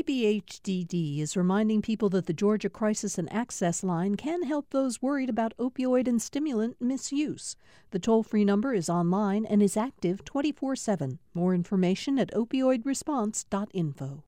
DBHDD 0.00 1.20
is 1.20 1.36
reminding 1.36 1.82
people 1.82 2.08
that 2.08 2.24
the 2.24 2.32
Georgia 2.32 2.70
Crisis 2.70 3.18
and 3.18 3.30
Access 3.30 3.84
Line 3.84 4.14
can 4.14 4.44
help 4.44 4.70
those 4.70 5.02
worried 5.02 5.28
about 5.28 5.54
opioid 5.58 6.08
and 6.08 6.22
stimulant 6.22 6.80
misuse. 6.80 7.54
The 7.90 7.98
toll 7.98 8.22
free 8.22 8.46
number 8.46 8.72
is 8.72 8.88
online 8.88 9.44
and 9.44 9.62
is 9.62 9.76
active 9.76 10.24
24 10.24 10.74
7. 10.74 11.18
More 11.34 11.54
information 11.54 12.18
at 12.18 12.32
opioidresponse.info. 12.32 14.24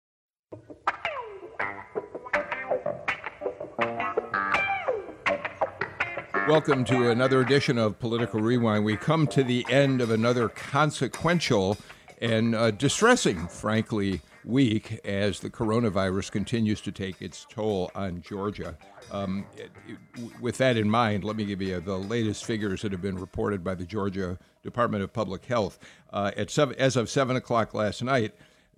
Welcome 6.46 6.84
to 6.84 7.08
another 7.08 7.40
edition 7.40 7.78
of 7.78 7.98
Political 7.98 8.40
Rewind. 8.40 8.84
We 8.84 8.98
come 8.98 9.26
to 9.28 9.42
the 9.42 9.64
end 9.70 10.02
of 10.02 10.10
another 10.10 10.50
consequential 10.50 11.78
and 12.20 12.54
uh, 12.54 12.72
distressing, 12.72 13.48
frankly, 13.48 14.20
week 14.44 15.00
as 15.04 15.40
the 15.40 15.50
coronavirus 15.50 16.30
continues 16.30 16.80
to 16.82 16.92
take 16.92 17.20
its 17.22 17.46
toll 17.48 17.90
on 17.94 18.20
Georgia. 18.22 18.76
Um, 19.10 19.46
it, 19.56 19.70
it, 19.88 19.98
with 20.40 20.58
that 20.58 20.76
in 20.76 20.90
mind, 20.90 21.24
let 21.24 21.36
me 21.36 21.44
give 21.44 21.62
you 21.62 21.80
the 21.80 21.98
latest 21.98 22.44
figures 22.44 22.82
that 22.82 22.92
have 22.92 23.02
been 23.02 23.18
reported 23.18 23.64
by 23.64 23.74
the 23.74 23.84
Georgia 23.84 24.38
Department 24.62 25.02
of 25.02 25.12
Public 25.12 25.44
Health. 25.44 25.80
Uh, 26.12 26.30
at 26.36 26.48
seven, 26.50 26.76
as 26.78 26.96
of 26.96 27.10
7 27.10 27.36
o'clock 27.36 27.74
last 27.74 28.02
night, 28.02 28.34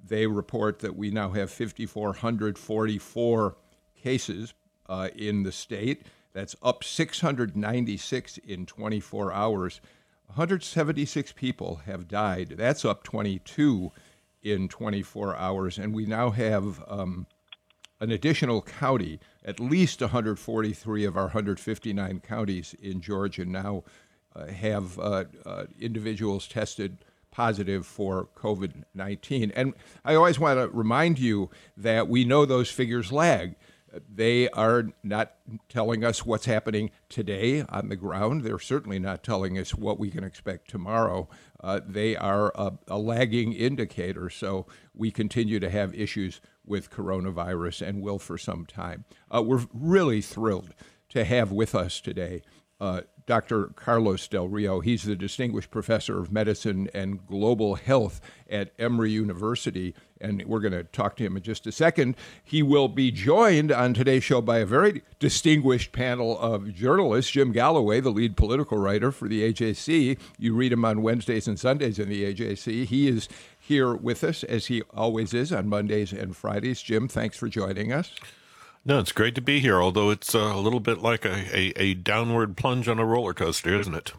they 0.07 0.27
report 0.27 0.81
that 0.81 0.97
we 0.97 1.11
now 1.11 1.31
have 1.31 1.51
5,444 1.51 3.57
cases 4.03 4.53
uh, 4.89 5.09
in 5.17 5.43
the 5.43 5.53
state. 5.53 6.07
That's 6.33 6.57
up 6.63 6.85
696 6.85 8.39
in 8.39 8.65
24 8.67 9.33
hours. 9.33 9.81
176 10.27 11.33
people 11.33 11.77
have 11.87 12.09
died. 12.09 12.55
That's 12.57 12.85
up 12.85 13.05
22 13.05 13.93
in 14.45 14.69
24 14.69 15.35
hours. 15.37 15.79
And 15.79 15.93
we 15.93 16.07
now 16.07 16.31
have 16.31 16.85
um, 16.87 17.27
an 18.01 18.13
additional 18.13 18.63
county, 18.63 19.19
at 19.45 19.59
least 19.59 20.01
143 20.01 21.05
of 21.05 21.17
our 21.17 21.25
159 21.25 22.21
counties 22.21 22.75
in 22.81 23.01
Georgia 23.01 23.45
now 23.45 23.83
uh, 24.37 24.47
have 24.47 24.99
uh, 24.99 25.25
uh, 25.47 25.65
individuals 25.81 26.47
tested 26.47 26.99
positive 27.31 27.87
for 27.87 28.29
COVID 28.37 28.85
19. 28.95 29.53
And 29.57 29.75
I 30.05 30.15
always 30.15 30.39
want 30.39 30.59
to 30.59 30.69
remind 30.69 31.19
you 31.19 31.51
that 31.77 32.09
we 32.09 32.25
know 32.25 32.45
those 32.45 32.71
figures 32.71 33.11
lag. 33.11 33.57
They 34.13 34.49
are 34.51 34.89
not 35.05 35.35
telling 35.69 36.05
us 36.05 36.27
what's 36.27 36.47
happening 36.47 36.91
today 37.09 37.63
on 37.69 37.89
the 37.89 37.97
ground. 37.97 38.43
They're 38.43 38.59
certainly 38.59 38.99
not 38.99 39.23
telling 39.23 39.57
us 39.57 39.75
what 39.75 40.01
we 40.01 40.11
can 40.11 40.25
expect 40.25 40.69
tomorrow. 40.69 41.29
Uh, 41.65 41.81
they 41.87 42.15
are 42.15 42.53
a, 42.55 42.73
a, 42.89 42.99
lagging 42.99 43.55
indicator, 43.55 44.29
so 44.29 44.67
we 44.95 45.11
continue 45.11 45.59
to 45.59 45.71
have 45.71 45.95
issues 45.95 46.43
with 46.63 46.91
coronavirus 46.91 47.87
and 47.87 48.03
will 48.03 48.19
for 48.19 48.37
some 48.37 48.67
time. 48.67 49.07
Uh, 49.35 49.43
we're 49.43 49.65
really 49.73 50.21
thrilled 50.21 50.75
to 51.09 51.25
have 51.25 51.51
with 51.51 51.75
us 51.75 52.03
today 52.03 52.43
uh, 52.81 53.01
Dr. 53.27 53.69
Carlos 53.77 54.29
Del 54.29 54.49
Rio. 54.49 54.81
He's 54.81 55.05
the 55.05 55.17
Distinguished 55.17 55.71
Professor 55.71 56.19
of 56.19 56.31
Medicine 56.31 56.91
and 56.93 57.27
Global 57.27 57.77
Health 57.77 58.21
at 58.51 58.73
Emory 58.79 59.13
University, 59.13 59.95
and 60.21 60.45
we're 60.47 60.61
going 60.61 60.73
to 60.73 60.85
talk 60.85 61.17
to 61.17 61.25
him 61.25 61.37
in 61.37 61.43
just 61.43 61.67
a 61.67 61.73
second. 61.73 62.17
He 62.43 62.63
will 62.63 62.89
be 62.89 63.11
joined 63.11 63.73
on 63.73 63.95
today's 63.95 64.25
show 64.25 64.43
by 64.43 64.59
a 64.59 64.67
very 64.67 65.03
distinguished 65.19 65.93
panel 65.93 66.39
of 66.39 66.75
journalists 66.75 67.33
Jim 67.33 67.53
Galloway, 67.53 68.01
the 68.01 68.11
lead 68.11 68.37
political 68.37 68.77
writer 68.79 69.11
for 69.11 69.27
the 69.27 69.53
AJC. 69.53 70.19
You 70.39 70.55
read 70.55 70.73
him 70.73 70.85
on 70.85 71.03
Wednesdays 71.03 71.49
and 71.49 71.59
Sundays 71.59 71.99
in 71.99 72.11
the 72.11 72.35
AJC. 72.35 72.85
He 72.85 73.09
is 73.09 73.29
here 73.59 73.95
with 73.95 74.23
us, 74.23 74.45
as 74.45 74.67
he 74.67 74.83
always 74.93 75.33
is, 75.33 75.51
on 75.51 75.69
Mondays 75.69 76.13
and 76.13 76.37
Fridays. 76.37 76.83
Jim, 76.83 77.09
thanks 77.09 77.39
for 77.39 77.49
joining 77.49 77.91
us. 77.93 78.15
No, 78.87 78.99
it's 78.99 79.13
great 79.13 79.35
to 79.37 79.41
be 79.41 79.61
here, 79.61 79.81
although 79.81 80.11
it's 80.11 80.35
uh, 80.35 80.39
a 80.39 80.61
little 80.61 80.81
bit 80.81 80.99
like 80.99 81.25
a, 81.25 81.57
a, 81.57 81.73
a 81.77 81.95
downward 81.95 82.57
plunge 82.57 82.87
on 82.87 82.99
a 82.99 83.05
roller 83.05 83.33
coaster, 83.33 83.79
isn't 83.81 83.95
it? 83.95 84.13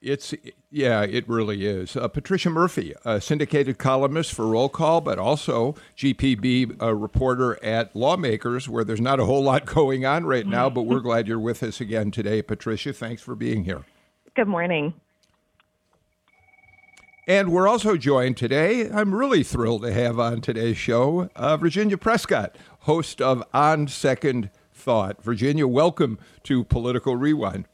It's 0.00 0.34
yeah, 0.70 1.02
it 1.02 1.26
really 1.28 1.64
is. 1.66 1.96
Uh, 1.96 2.06
Patricia 2.08 2.50
Murphy, 2.50 2.94
a 3.06 3.20
syndicated 3.22 3.78
columnist 3.78 4.32
for 4.32 4.46
Roll 4.46 4.68
Call, 4.68 5.00
but 5.00 5.18
also 5.18 5.74
GPB 5.96 6.80
uh, 6.80 6.94
reporter 6.94 7.62
at 7.64 7.96
Lawmakers, 7.96 8.68
where 8.68 8.84
there's 8.84 9.00
not 9.00 9.18
a 9.18 9.24
whole 9.24 9.42
lot 9.42 9.64
going 9.74 10.04
on 10.04 10.26
right 10.26 10.46
now. 10.46 10.68
But 10.68 10.82
we're 10.82 11.00
glad 11.00 11.26
you're 11.26 11.38
with 11.40 11.62
us 11.62 11.80
again 11.80 12.10
today, 12.10 12.42
Patricia. 12.42 12.92
Thanks 12.92 13.22
for 13.22 13.34
being 13.34 13.64
here. 13.64 13.84
Good 14.36 14.48
morning. 14.48 14.92
And 17.26 17.52
we're 17.52 17.66
also 17.66 17.96
joined 17.96 18.36
today. 18.36 18.90
I'm 18.90 19.14
really 19.14 19.42
thrilled 19.42 19.82
to 19.82 19.92
have 19.92 20.18
on 20.18 20.42
today's 20.42 20.76
show 20.76 21.30
uh, 21.34 21.56
Virginia 21.56 21.96
Prescott, 21.96 22.54
host 22.80 23.22
of 23.22 23.42
On 23.54 23.88
Second 23.88 24.50
Thought. 24.74 25.22
Virginia, 25.22 25.66
welcome 25.66 26.18
to 26.42 26.64
Political 26.64 27.16
Rewind. 27.16 27.66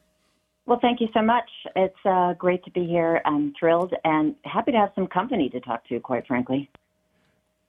Well, 0.67 0.79
thank 0.81 1.01
you 1.01 1.09
so 1.13 1.21
much. 1.21 1.51
It's 1.75 1.97
uh, 2.05 2.35
great 2.35 2.63
to 2.63 2.71
be 2.71 2.87
here. 2.87 3.21
I'm 3.25 3.53
thrilled 3.59 3.93
and 4.05 4.37
happy 4.45 4.71
to 4.71 4.79
have 4.79 4.93
some 4.95 5.09
company 5.09 5.49
to 5.49 5.59
talk 5.59 5.85
to, 5.89 5.99
quite 5.99 6.29
frankly. 6.29 6.71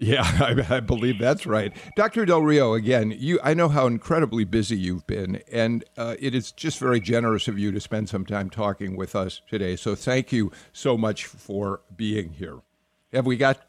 Yeah, 0.01 0.23
I, 0.69 0.77
I, 0.77 0.79
believe 0.79 1.19
that's 1.19 1.45
right. 1.45 1.71
Dr. 1.95 2.25
Del 2.25 2.41
Rio, 2.41 2.73
again, 2.73 3.13
you 3.15 3.39
I 3.43 3.53
know 3.53 3.69
how 3.69 3.85
incredibly 3.85 4.43
busy 4.43 4.75
you've 4.75 5.05
been, 5.05 5.43
and 5.51 5.85
uh, 5.95 6.15
it 6.19 6.33
is 6.33 6.51
just 6.51 6.79
very 6.79 6.99
generous 6.99 7.47
of 7.47 7.59
you 7.59 7.71
to 7.71 7.79
spend 7.79 8.09
some 8.09 8.25
time 8.25 8.49
talking 8.49 8.97
with 8.97 9.15
us 9.15 9.41
today. 9.47 9.75
So 9.75 9.93
thank 9.93 10.31
you 10.31 10.51
so 10.73 10.97
much 10.97 11.27
for 11.27 11.81
being 11.95 12.31
here. 12.31 12.61
Have 13.13 13.27
we 13.27 13.37
got 13.37 13.61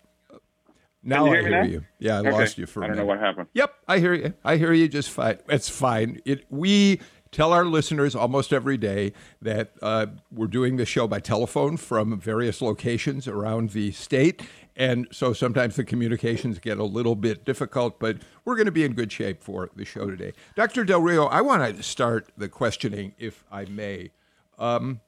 now 1.02 1.26
you 1.26 1.32
I 1.32 1.40
hear 1.40 1.50
now? 1.50 1.62
you. 1.64 1.84
Yeah, 1.98 2.16
I 2.16 2.20
okay. 2.20 2.32
lost 2.32 2.56
you 2.56 2.64
for 2.64 2.82
I 2.82 2.86
don't 2.86 2.96
know 2.96 3.04
what 3.04 3.18
happened. 3.18 3.48
Yep, 3.52 3.74
I 3.86 3.98
hear 3.98 4.14
you. 4.14 4.34
I 4.42 4.56
hear 4.56 4.72
you 4.72 4.88
just 4.88 5.10
fine. 5.10 5.38
It's 5.48 5.68
fine. 5.68 6.20
It 6.24 6.46
we 6.48 7.00
tell 7.32 7.52
our 7.52 7.64
listeners 7.64 8.14
almost 8.14 8.52
every 8.52 8.76
day 8.76 9.12
that 9.40 9.72
uh, 9.82 10.06
we're 10.30 10.46
doing 10.46 10.76
the 10.76 10.86
show 10.86 11.08
by 11.08 11.18
telephone 11.18 11.76
from 11.76 12.20
various 12.20 12.62
locations 12.62 13.26
around 13.26 13.70
the 13.70 13.90
state. 13.90 14.42
And 14.76 15.06
so 15.12 15.32
sometimes 15.32 15.76
the 15.76 15.84
communications 15.84 16.58
get 16.58 16.78
a 16.78 16.84
little 16.84 17.14
bit 17.14 17.44
difficult, 17.44 17.98
but 17.98 18.18
we're 18.44 18.56
going 18.56 18.66
to 18.66 18.72
be 18.72 18.84
in 18.84 18.94
good 18.94 19.12
shape 19.12 19.42
for 19.42 19.70
the 19.76 19.84
show 19.84 20.08
today. 20.08 20.32
Dr. 20.56 20.84
Del 20.84 21.00
Rio, 21.00 21.26
I 21.26 21.42
want 21.42 21.76
to 21.76 21.82
start 21.82 22.28
the 22.36 22.48
questioning, 22.48 23.14
if 23.18 23.44
I 23.52 23.66
may, 23.66 24.10
um, 24.58 25.00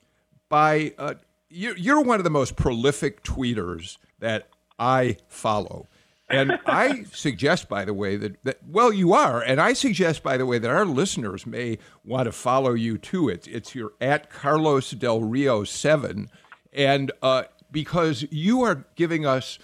by 0.48 0.92
uh, 0.98 1.14
you're, 1.48 2.00
one 2.02 2.20
of 2.20 2.24
the 2.24 2.30
most 2.30 2.56
prolific 2.56 3.22
tweeters 3.22 3.98
that 4.18 4.48
I 4.78 5.16
follow. 5.28 5.86
And 6.28 6.58
I 6.66 7.04
suggest, 7.12 7.68
by 7.68 7.84
the 7.84 7.94
way, 7.94 8.16
that, 8.16 8.42
that, 8.44 8.58
well, 8.68 8.92
you 8.92 9.12
are. 9.14 9.40
And 9.40 9.60
I 9.60 9.72
suggest, 9.72 10.22
by 10.22 10.36
the 10.36 10.46
way, 10.46 10.58
that 10.58 10.70
our 10.70 10.84
listeners 10.84 11.46
may 11.46 11.78
want 12.04 12.26
to 12.26 12.32
follow 12.32 12.74
you 12.74 12.98
too. 12.98 13.28
It's, 13.28 13.46
it's 13.46 13.74
your 13.74 13.92
at 14.00 14.30
Carlos 14.30 14.90
Del 14.90 15.22
Rio 15.22 15.64
7. 15.64 16.28
And 16.72 17.12
uh, 17.22 17.44
because 17.74 18.24
you 18.30 18.62
are 18.62 18.86
giving 18.94 19.26
us 19.26 19.58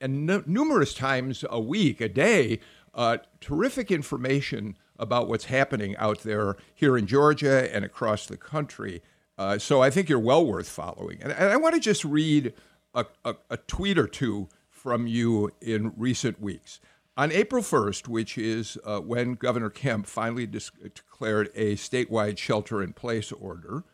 n- 0.00 0.44
numerous 0.46 0.92
times 0.92 1.44
a 1.50 1.58
week, 1.58 2.00
a 2.00 2.08
day, 2.08 2.60
uh, 2.94 3.16
terrific 3.40 3.90
information 3.90 4.76
about 4.98 5.26
what's 5.26 5.46
happening 5.46 5.96
out 5.96 6.20
there 6.20 6.56
here 6.74 6.96
in 6.96 7.06
Georgia 7.06 7.74
and 7.74 7.84
across 7.84 8.26
the 8.26 8.36
country. 8.36 9.02
Uh, 9.38 9.58
so 9.58 9.82
I 9.82 9.88
think 9.88 10.10
you're 10.10 10.18
well 10.18 10.44
worth 10.44 10.68
following. 10.68 11.20
And, 11.22 11.32
and 11.32 11.48
I 11.48 11.56
want 11.56 11.74
to 11.74 11.80
just 11.80 12.04
read 12.04 12.52
a, 12.94 13.06
a, 13.24 13.34
a 13.48 13.56
tweet 13.56 13.98
or 13.98 14.06
two 14.06 14.48
from 14.68 15.06
you 15.06 15.50
in 15.62 15.92
recent 15.96 16.40
weeks. 16.40 16.80
On 17.16 17.32
April 17.32 17.62
1st, 17.62 18.08
which 18.08 18.36
is 18.36 18.76
uh, 18.84 19.00
when 19.00 19.34
Governor 19.34 19.70
Kemp 19.70 20.06
finally 20.06 20.46
dis- 20.46 20.70
declared 20.82 21.50
a 21.54 21.76
statewide 21.76 22.36
shelter 22.36 22.82
in 22.82 22.92
place 22.92 23.32
order, 23.32 23.84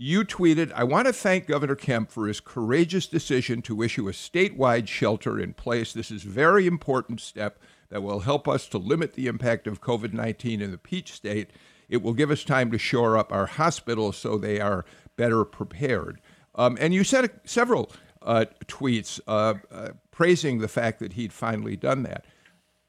you 0.00 0.24
tweeted, 0.24 0.70
I 0.76 0.84
want 0.84 1.08
to 1.08 1.12
thank 1.12 1.48
Governor 1.48 1.74
Kemp 1.74 2.12
for 2.12 2.28
his 2.28 2.38
courageous 2.38 3.08
decision 3.08 3.62
to 3.62 3.82
issue 3.82 4.08
a 4.08 4.12
statewide 4.12 4.86
shelter 4.86 5.40
in 5.40 5.54
place. 5.54 5.92
This 5.92 6.12
is 6.12 6.24
a 6.24 6.28
very 6.28 6.68
important 6.68 7.20
step 7.20 7.58
that 7.88 8.02
will 8.02 8.20
help 8.20 8.46
us 8.46 8.68
to 8.68 8.78
limit 8.78 9.14
the 9.14 9.26
impact 9.26 9.66
of 9.66 9.80
COVID 9.80 10.12
19 10.12 10.62
in 10.62 10.70
the 10.70 10.78
Peach 10.78 11.12
State. 11.12 11.50
It 11.88 12.00
will 12.00 12.12
give 12.12 12.30
us 12.30 12.44
time 12.44 12.70
to 12.70 12.78
shore 12.78 13.18
up 13.18 13.32
our 13.32 13.46
hospitals 13.46 14.16
so 14.16 14.38
they 14.38 14.60
are 14.60 14.84
better 15.16 15.44
prepared. 15.44 16.20
Um, 16.54 16.78
and 16.80 16.94
you 16.94 17.02
sent 17.02 17.32
several 17.44 17.90
uh, 18.22 18.44
tweets 18.66 19.18
uh, 19.26 19.54
uh, 19.72 19.88
praising 20.12 20.58
the 20.58 20.68
fact 20.68 21.00
that 21.00 21.14
he'd 21.14 21.32
finally 21.32 21.76
done 21.76 22.04
that. 22.04 22.24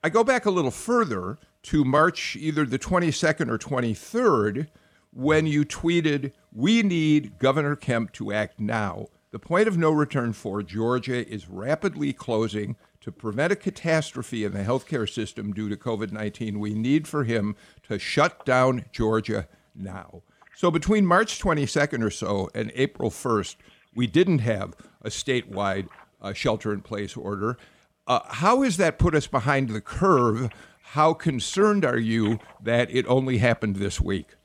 I 0.04 0.10
go 0.10 0.24
back 0.24 0.46
a 0.46 0.52
little 0.52 0.70
further 0.70 1.40
to 1.64 1.84
March 1.84 2.36
either 2.36 2.66
the 2.66 2.80
22nd 2.80 3.50
or 3.50 3.58
23rd 3.58 4.68
when 5.12 5.46
you 5.46 5.66
tweeted, 5.66 6.32
We 6.54 6.84
need 6.84 7.40
Governor 7.40 7.76
Kemp 7.76 8.12
to 8.14 8.32
act 8.32 8.60
now. 8.60 9.08
The 9.32 9.40
point 9.40 9.68
of 9.68 9.78
no 9.78 9.92
return 9.92 10.34
for 10.34 10.64
Georgia 10.64 11.28
is 11.28 11.50
rapidly 11.50 12.14
closing. 12.14 12.76
To 13.02 13.12
prevent 13.14 13.54
a 13.54 13.56
catastrophe 13.56 14.44
in 14.44 14.52
the 14.52 14.64
healthcare 14.64 15.10
system 15.10 15.54
due 15.54 15.70
to 15.70 15.78
COVID 15.78 16.12
19, 16.12 16.60
we 16.60 16.74
need 16.74 17.08
for 17.08 17.24
him 17.24 17.56
to 17.84 17.98
shut 17.98 18.46
down 18.46 18.86
Georgia 18.92 19.48
now. 19.74 20.24
So 20.56 20.70
between 20.70 21.06
March 21.06 21.40
22nd 21.40 22.04
or 22.04 22.10
so 22.10 22.50
and 22.54 22.72
April 22.76 23.10
1st, 23.10 23.56
we 23.96 24.08
didn't 24.08 24.40
have 24.40 24.76
a 25.02 25.10
statewide 25.10 25.88
uh, 26.22 26.34
shelter 26.34 26.74
in 26.74 26.82
place 26.82 27.16
order. 27.16 27.58
Uh, 28.06 28.20
how 28.28 28.64
has 28.64 28.78
that 28.78 29.00
put 29.00 29.16
us 29.16 29.28
behind 29.28 29.70
the 29.70 29.82
curve? 29.82 30.50
How 30.82 31.14
concerned 31.14 31.86
are 31.86 32.00
you 32.00 32.40
that 32.62 32.90
it 32.92 33.06
only 33.08 33.38
happened 33.38 33.78
this 33.78 34.02
week? 34.02 34.36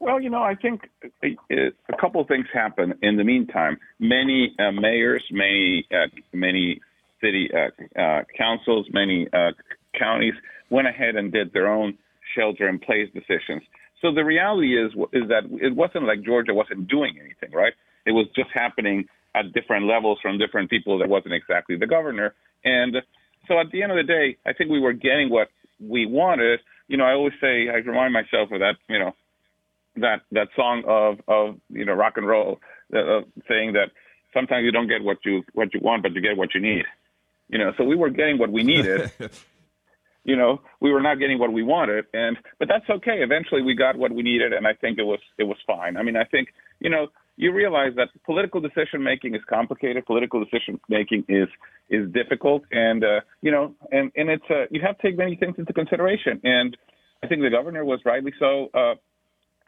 Well, 0.00 0.18
you 0.18 0.30
know, 0.30 0.42
I 0.42 0.54
think 0.54 0.88
a, 1.22 1.36
a 1.52 1.96
couple 2.00 2.22
of 2.22 2.26
things 2.26 2.46
happen 2.52 2.94
in 3.02 3.18
the 3.18 3.24
meantime. 3.24 3.76
Many 3.98 4.54
uh, 4.58 4.72
mayors, 4.72 5.22
many 5.30 5.86
uh, 5.92 6.06
many 6.32 6.80
city 7.20 7.50
uh, 7.52 8.00
uh 8.00 8.22
councils, 8.36 8.86
many 8.92 9.28
uh, 9.30 9.52
counties 9.96 10.32
went 10.70 10.88
ahead 10.88 11.16
and 11.16 11.30
did 11.30 11.52
their 11.52 11.68
own 11.68 11.98
shelter-in-place 12.34 13.10
decisions. 13.12 13.62
So 14.00 14.14
the 14.14 14.24
reality 14.24 14.74
is 14.82 14.92
is 15.12 15.28
that 15.28 15.44
it 15.60 15.76
wasn't 15.76 16.06
like 16.06 16.22
Georgia 16.22 16.54
wasn't 16.54 16.88
doing 16.88 17.18
anything, 17.20 17.52
right? 17.52 17.74
It 18.06 18.12
was 18.12 18.26
just 18.34 18.48
happening 18.54 19.04
at 19.34 19.52
different 19.52 19.84
levels 19.84 20.18
from 20.22 20.38
different 20.38 20.70
people 20.70 20.98
that 20.98 21.08
wasn't 21.10 21.34
exactly 21.34 21.76
the 21.76 21.86
governor. 21.86 22.34
And 22.64 22.96
so 23.46 23.60
at 23.60 23.70
the 23.70 23.82
end 23.82 23.92
of 23.92 23.98
the 23.98 24.04
day, 24.04 24.38
I 24.46 24.54
think 24.54 24.70
we 24.70 24.80
were 24.80 24.94
getting 24.94 25.28
what 25.28 25.48
we 25.78 26.06
wanted. 26.06 26.60
You 26.88 26.96
know, 26.96 27.04
I 27.04 27.12
always 27.12 27.34
say, 27.40 27.68
I 27.68 27.76
remind 27.76 28.14
myself 28.14 28.50
of 28.50 28.60
that, 28.60 28.76
you 28.88 28.98
know, 28.98 29.12
that 29.96 30.22
that 30.32 30.48
song 30.56 30.82
of 30.86 31.18
of 31.28 31.56
you 31.70 31.84
know 31.84 31.92
rock 31.92 32.14
and 32.16 32.26
roll, 32.26 32.60
uh, 32.94 33.20
saying 33.48 33.72
that 33.74 33.90
sometimes 34.32 34.64
you 34.64 34.72
don't 34.72 34.88
get 34.88 35.02
what 35.02 35.18
you 35.24 35.42
what 35.52 35.72
you 35.74 35.80
want, 35.82 36.02
but 36.02 36.12
you 36.12 36.20
get 36.20 36.36
what 36.36 36.54
you 36.54 36.60
need. 36.60 36.84
You 37.48 37.58
know, 37.58 37.72
so 37.76 37.84
we 37.84 37.96
were 37.96 38.10
getting 38.10 38.38
what 38.38 38.50
we 38.52 38.62
needed. 38.62 39.10
you 40.24 40.36
know, 40.36 40.60
we 40.80 40.92
were 40.92 41.00
not 41.00 41.18
getting 41.18 41.38
what 41.38 41.52
we 41.52 41.62
wanted, 41.62 42.04
and 42.12 42.36
but 42.58 42.68
that's 42.68 42.88
okay. 42.88 43.22
Eventually, 43.22 43.62
we 43.62 43.74
got 43.74 43.96
what 43.96 44.12
we 44.12 44.22
needed, 44.22 44.52
and 44.52 44.66
I 44.66 44.74
think 44.74 44.98
it 44.98 45.04
was 45.04 45.20
it 45.38 45.44
was 45.44 45.56
fine. 45.66 45.96
I 45.96 46.02
mean, 46.02 46.16
I 46.16 46.24
think 46.24 46.48
you 46.78 46.90
know 46.90 47.08
you 47.36 47.52
realize 47.52 47.92
that 47.96 48.08
political 48.26 48.60
decision 48.60 49.02
making 49.02 49.34
is 49.34 49.40
complicated. 49.48 50.04
Political 50.06 50.44
decision 50.44 50.78
making 50.88 51.24
is 51.28 51.48
is 51.88 52.10
difficult, 52.12 52.62
and 52.70 53.02
uh, 53.02 53.20
you 53.40 53.50
know, 53.50 53.74
and 53.90 54.12
and 54.14 54.28
it's 54.28 54.44
uh, 54.50 54.66
you 54.70 54.80
have 54.82 54.98
to 54.98 55.02
take 55.02 55.16
many 55.16 55.36
things 55.36 55.54
into 55.58 55.72
consideration. 55.72 56.40
And 56.44 56.76
I 57.22 57.26
think 57.26 57.42
the 57.42 57.50
governor 57.50 57.84
was 57.84 58.00
rightly 58.04 58.32
so 58.38 58.68
uh, 58.74 58.94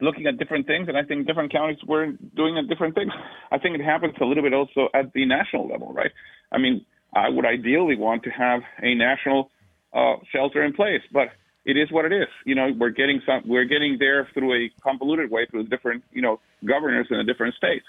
looking 0.01 0.25
at 0.27 0.37
different 0.37 0.67
things, 0.67 0.87
and 0.87 0.97
I 0.97 1.03
think 1.03 1.27
different 1.27 1.51
counties 1.51 1.77
were 1.87 2.07
doing 2.35 2.55
different 2.67 2.95
things. 2.95 3.11
I 3.51 3.57
think 3.57 3.75
it 3.75 3.83
happens 3.83 4.13
a 4.21 4.25
little 4.25 4.43
bit 4.43 4.53
also 4.53 4.89
at 4.93 5.13
the 5.13 5.25
national 5.25 5.67
level, 5.67 5.93
right? 5.93 6.11
I 6.51 6.57
mean, 6.57 6.85
I 7.15 7.29
would 7.29 7.45
ideally 7.45 7.95
want 7.95 8.23
to 8.23 8.29
have 8.31 8.61
a 8.81 8.95
national 8.95 9.51
uh, 9.93 10.15
shelter 10.31 10.63
in 10.63 10.73
place, 10.73 11.01
but 11.11 11.29
it 11.65 11.77
is 11.77 11.91
what 11.91 12.05
it 12.05 12.11
is. 12.11 12.27
You 12.45 12.55
know, 12.55 12.71
we're 12.77 12.89
getting 12.89 13.21
some, 13.25 13.43
we're 13.45 13.65
getting 13.65 13.97
there 13.99 14.27
through 14.33 14.53
a 14.53 14.71
convoluted 14.81 15.31
way 15.31 15.45
through 15.49 15.67
different, 15.67 16.03
you 16.11 16.21
know, 16.21 16.39
governors 16.65 17.07
in 17.09 17.17
the 17.17 17.23
different 17.23 17.55
states. 17.55 17.85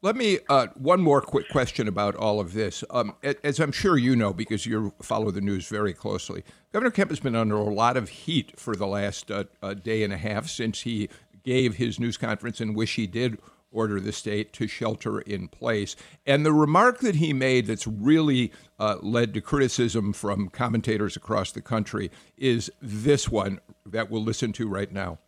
Let 0.00 0.14
me 0.14 0.38
uh, 0.48 0.68
one 0.76 1.00
more 1.00 1.20
quick 1.20 1.48
question 1.48 1.88
about 1.88 2.14
all 2.14 2.38
of 2.38 2.52
this. 2.52 2.84
Um, 2.90 3.16
as 3.42 3.58
I'm 3.58 3.72
sure 3.72 3.98
you 3.98 4.14
know, 4.14 4.32
because 4.32 4.64
you 4.64 4.92
follow 5.02 5.32
the 5.32 5.40
news 5.40 5.66
very 5.66 5.92
closely, 5.92 6.44
Governor 6.72 6.92
Kemp 6.92 7.10
has 7.10 7.18
been 7.18 7.34
under 7.34 7.56
a 7.56 7.64
lot 7.64 7.96
of 7.96 8.08
heat 8.08 8.52
for 8.60 8.76
the 8.76 8.86
last 8.86 9.28
uh, 9.32 9.44
day 9.74 10.04
and 10.04 10.12
a 10.12 10.16
half 10.16 10.46
since 10.46 10.82
he 10.82 11.08
gave 11.42 11.74
his 11.74 11.98
news 11.98 12.16
conference 12.16 12.60
in 12.60 12.74
which 12.74 12.92
he 12.92 13.08
did 13.08 13.38
order 13.72 13.98
the 13.98 14.12
state 14.12 14.52
to 14.52 14.68
shelter 14.68 15.20
in 15.20 15.48
place. 15.48 15.96
And 16.24 16.46
the 16.46 16.52
remark 16.52 17.00
that 17.00 17.16
he 17.16 17.32
made 17.32 17.66
that's 17.66 17.86
really 17.86 18.52
uh, 18.78 18.98
led 19.02 19.34
to 19.34 19.40
criticism 19.40 20.12
from 20.12 20.48
commentators 20.48 21.16
across 21.16 21.50
the 21.50 21.60
country 21.60 22.12
is 22.36 22.70
this 22.80 23.28
one 23.28 23.58
that 23.84 24.12
we'll 24.12 24.22
listen 24.22 24.52
to 24.52 24.68
right 24.68 24.92
now. 24.92 25.18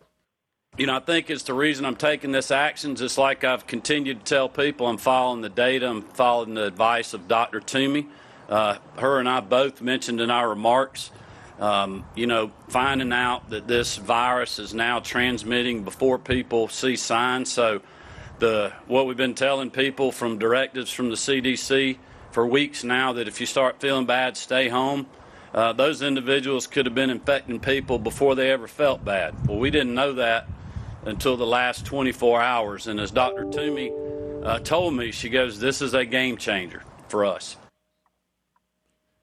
You 0.81 0.87
know, 0.87 0.97
I 0.97 1.01
think 1.01 1.29
it's 1.29 1.43
the 1.43 1.53
reason 1.53 1.85
I'm 1.85 1.95
taking 1.95 2.33
this 2.33 2.51
action. 2.51 2.97
Just 2.97 3.19
like 3.19 3.45
I've 3.45 3.67
continued 3.67 4.21
to 4.21 4.25
tell 4.25 4.49
people, 4.49 4.87
I'm 4.87 4.97
following 4.97 5.43
the 5.43 5.51
data, 5.51 5.87
I'm 5.87 6.01
following 6.01 6.55
the 6.55 6.65
advice 6.65 7.13
of 7.13 7.29
Dr. 7.29 7.61
Toomey. 7.61 8.07
Uh, 8.49 8.79
her 8.97 9.19
and 9.19 9.29
I 9.29 9.41
both 9.41 9.83
mentioned 9.83 10.23
in 10.23 10.31
our 10.31 10.49
remarks, 10.49 11.11
um, 11.59 12.07
you 12.15 12.27
know, 12.27 12.51
finding 12.69 13.13
out 13.13 13.51
that 13.51 13.69
this 13.69 13.99
virus 13.99 14.59
is 14.59 14.73
now 14.73 15.01
transmitting 15.01 15.85
before 15.85 16.19
people 16.19 16.67
see 16.69 16.97
signs. 16.97 17.53
So, 17.53 17.83
the 18.39 18.73
what 18.87 19.07
we've 19.07 19.19
been 19.19 19.35
telling 19.35 19.71
people 19.71 20.11
from 20.11 20.39
directives 20.39 20.91
from 20.91 21.11
the 21.11 21.17
CDC 21.17 21.99
for 22.31 22.47
weeks 22.47 22.85
now 22.85 23.13
that 23.13 23.29
if 23.29 23.39
you 23.39 23.45
start 23.45 23.83
feeling 23.83 24.07
bad, 24.07 24.35
stay 24.35 24.71
home. 24.71 25.09
Uh, 25.53 25.75
those 25.75 26.01
individuals 26.01 26.67
could 26.67 26.87
have 26.87 26.95
been 26.95 27.11
infecting 27.11 27.61
people 27.61 27.99
before 27.99 28.35
they 28.35 28.51
ever 28.51 28.67
felt 28.67 29.05
bad. 29.05 29.35
Well, 29.47 29.59
we 29.59 29.71
didn't 29.71 29.95
know 29.95 30.15
that 30.15 30.49
until 31.05 31.37
the 31.37 31.47
last 31.47 31.85
24 31.87 32.41
hours. 32.41 32.87
And 32.87 33.01
as 33.01 33.11
Dr. 33.11 33.45
Toomey 33.51 33.93
uh, 34.43 34.59
told 34.61 34.95
me, 34.95 35.11
she 35.11 35.29
goes, 35.29 35.59
"This 35.59 35.83
is 35.83 35.95
a 35.95 36.05
game 36.05 36.37
changer 36.37 36.83
for 37.09 37.25
us." 37.25 37.57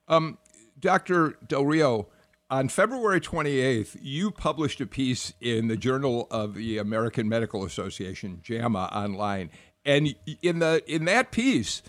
Um, 0.08 0.38
Dr. 0.80 1.38
Del 1.46 1.66
Rio, 1.66 2.08
on 2.50 2.70
February 2.70 3.20
28th, 3.20 3.98
you 4.02 4.32
published 4.32 4.80
a 4.80 4.86
piece 4.86 5.34
in 5.42 5.68
the 5.68 5.76
Journal 5.76 6.28
of 6.32 6.54
the 6.54 6.78
American 6.78 7.28
Medical 7.28 7.66
Association, 7.66 8.40
JAMA 8.42 8.90
Online. 8.94 9.50
And 9.84 10.16
in 10.42 10.60
the 10.60 10.82
in 10.88 11.06
that 11.06 11.32
piece, 11.32 11.82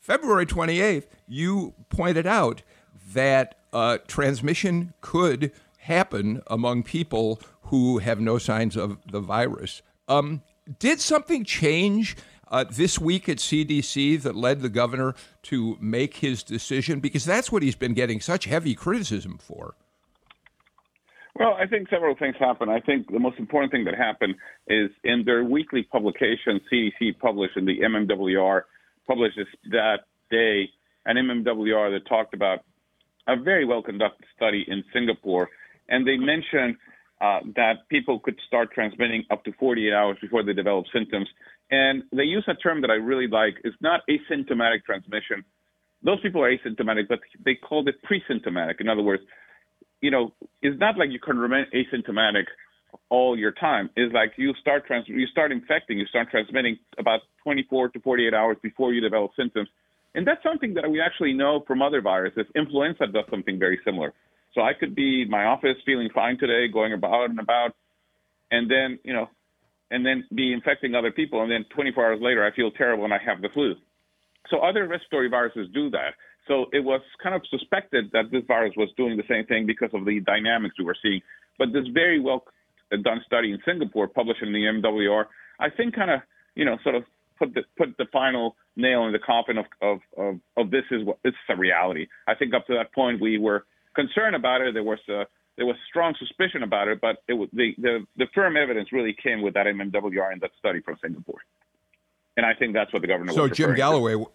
February 0.00 0.46
28th, 0.46 1.06
you 1.26 1.74
pointed 1.88 2.26
out 2.26 2.62
that 3.12 3.58
uh, 3.72 3.98
transmission 4.06 4.92
could 5.00 5.52
happen 5.78 6.42
among 6.46 6.82
people 6.82 7.40
who 7.66 7.98
have 7.98 8.20
no 8.20 8.38
signs 8.38 8.76
of 8.76 8.98
the 9.10 9.20
virus. 9.20 9.82
Um, 10.08 10.42
did 10.78 11.00
something 11.00 11.44
change 11.44 12.16
uh, 12.48 12.64
this 12.70 12.98
week 12.98 13.28
at 13.28 13.38
CDC 13.38 14.22
that 14.22 14.36
led 14.36 14.60
the 14.60 14.68
governor 14.68 15.14
to 15.44 15.76
make 15.80 16.16
his 16.16 16.42
decision? 16.42 17.00
Because 17.00 17.24
that's 17.24 17.50
what 17.50 17.62
he's 17.62 17.76
been 17.76 17.94
getting 17.94 18.20
such 18.20 18.44
heavy 18.44 18.74
criticism 18.74 19.38
for. 19.38 19.74
Well, 21.38 21.54
I 21.60 21.66
think 21.66 21.88
several 21.90 22.16
things 22.16 22.34
happened. 22.38 22.70
I 22.70 22.80
think 22.80 23.12
the 23.12 23.18
most 23.18 23.38
important 23.38 23.70
thing 23.70 23.84
that 23.84 23.94
happened 23.94 24.36
is 24.68 24.90
in 25.04 25.22
their 25.26 25.44
weekly 25.44 25.82
publication, 25.82 26.60
CDC 26.72 27.18
published 27.18 27.58
in 27.58 27.66
the 27.66 27.80
MMWR, 27.80 28.62
published 29.06 29.38
that 29.70 29.98
day 30.30 30.70
an 31.04 31.16
MMWR 31.16 31.92
that 31.92 32.08
talked 32.08 32.32
about 32.32 32.60
a 33.28 33.36
very 33.36 33.66
well 33.66 33.82
conducted 33.82 34.26
study 34.34 34.64
in 34.66 34.82
Singapore. 34.94 35.50
And 35.88 36.06
they 36.06 36.16
mentioned 36.16 36.76
uh, 37.20 37.40
that 37.56 37.88
people 37.88 38.20
could 38.20 38.38
start 38.46 38.70
transmitting 38.72 39.24
up 39.30 39.44
to 39.44 39.52
48 39.58 39.92
hours 39.92 40.16
before 40.20 40.42
they 40.42 40.52
develop 40.52 40.84
symptoms. 40.92 41.28
And 41.70 42.02
they 42.12 42.24
use 42.24 42.44
a 42.46 42.54
term 42.54 42.80
that 42.82 42.90
I 42.90 42.94
really 42.94 43.26
like. 43.26 43.54
It's 43.64 43.76
not 43.80 44.02
asymptomatic 44.08 44.84
transmission. 44.84 45.44
Those 46.02 46.20
people 46.20 46.42
are 46.42 46.54
asymptomatic, 46.54 47.08
but 47.08 47.20
they 47.44 47.54
called 47.54 47.88
it 47.88 48.02
pre-symptomatic. 48.02 48.80
In 48.80 48.88
other 48.88 49.02
words, 49.02 49.22
you 50.00 50.10
know, 50.10 50.32
it's 50.62 50.78
not 50.78 50.98
like 50.98 51.10
you 51.10 51.18
can 51.18 51.38
remain 51.38 51.66
asymptomatic 51.74 52.44
all 53.08 53.36
your 53.36 53.52
time. 53.52 53.90
It's 53.96 54.12
like 54.12 54.32
you 54.36 54.52
start 54.60 54.86
trans- 54.86 55.08
you 55.08 55.26
start 55.26 55.52
infecting, 55.52 55.98
you 55.98 56.06
start 56.06 56.30
transmitting 56.30 56.78
about 56.98 57.20
24 57.42 57.90
to 57.90 58.00
48 58.00 58.34
hours 58.34 58.56
before 58.62 58.92
you 58.92 59.00
develop 59.00 59.32
symptoms. 59.36 59.68
And 60.14 60.26
that's 60.26 60.42
something 60.42 60.74
that 60.74 60.90
we 60.90 61.00
actually 61.00 61.34
know 61.34 61.64
from 61.66 61.82
other 61.82 62.00
viruses. 62.00 62.46
Influenza 62.54 63.06
does 63.06 63.24
something 63.30 63.58
very 63.58 63.78
similar. 63.84 64.14
So 64.56 64.62
I 64.62 64.72
could 64.72 64.94
be 64.94 65.22
in 65.22 65.30
my 65.30 65.44
office 65.44 65.76
feeling 65.84 66.08
fine 66.14 66.38
today, 66.38 66.66
going 66.72 66.94
about 66.94 67.28
and 67.28 67.38
about, 67.38 67.76
and 68.50 68.70
then, 68.70 68.98
you 69.04 69.12
know, 69.12 69.28
and 69.90 70.04
then 70.04 70.24
be 70.34 70.52
infecting 70.52 70.94
other 70.94 71.12
people. 71.12 71.42
And 71.42 71.50
then 71.50 71.66
24 71.74 72.06
hours 72.06 72.18
later, 72.22 72.44
I 72.44 72.56
feel 72.56 72.70
terrible 72.70 73.04
and 73.04 73.12
I 73.12 73.18
have 73.24 73.42
the 73.42 73.50
flu. 73.52 73.74
So 74.50 74.60
other 74.60 74.88
respiratory 74.88 75.28
viruses 75.28 75.68
do 75.74 75.90
that. 75.90 76.14
So 76.48 76.66
it 76.72 76.82
was 76.82 77.02
kind 77.22 77.34
of 77.34 77.42
suspected 77.50 78.06
that 78.12 78.30
this 78.32 78.44
virus 78.48 78.72
was 78.78 78.88
doing 78.96 79.18
the 79.18 79.24
same 79.28 79.44
thing 79.44 79.66
because 79.66 79.90
of 79.92 80.06
the 80.06 80.20
dynamics 80.20 80.76
we 80.78 80.86
were 80.86 80.96
seeing. 81.02 81.20
But 81.58 81.74
this 81.74 81.84
very 81.92 82.18
well 82.18 82.44
uh, 82.90 82.96
done 83.04 83.20
study 83.26 83.52
in 83.52 83.58
Singapore, 83.66 84.08
published 84.08 84.42
in 84.42 84.52
the 84.52 84.60
MMWR, 84.60 85.26
I 85.60 85.68
think 85.68 85.94
kind 85.94 86.10
of, 86.10 86.20
you 86.54 86.64
know, 86.64 86.78
sort 86.82 86.94
of 86.94 87.04
put 87.38 87.52
the 87.52 87.62
put 87.76 87.96
the 87.98 88.06
final 88.10 88.56
nail 88.76 89.04
in 89.04 89.12
the 89.12 89.18
coffin 89.18 89.58
of 89.58 89.66
of 89.82 89.98
of, 90.16 90.40
of 90.56 90.70
this 90.70 90.84
is 90.90 91.04
what 91.04 91.18
this 91.22 91.32
is 91.32 91.50
a 91.50 91.56
reality. 91.56 92.06
I 92.26 92.34
think 92.34 92.54
up 92.54 92.66
to 92.68 92.74
that 92.74 92.94
point 92.94 93.20
we 93.20 93.38
were 93.38 93.66
concerned 93.96 94.36
about 94.36 94.60
it. 94.60 94.74
There 94.74 94.84
was 94.84 95.00
a 95.08 95.24
there 95.56 95.66
was 95.66 95.76
strong 95.88 96.14
suspicion 96.18 96.62
about 96.62 96.86
it, 96.86 97.00
but 97.00 97.16
it 97.26 97.32
was, 97.32 97.48
the, 97.52 97.74
the 97.78 98.06
the 98.16 98.26
firm 98.34 98.56
evidence 98.56 98.92
really 98.92 99.16
came 99.20 99.42
with 99.42 99.54
that 99.54 99.66
MMWR 99.66 100.32
and 100.32 100.40
that 100.42 100.52
study 100.58 100.80
from 100.80 100.96
Singapore, 101.02 101.40
and 102.36 102.46
I 102.46 102.54
think 102.54 102.74
that's 102.74 102.92
what 102.92 103.02
the 103.02 103.08
governor. 103.08 103.32
So 103.32 103.48
Jim 103.48 103.74
Galloway, 103.74 104.12
to. 104.12 104.30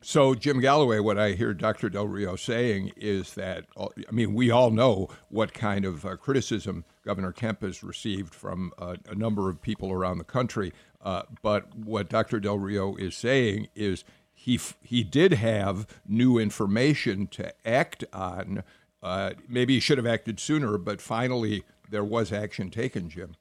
So, 0.00 0.36
Jim 0.36 0.60
Galloway, 0.60 1.00
what 1.00 1.18
I 1.18 1.32
hear 1.32 1.52
Dr. 1.52 1.88
Del 1.88 2.06
Rio 2.06 2.36
saying 2.36 2.92
is 2.96 3.34
that, 3.34 3.64
uh, 3.76 3.88
I 4.08 4.12
mean, 4.12 4.32
we 4.32 4.48
all 4.48 4.70
know 4.70 5.08
what 5.28 5.52
kind 5.52 5.84
of 5.84 6.06
uh, 6.06 6.16
criticism 6.16 6.84
Governor 7.04 7.32
Kemp 7.32 7.62
has 7.62 7.82
received 7.82 8.32
from 8.32 8.72
uh, 8.78 8.94
a 9.08 9.16
number 9.16 9.50
of 9.50 9.60
people 9.60 9.90
around 9.90 10.18
the 10.18 10.24
country. 10.24 10.72
Uh, 11.02 11.22
but 11.42 11.74
what 11.76 12.08
Dr. 12.08 12.38
Del 12.38 12.58
Rio 12.58 12.94
is 12.94 13.16
saying 13.16 13.68
is 13.74 14.04
he, 14.48 14.60
he 14.82 15.04
did 15.04 15.32
have 15.34 15.86
new 16.06 16.38
information 16.38 17.26
to 17.26 17.52
act 17.66 18.04
on. 18.12 18.62
Uh, 19.02 19.32
maybe 19.48 19.74
he 19.74 19.80
should 19.80 19.98
have 19.98 20.06
acted 20.06 20.40
sooner, 20.40 20.78
but 20.78 21.00
finally 21.00 21.64
there 21.90 22.04
was 22.04 22.32
action 22.32 22.70
taken, 22.70 23.10
Jim. 23.10 23.34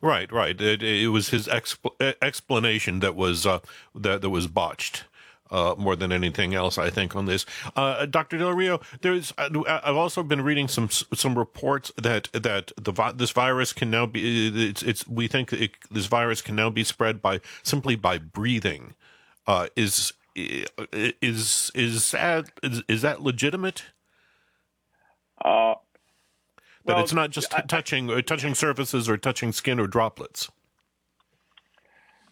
Right, 0.00 0.30
right. 0.30 0.60
It, 0.60 0.82
it 0.82 1.08
was 1.08 1.30
his 1.30 1.48
exp- 1.48 2.14
explanation 2.22 3.00
that 3.00 3.16
was 3.16 3.46
uh, 3.46 3.60
that, 3.94 4.20
that 4.22 4.30
was 4.30 4.46
botched. 4.46 5.04
uh, 5.52 5.74
more 5.76 5.94
than 5.94 6.10
anything 6.10 6.54
else, 6.54 6.78
I 6.78 6.90
think, 6.90 7.14
on 7.14 7.26
this. 7.26 7.44
Uh, 7.76 8.06
Dr. 8.06 8.38
Del 8.38 8.52
Rio, 8.54 8.80
there's 9.02 9.32
uh, 9.38 9.50
I've 9.84 9.96
also 9.96 10.22
been 10.22 10.40
reading 10.40 10.66
some 10.66 10.88
some 10.88 11.38
reports 11.38 11.92
that 12.00 12.28
that 12.32 12.72
the 12.76 12.92
this 13.14 13.30
virus 13.30 13.72
can 13.72 13.90
now 13.90 14.06
be 14.06 14.70
it's, 14.70 14.82
it's 14.82 15.06
we 15.06 15.28
think 15.28 15.52
it, 15.52 15.72
this 15.90 16.06
virus 16.06 16.40
can 16.40 16.56
now 16.56 16.70
be 16.70 16.84
spread 16.84 17.20
by 17.20 17.40
simply 17.62 17.94
by 17.96 18.18
breathing. 18.18 18.94
Uh, 19.46 19.66
is 19.76 20.12
is 20.34 21.70
is 21.74 22.10
that 22.12 22.50
is, 22.62 22.82
is 22.88 23.02
that 23.02 23.22
legitimate? 23.22 23.84
Uh, 25.44 25.74
that 26.84 26.94
well, 26.94 27.02
it's 27.02 27.12
not 27.12 27.30
just 27.30 27.54
I, 27.54 27.60
touching 27.62 28.10
I, 28.10 28.20
touching 28.20 28.54
surfaces 28.54 29.08
or 29.08 29.16
touching 29.16 29.52
skin 29.52 29.78
or 29.78 29.86
droplets. 29.86 30.50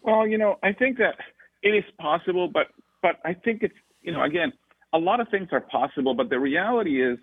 Well, 0.01 0.27
you 0.27 0.37
know, 0.37 0.57
I 0.63 0.73
think 0.73 0.97
that 0.97 1.15
it 1.61 1.69
is 1.69 1.83
possible, 1.99 2.47
but 2.47 2.67
but 3.01 3.19
I 3.23 3.33
think 3.33 3.63
it's 3.63 3.75
you 4.01 4.11
know 4.11 4.23
again 4.23 4.53
a 4.93 4.97
lot 4.97 5.19
of 5.19 5.29
things 5.29 5.49
are 5.51 5.61
possible, 5.61 6.13
but 6.13 6.29
the 6.29 6.39
reality 6.39 7.01
is 7.01 7.17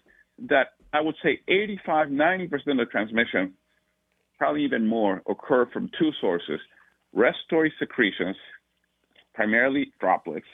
that 0.48 0.68
I 0.92 1.00
would 1.02 1.16
say 1.22 1.40
85, 1.48 2.10
90 2.10 2.48
percent 2.48 2.80
of 2.80 2.90
transmission, 2.90 3.54
probably 4.38 4.64
even 4.64 4.86
more, 4.86 5.22
occur 5.28 5.66
from 5.72 5.90
two 5.98 6.12
sources: 6.20 6.60
respiratory 7.12 7.72
secretions, 7.78 8.36
primarily 9.38 9.92
droplets, 10.00 10.50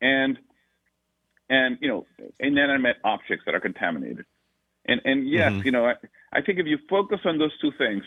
and 0.00 0.38
and 1.50 1.76
you 1.82 1.88
know 1.88 2.06
inanimate 2.40 2.96
objects 3.04 3.44
that 3.44 3.54
are 3.54 3.60
contaminated. 3.60 4.24
And 4.86 5.02
and 5.04 5.28
yes, 5.28 5.52
mm-hmm. 5.52 5.66
you 5.66 5.72
know, 5.72 5.84
I, 5.84 5.94
I 6.32 6.40
think 6.40 6.58
if 6.58 6.66
you 6.66 6.78
focus 6.88 7.20
on 7.26 7.38
those 7.38 7.52
two 7.60 7.70
things, 7.76 8.02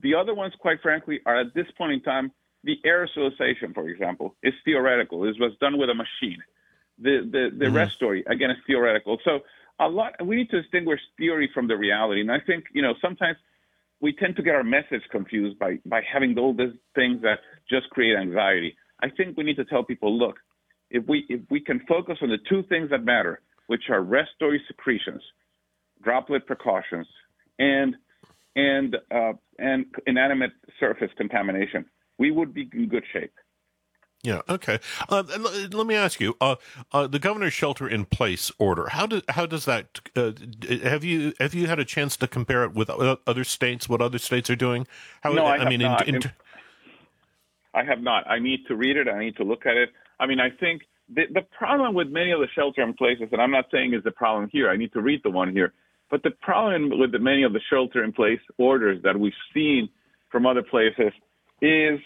the 0.00 0.14
other 0.14 0.34
ones, 0.34 0.54
quite 0.60 0.80
frankly, 0.80 1.18
are 1.26 1.40
at 1.40 1.52
this 1.52 1.66
point 1.76 1.92
in 1.94 2.00
time 2.00 2.30
the 2.62 2.76
aerosolization, 2.86 3.74
for 3.74 3.88
example, 3.88 4.36
is 4.44 4.54
theoretical. 4.64 5.24
It 5.24 5.36
was 5.40 5.52
done 5.60 5.78
with 5.78 5.90
a 5.90 5.94
machine. 5.94 6.38
The 6.98 7.28
the 7.34 7.50
the 7.58 7.64
mm-hmm. 7.64 7.76
respiratory 7.76 8.24
again 8.28 8.52
is 8.52 8.58
theoretical. 8.68 9.18
So 9.24 9.40
a 9.80 9.88
lot 9.88 10.24
we 10.24 10.36
need 10.36 10.50
to 10.50 10.62
distinguish 10.62 11.00
theory 11.18 11.50
from 11.52 11.66
the 11.66 11.76
reality. 11.76 12.20
And 12.20 12.30
I 12.30 12.38
think 12.38 12.66
you 12.72 12.82
know 12.82 12.94
sometimes 13.02 13.36
we 14.00 14.12
tend 14.12 14.36
to 14.36 14.42
get 14.42 14.54
our 14.54 14.64
message 14.78 15.02
confused 15.10 15.58
by 15.58 15.80
by 15.84 16.02
having 16.02 16.38
all 16.38 16.54
these 16.54 16.76
things 16.94 17.22
that 17.22 17.40
just 17.68 17.90
create 17.90 18.16
anxiety. 18.16 18.76
I 19.02 19.10
think 19.10 19.36
we 19.36 19.44
need 19.44 19.56
to 19.56 19.64
tell 19.64 19.84
people, 19.84 20.16
look, 20.16 20.36
if 20.90 21.06
we 21.06 21.26
if 21.28 21.40
we 21.50 21.60
can 21.60 21.80
focus 21.88 22.18
on 22.22 22.28
the 22.28 22.38
two 22.48 22.62
things 22.68 22.90
that 22.90 23.04
matter, 23.04 23.40
which 23.66 23.84
are 23.90 24.02
respiratory 24.02 24.62
secretions, 24.68 25.22
droplet 26.02 26.46
precautions, 26.46 27.06
and 27.58 27.96
and 28.54 28.96
uh, 29.10 29.32
and 29.58 29.86
inanimate 30.06 30.52
surface 30.80 31.10
contamination, 31.16 31.84
we 32.18 32.30
would 32.30 32.54
be 32.54 32.68
in 32.72 32.88
good 32.88 33.04
shape. 33.12 33.32
Yeah. 34.22 34.40
Okay. 34.48 34.80
Uh, 35.08 35.22
let 35.72 35.86
me 35.86 35.94
ask 35.94 36.20
you: 36.20 36.36
uh, 36.40 36.56
uh, 36.92 37.06
the 37.06 37.18
governor's 37.18 37.52
shelter-in-place 37.52 38.50
order. 38.58 38.88
How 38.88 39.06
does 39.06 39.22
how 39.28 39.46
does 39.46 39.66
that? 39.66 40.00
Uh, 40.16 40.32
have 40.82 41.04
you 41.04 41.34
have 41.38 41.54
you 41.54 41.66
had 41.66 41.78
a 41.78 41.84
chance 41.84 42.16
to 42.16 42.26
compare 42.26 42.64
it 42.64 42.74
with 42.74 42.90
other 42.90 43.44
states? 43.44 43.88
What 43.88 44.00
other 44.00 44.18
states 44.18 44.50
are 44.50 44.56
doing? 44.56 44.86
How, 45.20 45.32
no, 45.32 45.44
I, 45.44 45.58
I 45.58 45.68
mean. 45.68 45.82
In, 45.82 45.96
in... 46.06 46.22
I 47.76 47.84
have 47.84 48.00
not. 48.00 48.28
I 48.28 48.38
need 48.38 48.60
to 48.68 48.74
read 48.74 48.96
it. 48.96 49.06
I 49.06 49.20
need 49.20 49.36
to 49.36 49.44
look 49.44 49.66
at 49.66 49.76
it. 49.76 49.90
I 50.18 50.26
mean, 50.26 50.40
I 50.40 50.50
think 50.62 50.82
the, 51.14 51.24
the 51.32 51.42
problem 51.42 51.94
with 51.94 52.08
many 52.08 52.32
of 52.32 52.40
the 52.40 52.48
shelter-in-places, 52.54 53.28
and 53.32 53.40
I'm 53.40 53.50
not 53.50 53.66
saying 53.70 53.94
is 53.94 54.02
the 54.02 54.10
problem 54.10 54.48
here. 54.50 54.70
I 54.70 54.76
need 54.76 54.92
to 54.94 55.02
read 55.02 55.20
the 55.22 55.30
one 55.30 55.52
here. 55.52 55.74
But 56.10 56.22
the 56.22 56.30
problem 56.30 56.98
with 56.98 57.12
the, 57.12 57.18
many 57.18 57.42
of 57.42 57.52
the 57.52 57.60
shelter-in-place 57.70 58.40
orders 58.58 59.02
that 59.02 59.18
we've 59.18 59.40
seen 59.52 59.88
from 60.30 60.46
other 60.46 60.62
places 60.62 61.12
is 61.60 62.00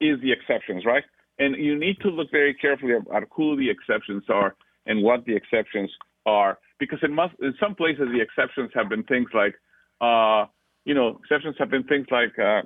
is 0.00 0.18
the 0.22 0.32
exceptions, 0.32 0.84
right? 0.86 1.04
And 1.38 1.56
you 1.56 1.78
need 1.78 1.96
to 2.00 2.08
look 2.08 2.30
very 2.30 2.54
carefully 2.54 2.94
at 2.94 3.22
who 3.34 3.56
the 3.56 3.68
exceptions 3.68 4.24
are 4.28 4.56
and 4.86 5.02
what 5.02 5.26
the 5.26 5.36
exceptions 5.36 5.90
are, 6.24 6.58
because 6.78 7.00
in, 7.02 7.18
in 7.46 7.54
some 7.60 7.74
places 7.74 8.08
the 8.10 8.20
exceptions 8.20 8.70
have 8.74 8.88
been 8.88 9.04
things 9.04 9.28
like, 9.34 9.54
uh, 10.00 10.46
you 10.86 10.94
know, 10.94 11.18
exceptions 11.20 11.56
have 11.58 11.70
been 11.70 11.84
things 11.84 12.06
like, 12.10 12.32
uh, 12.38 12.62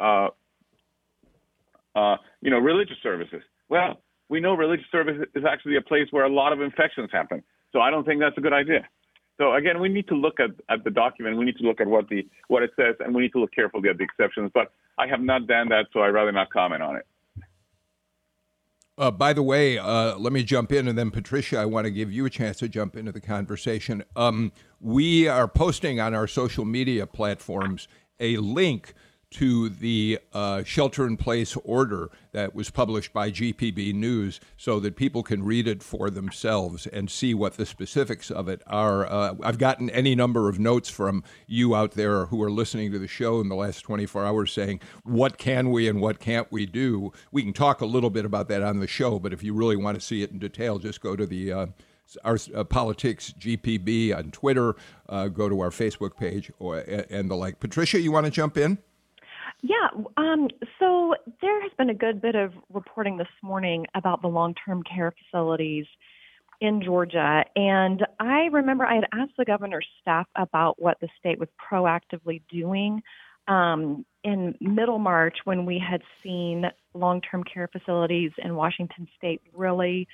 uh, 0.00 0.28
uh, 1.94 2.16
you 2.40 2.50
know, 2.50 2.58
religious 2.58 2.96
services. 3.02 3.42
Well, 3.68 4.00
we 4.28 4.40
know 4.40 4.54
religious 4.54 4.86
service 4.92 5.26
is 5.34 5.44
actually 5.48 5.76
a 5.76 5.80
place 5.80 6.06
where 6.10 6.24
a 6.24 6.32
lot 6.32 6.52
of 6.52 6.60
infections 6.60 7.10
happen, 7.12 7.42
so 7.72 7.80
I 7.80 7.90
don't 7.90 8.04
think 8.04 8.20
that's 8.20 8.36
a 8.38 8.40
good 8.40 8.52
idea. 8.52 8.86
So 9.38 9.54
again, 9.54 9.80
we 9.80 9.88
need 9.88 10.08
to 10.08 10.14
look 10.14 10.40
at, 10.40 10.50
at 10.68 10.82
the 10.84 10.90
document. 10.90 11.38
We 11.38 11.44
need 11.44 11.56
to 11.58 11.64
look 11.64 11.80
at 11.80 11.86
what 11.86 12.08
the 12.08 12.26
what 12.48 12.62
it 12.62 12.70
says, 12.76 12.96
and 13.00 13.14
we 13.14 13.22
need 13.22 13.32
to 13.32 13.40
look 13.40 13.52
carefully 13.52 13.88
at 13.88 13.96
the 13.98 14.04
exceptions. 14.04 14.50
But 14.52 14.72
I 14.98 15.06
have 15.06 15.20
not 15.20 15.46
done 15.46 15.68
that, 15.68 15.86
so 15.92 16.00
I'd 16.00 16.08
rather 16.08 16.32
not 16.32 16.50
comment 16.50 16.82
on 16.82 16.96
it. 16.96 17.06
Uh, 18.98 19.12
by 19.12 19.32
the 19.32 19.44
way, 19.44 19.78
uh, 19.78 20.16
let 20.18 20.32
me 20.32 20.42
jump 20.42 20.72
in, 20.72 20.88
and 20.88 20.98
then 20.98 21.12
Patricia, 21.12 21.56
I 21.58 21.66
want 21.66 21.84
to 21.84 21.90
give 21.92 22.10
you 22.10 22.26
a 22.26 22.30
chance 22.30 22.56
to 22.58 22.68
jump 22.68 22.96
into 22.96 23.12
the 23.12 23.20
conversation. 23.20 24.02
Um, 24.16 24.50
we 24.80 25.28
are 25.28 25.46
posting 25.46 26.00
on 26.00 26.14
our 26.14 26.26
social 26.26 26.64
media 26.64 27.06
platforms 27.06 27.86
a 28.18 28.38
link 28.38 28.94
to 29.30 29.68
the 29.68 30.18
uh, 30.32 30.62
shelter 30.64 31.06
in 31.06 31.16
place 31.16 31.56
order 31.64 32.10
that 32.32 32.54
was 32.54 32.70
published 32.70 33.12
by 33.12 33.30
GPB 33.30 33.94
News 33.94 34.40
so 34.56 34.80
that 34.80 34.96
people 34.96 35.22
can 35.22 35.44
read 35.44 35.68
it 35.68 35.82
for 35.82 36.08
themselves 36.08 36.86
and 36.86 37.10
see 37.10 37.34
what 37.34 37.56
the 37.56 37.66
specifics 37.66 38.30
of 38.30 38.48
it 38.48 38.62
are. 38.66 39.06
Uh, 39.06 39.34
I've 39.42 39.58
gotten 39.58 39.90
any 39.90 40.14
number 40.14 40.48
of 40.48 40.58
notes 40.58 40.88
from 40.88 41.24
you 41.46 41.74
out 41.74 41.92
there 41.92 42.26
who 42.26 42.42
are 42.42 42.50
listening 42.50 42.90
to 42.92 42.98
the 42.98 43.08
show 43.08 43.40
in 43.40 43.48
the 43.48 43.54
last 43.54 43.80
24 43.82 44.24
hours 44.24 44.52
saying, 44.52 44.80
what 45.04 45.36
can 45.36 45.70
we 45.70 45.88
and 45.88 46.00
what 46.00 46.20
can't 46.20 46.50
we 46.50 46.64
do? 46.64 47.12
We 47.30 47.42
can 47.42 47.52
talk 47.52 47.80
a 47.80 47.86
little 47.86 48.10
bit 48.10 48.24
about 48.24 48.48
that 48.48 48.62
on 48.62 48.80
the 48.80 48.86
show, 48.86 49.18
but 49.18 49.32
if 49.32 49.42
you 49.42 49.52
really 49.52 49.76
want 49.76 49.98
to 49.98 50.04
see 50.04 50.22
it 50.22 50.30
in 50.30 50.38
detail, 50.38 50.78
just 50.78 51.00
go 51.00 51.16
to 51.16 51.26
the 51.26 51.52
uh, 51.52 51.66
our 52.24 52.38
uh, 52.54 52.64
politics 52.64 53.34
GPB 53.38 54.16
on 54.16 54.30
Twitter, 54.30 54.76
uh, 55.10 55.28
go 55.28 55.48
to 55.48 55.60
our 55.60 55.68
Facebook 55.68 56.16
page, 56.16 56.50
or 56.58 56.78
and 56.78 57.30
the 57.30 57.34
like. 57.34 57.60
Patricia, 57.60 58.00
you 58.00 58.10
want 58.10 58.24
to 58.24 58.32
jump 58.32 58.56
in? 58.56 58.78
Yeah. 59.62 59.88
Um, 60.16 60.48
so 60.78 61.14
there 61.40 61.60
has 61.62 61.72
been 61.76 61.90
a 61.90 61.94
good 61.94 62.22
bit 62.22 62.36
of 62.36 62.52
reporting 62.72 63.16
this 63.16 63.26
morning 63.42 63.86
about 63.94 64.22
the 64.22 64.28
long 64.28 64.54
term 64.64 64.82
care 64.82 65.12
facilities 65.12 65.86
in 66.60 66.82
Georgia. 66.82 67.44
And 67.56 68.06
I 68.20 68.48
remember 68.52 68.84
I 68.84 68.96
had 68.96 69.06
asked 69.12 69.32
the 69.36 69.44
governor's 69.44 69.86
staff 70.00 70.26
about 70.36 70.80
what 70.80 70.98
the 71.00 71.08
state 71.18 71.38
was 71.38 71.48
proactively 71.70 72.42
doing 72.50 73.02
um, 73.48 74.04
in 74.24 74.54
middle 74.60 74.98
March 74.98 75.38
when 75.44 75.64
we 75.66 75.78
had 75.78 76.02
seen 76.22 76.64
long 76.94 77.20
term 77.20 77.42
care 77.44 77.68
facilities 77.68 78.30
in 78.38 78.54
Washington 78.54 79.08
state 79.16 79.40
really 79.54 80.06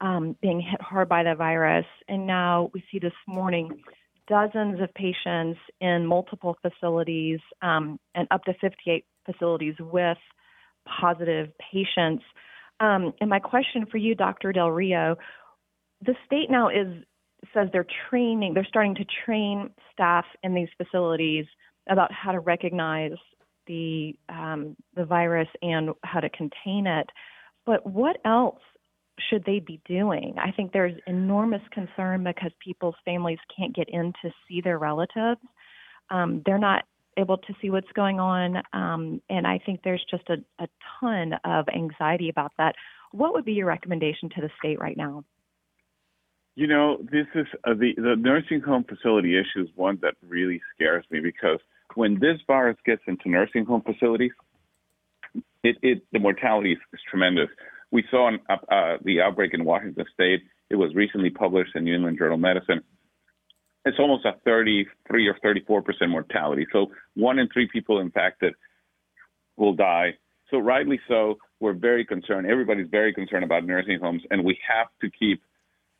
um, 0.00 0.36
being 0.40 0.60
hit 0.60 0.80
hard 0.80 1.08
by 1.08 1.22
the 1.22 1.34
virus. 1.34 1.86
And 2.08 2.26
now 2.26 2.70
we 2.72 2.82
see 2.90 2.98
this 2.98 3.12
morning 3.26 3.82
dozens 4.30 4.80
of 4.80 4.94
patients 4.94 5.58
in 5.80 6.06
multiple 6.06 6.56
facilities 6.62 7.40
um, 7.62 7.98
and 8.14 8.28
up 8.30 8.44
to 8.44 8.54
58 8.60 9.04
facilities 9.26 9.74
with 9.80 10.16
positive 11.00 11.48
patients. 11.72 12.22
Um, 12.78 13.12
and 13.20 13.28
my 13.28 13.40
question 13.40 13.86
for 13.90 13.98
you, 13.98 14.14
Dr. 14.14 14.52
Del 14.52 14.70
Rio, 14.70 15.16
the 16.06 16.14
state 16.24 16.48
now 16.48 16.68
is 16.68 16.86
says 17.54 17.68
they're 17.72 17.86
training, 18.08 18.54
they're 18.54 18.66
starting 18.68 18.94
to 18.94 19.04
train 19.24 19.70
staff 19.92 20.26
in 20.42 20.54
these 20.54 20.68
facilities 20.76 21.46
about 21.88 22.12
how 22.12 22.32
to 22.32 22.38
recognize 22.38 23.16
the 23.66 24.14
um, 24.28 24.76
the 24.94 25.04
virus 25.04 25.48
and 25.60 25.90
how 26.04 26.20
to 26.20 26.30
contain 26.30 26.86
it. 26.86 27.08
But 27.66 27.84
what 27.84 28.18
else 28.24 28.60
should 29.28 29.44
they 29.44 29.58
be 29.60 29.80
doing? 29.86 30.34
I 30.38 30.50
think 30.52 30.72
there's 30.72 30.98
enormous 31.06 31.62
concern 31.72 32.24
because 32.24 32.52
people's 32.64 32.94
families 33.04 33.38
can't 33.56 33.74
get 33.74 33.88
in 33.88 34.12
to 34.22 34.30
see 34.48 34.60
their 34.60 34.78
relatives. 34.78 35.40
Um, 36.10 36.42
they're 36.44 36.58
not 36.58 36.84
able 37.16 37.38
to 37.38 37.54
see 37.60 37.70
what's 37.70 37.90
going 37.94 38.20
on. 38.20 38.56
Um, 38.72 39.20
and 39.28 39.46
I 39.46 39.60
think 39.64 39.80
there's 39.82 40.04
just 40.10 40.28
a, 40.28 40.36
a 40.62 40.68
ton 40.98 41.34
of 41.44 41.66
anxiety 41.68 42.28
about 42.28 42.52
that. 42.58 42.74
What 43.12 43.34
would 43.34 43.44
be 43.44 43.52
your 43.52 43.66
recommendation 43.66 44.30
to 44.30 44.40
the 44.40 44.50
state 44.58 44.80
right 44.80 44.96
now? 44.96 45.24
You 46.56 46.66
know, 46.66 46.98
this 47.00 47.26
is 47.34 47.46
uh, 47.64 47.74
the 47.74 47.94
the 47.96 48.16
nursing 48.18 48.60
home 48.60 48.84
facility 48.84 49.38
issue 49.38 49.62
is 49.62 49.68
one 49.76 49.98
that 50.02 50.14
really 50.26 50.60
scares 50.74 51.04
me 51.10 51.20
because 51.20 51.58
when 51.94 52.18
this 52.20 52.38
virus 52.46 52.76
gets 52.84 53.02
into 53.06 53.28
nursing 53.28 53.64
home 53.64 53.82
facilities, 53.82 54.32
it, 55.62 55.76
it 55.82 56.02
the 56.12 56.18
mortality 56.18 56.72
is, 56.72 56.78
is 56.92 57.00
tremendous. 57.08 57.48
We 57.90 58.04
saw 58.10 58.28
an, 58.28 58.38
uh, 58.48 58.96
the 59.04 59.20
outbreak 59.20 59.54
in 59.54 59.64
Washington 59.64 60.04
State. 60.14 60.42
It 60.68 60.76
was 60.76 60.94
recently 60.94 61.30
published 61.30 61.74
in 61.74 61.84
New 61.84 61.94
England 61.94 62.18
Journal 62.18 62.34
of 62.34 62.40
Medicine. 62.40 62.82
It's 63.84 63.98
almost 63.98 64.24
a 64.24 64.32
33 64.44 65.26
or 65.26 65.36
34 65.42 65.82
percent 65.82 66.10
mortality. 66.10 66.66
So 66.72 66.88
one 67.14 67.38
in 67.38 67.48
three 67.48 67.68
people 67.72 68.00
infected 68.00 68.54
will 69.56 69.74
die. 69.74 70.14
So 70.50 70.58
rightly 70.58 71.00
so, 71.08 71.38
we're 71.60 71.74
very 71.74 72.04
concerned. 72.04 72.46
Everybody's 72.46 72.88
very 72.90 73.12
concerned 73.12 73.44
about 73.44 73.64
nursing 73.64 73.98
homes, 74.00 74.22
and 74.30 74.44
we 74.44 74.58
have 74.68 74.88
to 75.00 75.10
keep 75.10 75.42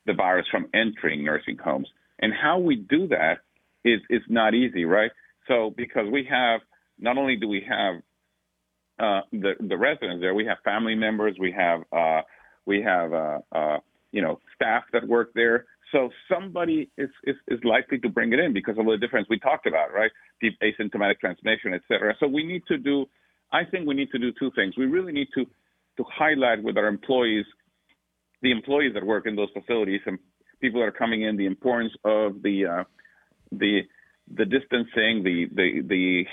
the 0.05 0.13
virus 0.13 0.45
from 0.49 0.67
entering 0.73 1.23
nursing 1.23 1.57
homes. 1.57 1.87
And 2.19 2.33
how 2.33 2.59
we 2.59 2.75
do 2.75 3.07
that 3.07 3.39
is 3.83 4.01
is 4.09 4.21
not 4.27 4.53
easy, 4.53 4.85
right? 4.85 5.11
So 5.47 5.73
because 5.75 6.07
we 6.11 6.27
have 6.29 6.61
not 6.99 7.17
only 7.17 7.35
do 7.35 7.47
we 7.47 7.65
have 7.67 8.01
uh, 9.05 9.21
the 9.43 9.51
the 9.71 9.77
residents 9.89 10.19
there. 10.23 10.33
We 10.41 10.45
have 10.51 10.59
family 10.71 10.95
members. 10.95 11.33
We 11.39 11.51
have 11.63 11.79
uh, 12.01 12.21
We 12.67 12.79
have, 12.93 13.09
uh, 13.25 13.39
uh, 13.59 13.79
you 14.15 14.21
know, 14.25 14.33
staff 14.55 14.83
that 14.93 15.03
work 15.15 15.29
there. 15.41 15.57
So 15.93 15.99
somebody 16.31 16.79
is, 17.03 17.11
is, 17.29 17.37
is 17.53 17.59
likely 17.75 17.97
to 18.05 18.09
bring 18.17 18.29
it 18.35 18.39
in 18.45 18.51
because 18.59 18.77
of 18.81 18.85
the 18.85 18.97
difference 19.03 19.27
we 19.35 19.39
talked 19.49 19.65
about, 19.71 19.89
right? 19.99 20.11
The 20.41 20.49
asymptomatic 20.67 21.17
transmission, 21.19 21.69
et 21.73 21.83
cetera. 21.89 22.11
So 22.19 22.25
we 22.27 22.43
need 22.51 22.63
to 22.67 22.77
do, 22.77 22.95
I 23.51 23.61
think 23.69 23.81
we 23.87 23.95
need 23.95 24.11
to 24.15 24.19
do 24.25 24.29
two 24.41 24.51
things. 24.57 24.71
We 24.77 24.85
really 24.97 25.13
need 25.19 25.29
to, 25.37 25.43
to 25.97 26.03
highlight 26.21 26.59
with 26.67 26.75
our 26.77 26.89
employees, 26.97 27.47
the 28.45 28.51
employees 28.51 28.93
that 28.93 29.03
work 29.13 29.25
in 29.29 29.35
those 29.35 29.51
facilities 29.57 30.01
and 30.05 30.15
people 30.61 30.79
that 30.81 30.87
are 30.91 30.99
coming 31.03 31.23
in, 31.23 31.35
the 31.35 31.49
importance 31.55 31.93
of 32.05 32.27
the, 32.45 32.57
uh, 32.73 32.83
the, 33.51 33.81
the 34.39 34.45
distancing, 34.45 35.13
the, 35.27 35.37
the, 35.59 35.67
the, 35.93 36.25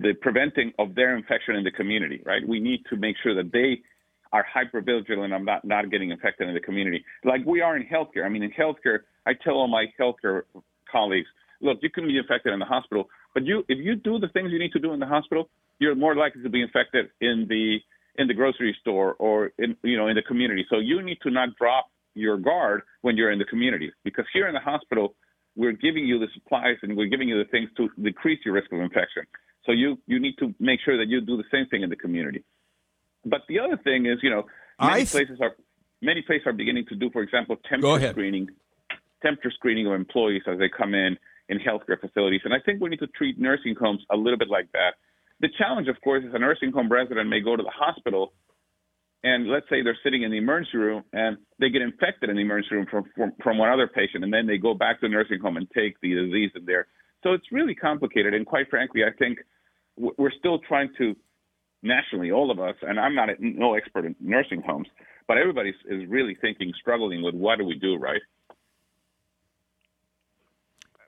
the 0.00 0.12
preventing 0.20 0.72
of 0.78 0.94
their 0.94 1.16
infection 1.16 1.56
in 1.56 1.64
the 1.64 1.70
community, 1.70 2.22
right? 2.24 2.46
We 2.46 2.60
need 2.60 2.84
to 2.90 2.96
make 2.96 3.16
sure 3.22 3.34
that 3.34 3.50
they 3.52 3.80
are 4.32 4.44
hyper 4.52 4.80
vigilant 4.80 5.32
of 5.32 5.42
not, 5.42 5.64
not 5.64 5.90
getting 5.90 6.10
infected 6.10 6.48
in 6.48 6.54
the 6.54 6.60
community. 6.60 7.04
Like 7.24 7.40
we 7.46 7.62
are 7.62 7.76
in 7.76 7.84
healthcare. 7.84 8.24
I 8.24 8.28
mean, 8.28 8.42
in 8.42 8.50
healthcare, 8.50 9.00
I 9.26 9.32
tell 9.42 9.54
all 9.54 9.68
my 9.68 9.86
healthcare 9.98 10.42
colleagues, 10.90 11.28
look, 11.62 11.78
you 11.82 11.90
can 11.90 12.06
be 12.06 12.18
infected 12.18 12.52
in 12.52 12.58
the 12.58 12.66
hospital, 12.66 13.08
but 13.32 13.44
you 13.44 13.64
if 13.68 13.78
you 13.78 13.96
do 13.96 14.18
the 14.18 14.28
things 14.28 14.50
you 14.52 14.58
need 14.58 14.72
to 14.72 14.78
do 14.78 14.92
in 14.92 15.00
the 15.00 15.06
hospital, 15.06 15.48
you're 15.78 15.94
more 15.94 16.14
likely 16.14 16.42
to 16.42 16.50
be 16.50 16.62
infected 16.62 17.06
in 17.20 17.46
the 17.48 17.78
in 18.18 18.26
the 18.26 18.34
grocery 18.34 18.76
store 18.80 19.14
or 19.14 19.52
in 19.58 19.76
you 19.82 19.96
know 19.96 20.08
in 20.08 20.16
the 20.16 20.22
community. 20.22 20.66
So 20.68 20.78
you 20.78 21.02
need 21.02 21.18
to 21.22 21.30
not 21.30 21.50
drop 21.56 21.86
your 22.14 22.38
guard 22.38 22.82
when 23.02 23.16
you're 23.16 23.30
in 23.30 23.38
the 23.38 23.44
community 23.44 23.92
because 24.04 24.24
here 24.32 24.48
in 24.48 24.54
the 24.54 24.60
hospital, 24.60 25.14
we're 25.54 25.72
giving 25.72 26.06
you 26.06 26.18
the 26.18 26.28
supplies 26.34 26.76
and 26.82 26.96
we're 26.96 27.08
giving 27.08 27.28
you 27.28 27.38
the 27.38 27.48
things 27.50 27.70
to 27.76 27.88
decrease 28.02 28.40
your 28.44 28.54
risk 28.54 28.72
of 28.72 28.80
infection. 28.80 29.24
So 29.66 29.72
you 29.72 29.98
you 30.06 30.20
need 30.20 30.36
to 30.38 30.54
make 30.60 30.80
sure 30.84 30.96
that 30.96 31.08
you 31.08 31.20
do 31.20 31.36
the 31.36 31.44
same 31.52 31.66
thing 31.66 31.82
in 31.82 31.90
the 31.90 31.96
community. 31.96 32.44
But 33.24 33.42
the 33.48 33.58
other 33.58 33.76
thing 33.82 34.06
is, 34.06 34.18
you 34.22 34.30
know, 34.30 34.44
many 34.80 35.04
th- 35.04 35.10
places 35.10 35.38
are 35.40 35.56
many 36.00 36.22
places 36.22 36.46
are 36.46 36.52
beginning 36.52 36.86
to 36.86 36.94
do, 36.94 37.10
for 37.10 37.22
example, 37.22 37.56
temperature 37.68 38.10
screening, 38.12 38.48
temperature 39.22 39.50
screening 39.50 39.86
of 39.86 39.94
employees 39.94 40.42
as 40.46 40.58
they 40.58 40.68
come 40.68 40.94
in 40.94 41.18
in 41.48 41.58
healthcare 41.58 42.00
facilities. 42.00 42.40
And 42.44 42.54
I 42.54 42.58
think 42.64 42.80
we 42.80 42.88
need 42.88 43.00
to 43.00 43.08
treat 43.08 43.38
nursing 43.38 43.74
homes 43.78 44.02
a 44.10 44.16
little 44.16 44.38
bit 44.38 44.48
like 44.48 44.70
that. 44.72 44.94
The 45.40 45.48
challenge, 45.58 45.88
of 45.88 46.00
course, 46.02 46.24
is 46.24 46.32
a 46.32 46.38
nursing 46.38 46.72
home 46.72 46.90
resident 46.90 47.28
may 47.28 47.40
go 47.40 47.56
to 47.56 47.62
the 47.62 47.70
hospital, 47.70 48.32
and 49.22 49.48
let's 49.48 49.68
say 49.68 49.82
they're 49.82 49.98
sitting 50.02 50.22
in 50.22 50.30
the 50.30 50.38
emergency 50.38 50.78
room 50.78 51.02
and 51.12 51.36
they 51.58 51.68
get 51.68 51.82
infected 51.82 52.30
in 52.30 52.36
the 52.36 52.42
emergency 52.42 52.76
room 52.76 52.86
from 52.88 53.04
from, 53.16 53.32
from 53.42 53.58
one 53.58 53.70
other 53.70 53.88
patient, 53.88 54.22
and 54.22 54.32
then 54.32 54.46
they 54.46 54.58
go 54.58 54.74
back 54.74 55.00
to 55.00 55.08
the 55.08 55.12
nursing 55.12 55.40
home 55.40 55.56
and 55.56 55.68
take 55.72 56.00
the 56.00 56.14
disease 56.14 56.52
in 56.54 56.64
there. 56.64 56.86
So 57.22 57.32
it's 57.32 57.50
really 57.50 57.74
complicated. 57.74 58.34
And 58.34 58.46
quite 58.46 58.70
frankly, 58.70 59.02
I 59.02 59.10
think 59.18 59.38
we're 59.96 60.32
still 60.38 60.58
trying 60.60 60.90
to 60.98 61.16
nationally, 61.82 62.30
all 62.30 62.50
of 62.50 62.58
us, 62.58 62.74
and 62.82 62.98
I'm 62.98 63.14
not 63.14 63.30
a, 63.30 63.34
no 63.38 63.74
expert 63.74 64.04
in 64.04 64.16
nursing 64.20 64.62
homes, 64.62 64.88
but 65.28 65.38
everybody 65.38 65.70
is 65.88 66.08
really 66.08 66.36
thinking, 66.40 66.72
struggling 66.78 67.22
with 67.22 67.34
what 67.34 67.58
do 67.58 67.64
we 67.64 67.74
do, 67.78 67.96
right? 67.96 68.20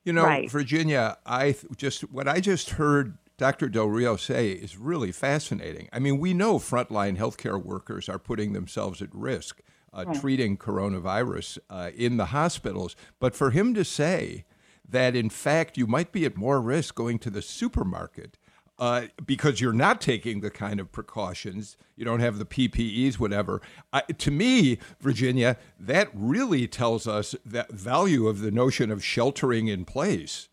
You 0.05 0.13
know, 0.13 0.25
right. 0.25 0.51
Virginia, 0.51 1.19
I 1.27 1.57
just 1.77 2.03
what 2.11 2.29
I 2.29 2.41
just 2.41 2.71
heard 2.71 3.19
Dr. 3.37 3.69
Del 3.69 3.87
Rio 3.87 4.17
say 4.17 4.51
is 4.51 4.79
really 4.79 5.13
fascinating. 5.13 5.89
I 5.93 5.99
mean, 5.99 6.19
we 6.19 6.33
know 6.33 6.59
frontline 6.59 7.19
healthcare 7.19 7.63
workers 7.63 8.09
are 8.09 8.19
putting 8.19 8.53
themselves 8.53 9.03
at 9.03 9.15
risk 9.15 9.61
uh, 9.93 10.05
right. 10.07 10.21
treating 10.21 10.57
coronavirus 10.57 11.59
uh, 11.69 11.91
in 11.95 12.17
the 12.17 12.27
hospitals, 12.27 12.97
but 13.19 13.35
for 13.35 13.51
him 13.51 13.75
to 13.75 13.85
say 13.85 14.45
that 14.89 15.15
in 15.15 15.29
fact 15.29 15.77
you 15.77 15.87
might 15.87 16.13
be 16.13 16.25
at 16.25 16.37
more 16.37 16.61
risk 16.61 16.95
going 16.95 17.19
to 17.19 17.31
the 17.31 17.43
supermarket 17.43 18.38
uh, 18.79 19.07
because 19.25 19.61
you're 19.61 19.73
not 19.73 20.01
taking 20.01 20.41
the 20.41 20.51
kind 20.51 20.81
of 20.81 20.93
precautions. 20.93 21.77
You 21.97 22.05
don't 22.05 22.21
have 22.21 22.39
the 22.39 22.45
PPEs, 22.45 23.19
whatever. 23.19 23.61
Uh, 23.93 24.03
to 24.19 24.31
me, 24.31 24.79
Virginia, 25.01 25.57
that 25.81 26.09
really 26.15 26.67
tells 26.69 27.07
us 27.07 27.35
the 27.45 27.67
value 27.71 28.29
of 28.29 28.41
the 28.41 28.51
notion 28.51 28.91
of 28.91 29.05
sheltering 29.05 29.69
in 29.69 29.85
place. 29.85 30.49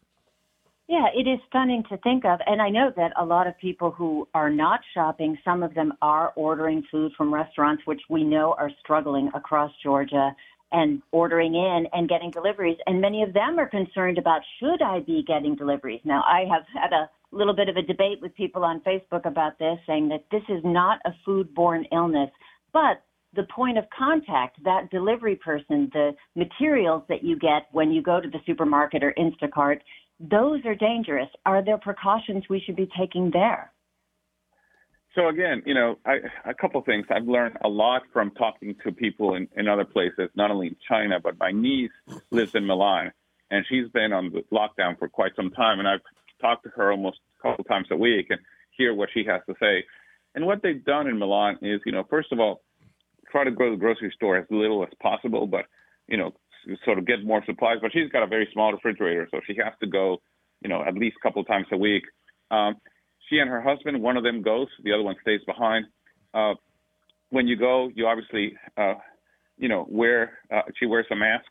Yeah, 0.88 1.08
it 1.16 1.28
is 1.28 1.40
stunning 1.48 1.84
to 1.90 1.98
think 1.98 2.26
of. 2.26 2.40
And 2.46 2.62
I 2.62 2.70
know 2.70 2.92
that 2.96 3.12
a 3.18 3.26
lot 3.26 3.48
of 3.48 3.58
people 3.58 3.90
who 3.90 4.28
are 4.36 4.52
not 4.52 4.82
shopping, 4.94 5.38
some 5.44 5.64
of 5.64 5.74
them 5.74 5.94
are 6.02 6.32
ordering 6.36 6.84
food 6.92 7.12
from 7.18 7.34
restaurants, 7.34 7.84
which 7.86 8.02
we 8.08 8.24
know 8.24 8.56
are 8.58 8.70
struggling 8.82 9.32
across 9.34 9.72
Georgia 9.82 10.36
and 10.72 11.02
ordering 11.12 11.56
in 11.56 11.88
and 11.94 12.08
getting 12.08 12.30
deliveries. 12.30 12.78
And 12.86 13.02
many 13.02 13.24
of 13.24 13.34
them 13.34 13.58
are 13.58 13.68
concerned 13.68 14.20
about 14.20 14.42
should 14.60 14.82
I 14.82 15.00
be 15.00 15.24
getting 15.24 15.56
deliveries? 15.56 16.02
Now, 16.04 16.24
I 16.28 16.46
have 16.52 16.64
had 16.74 16.94
a 16.94 17.10
little 17.36 17.54
bit 17.54 17.70
of 17.70 17.78
a 17.78 17.82
debate 17.82 18.20
with 18.22 18.34
people 18.36 18.64
on 18.64 18.82
Facebook 18.82 19.26
about 19.26 19.60
this, 19.60 19.78
saying 19.86 20.10
that 20.10 20.26
this 20.32 20.44
is 20.50 20.62
not 20.64 21.00
a 21.06 21.12
foodborne 21.28 21.86
illness, 21.92 22.30
but 22.74 23.04
the 23.36 23.44
point 23.54 23.78
of 23.78 23.86
contact, 23.98 24.64
that 24.64 24.90
delivery 24.92 25.36
person, 25.36 25.90
the 25.94 26.12
materials 26.36 27.04
that 27.10 27.24
you 27.24 27.38
get 27.38 27.68
when 27.72 27.92
you 27.92 28.02
go 28.02 28.22
to 28.22 28.30
the 28.30 28.40
supermarket 28.46 29.04
or 29.04 29.14
Instacart, 29.18 29.80
those 30.20 30.66
are 30.66 30.76
dangerous. 30.76 31.28
Are 31.46 31.64
there 31.64 31.78
precautions 31.78 32.46
we 32.50 32.62
should 32.66 32.78
be 32.78 32.90
taking 32.98 33.32
there? 33.32 33.72
So 35.16 35.30
again, 35.30 35.64
you 35.66 35.74
know, 35.74 35.98
I, 36.06 36.18
a 36.46 36.54
couple 36.54 36.80
of 36.80 36.86
things. 36.86 37.06
I've 37.10 37.28
learned 37.28 37.58
a 37.64 37.70
lot 37.70 38.04
from 38.12 38.32
talking 38.32 38.76
to 38.86 38.92
people 38.92 39.36
in, 39.36 39.48
in 39.56 39.68
other 39.68 39.86
places, 39.86 40.30
not 40.36 40.52
only 40.52 40.68
in 40.68 40.76
China, 40.88 41.20
but 41.22 41.40
my 41.40 41.52
niece 41.52 41.92
lives 42.32 42.54
in 42.54 42.66
Milan, 42.66 43.12
and 43.50 43.66
she's 43.70 43.88
been 43.90 44.12
on 44.12 44.32
the 44.32 44.44
lockdown 44.52 44.98
for 45.00 45.08
quite 45.08 45.32
some 45.36 45.52
time, 45.52 45.80
and 45.80 45.88
I've 45.88 46.02
talk 46.42 46.64
to 46.64 46.70
her 46.70 46.92
almost 46.92 47.20
a 47.40 47.50
couple 47.50 47.64
times 47.66 47.88
a 47.92 47.98
week 47.98 48.28
and 48.30 48.40
hear 48.78 48.94
what 48.94 49.10
she 49.14 49.24
has 49.26 49.42
to 49.48 49.56
say. 49.60 49.84
And 50.34 50.46
what 50.46 50.62
they've 50.62 50.84
done 50.84 51.08
in 51.08 51.18
Milan 51.18 51.58
is, 51.62 51.82
you 51.86 51.92
know, 51.92 52.04
first 52.10 52.32
of 52.32 52.40
all, 52.40 52.62
try 53.32 53.44
to 53.44 53.52
go 53.52 53.66
to 53.66 53.72
the 53.72 53.78
grocery 53.78 54.12
store 54.16 54.38
as 54.38 54.46
little 54.50 54.84
as 54.84 54.90
possible, 55.02 55.48
but 55.48 55.66
you 56.08 56.18
know, 56.18 56.32
sort 56.84 56.98
of 57.00 57.06
get 57.06 57.24
more 57.24 57.44
supplies. 57.46 57.78
But 57.82 57.92
she's 57.94 58.10
got 58.10 58.24
a 58.24 58.28
very 58.28 58.48
small 58.54 58.72
refrigerator, 58.72 59.28
so 59.32 59.40
she 59.48 59.56
has 59.64 59.74
to 59.82 59.88
go, 59.88 60.22
you 60.62 60.70
know, 60.70 60.84
at 60.86 60.96
least 60.96 61.18
a 61.20 61.28
couple 61.28 61.44
times 61.44 61.68
a 61.72 61.78
week. 61.78 62.04
Um, 62.52 62.76
she 63.30 63.40
and 63.40 63.50
her 63.50 63.62
husband, 63.62 64.02
one 64.02 64.18
of 64.18 64.24
them 64.24 64.42
goes, 64.42 64.68
the 64.84 64.94
other 64.94 65.04
one 65.04 65.16
stays 65.22 65.42
behind. 65.46 65.86
Uh, 66.34 66.54
when 67.30 67.48
you 67.48 67.56
go, 67.56 67.90
you 67.96 68.06
obviously, 68.08 68.56
uh, 68.78 68.96
you 69.58 69.68
know, 69.68 69.86
wear. 69.90 70.40
Uh, 70.54 70.62
she 70.78 70.86
wears 70.86 71.08
a 71.12 71.16
mask. 71.16 71.48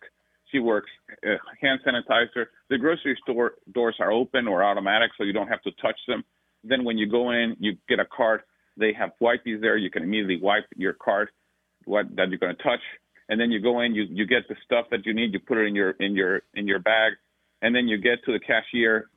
Works 0.60 0.90
uh, 1.26 1.36
hand 1.60 1.80
sanitizer. 1.86 2.46
The 2.70 2.78
grocery 2.78 3.18
store 3.22 3.54
doors 3.72 3.96
are 4.00 4.12
open 4.12 4.46
or 4.46 4.62
automatic, 4.62 5.10
so 5.16 5.24
you 5.24 5.32
don't 5.32 5.48
have 5.48 5.62
to 5.62 5.70
touch 5.82 5.98
them. 6.06 6.24
Then 6.62 6.84
when 6.84 6.96
you 6.96 7.08
go 7.10 7.30
in, 7.30 7.56
you 7.58 7.76
get 7.88 7.98
a 8.00 8.04
card. 8.04 8.42
They 8.76 8.92
have 8.98 9.10
wipes 9.20 9.44
there. 9.44 9.76
You 9.76 9.90
can 9.90 10.02
immediately 10.02 10.40
wipe 10.40 10.64
your 10.76 10.94
card, 10.94 11.28
what 11.84 12.06
that 12.16 12.28
you're 12.30 12.38
going 12.38 12.56
to 12.56 12.62
touch, 12.62 12.80
and 13.28 13.40
then 13.40 13.50
you 13.50 13.60
go 13.60 13.80
in. 13.80 13.94
You 13.94 14.04
you 14.10 14.26
get 14.26 14.48
the 14.48 14.56
stuff 14.64 14.86
that 14.90 15.06
you 15.06 15.14
need. 15.14 15.32
You 15.32 15.40
put 15.40 15.58
it 15.58 15.66
in 15.66 15.74
your 15.74 15.90
in 15.92 16.14
your 16.14 16.42
in 16.54 16.66
your 16.66 16.78
bag, 16.78 17.12
and 17.62 17.74
then 17.74 17.86
you 17.86 17.98
get 17.98 18.24
to 18.24 18.32
the 18.32 18.40
cashier, 18.40 19.10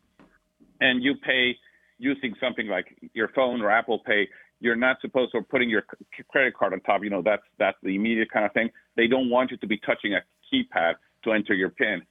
and 0.81 1.03
you 1.03 1.15
pay 1.25 1.55
using 1.97 2.35
something 2.39 2.67
like 2.67 2.85
your 3.13 3.29
phone 3.29 3.61
or 3.61 3.71
Apple 3.71 3.99
Pay. 4.05 4.27
You're 4.59 4.75
not 4.75 4.97
supposed 5.01 5.31
to 5.33 5.41
putting 5.41 5.69
your 5.69 5.83
credit 6.29 6.55
card 6.55 6.73
on 6.73 6.81
top. 6.81 7.03
You 7.03 7.09
know 7.09 7.21
that's 7.23 7.43
that's 7.57 7.77
the 7.83 7.95
immediate 7.95 8.31
kind 8.31 8.45
of 8.45 8.53
thing. 8.53 8.69
They 8.95 9.07
don't 9.07 9.29
want 9.29 9.51
you 9.51 9.57
to 9.57 9.67
be 9.67 9.77
touching 9.77 10.13
a 10.13 10.21
keypad 10.51 10.95
to 11.23 11.31
enter 11.31 11.53
your 11.53 11.69
PIN. 11.69 12.01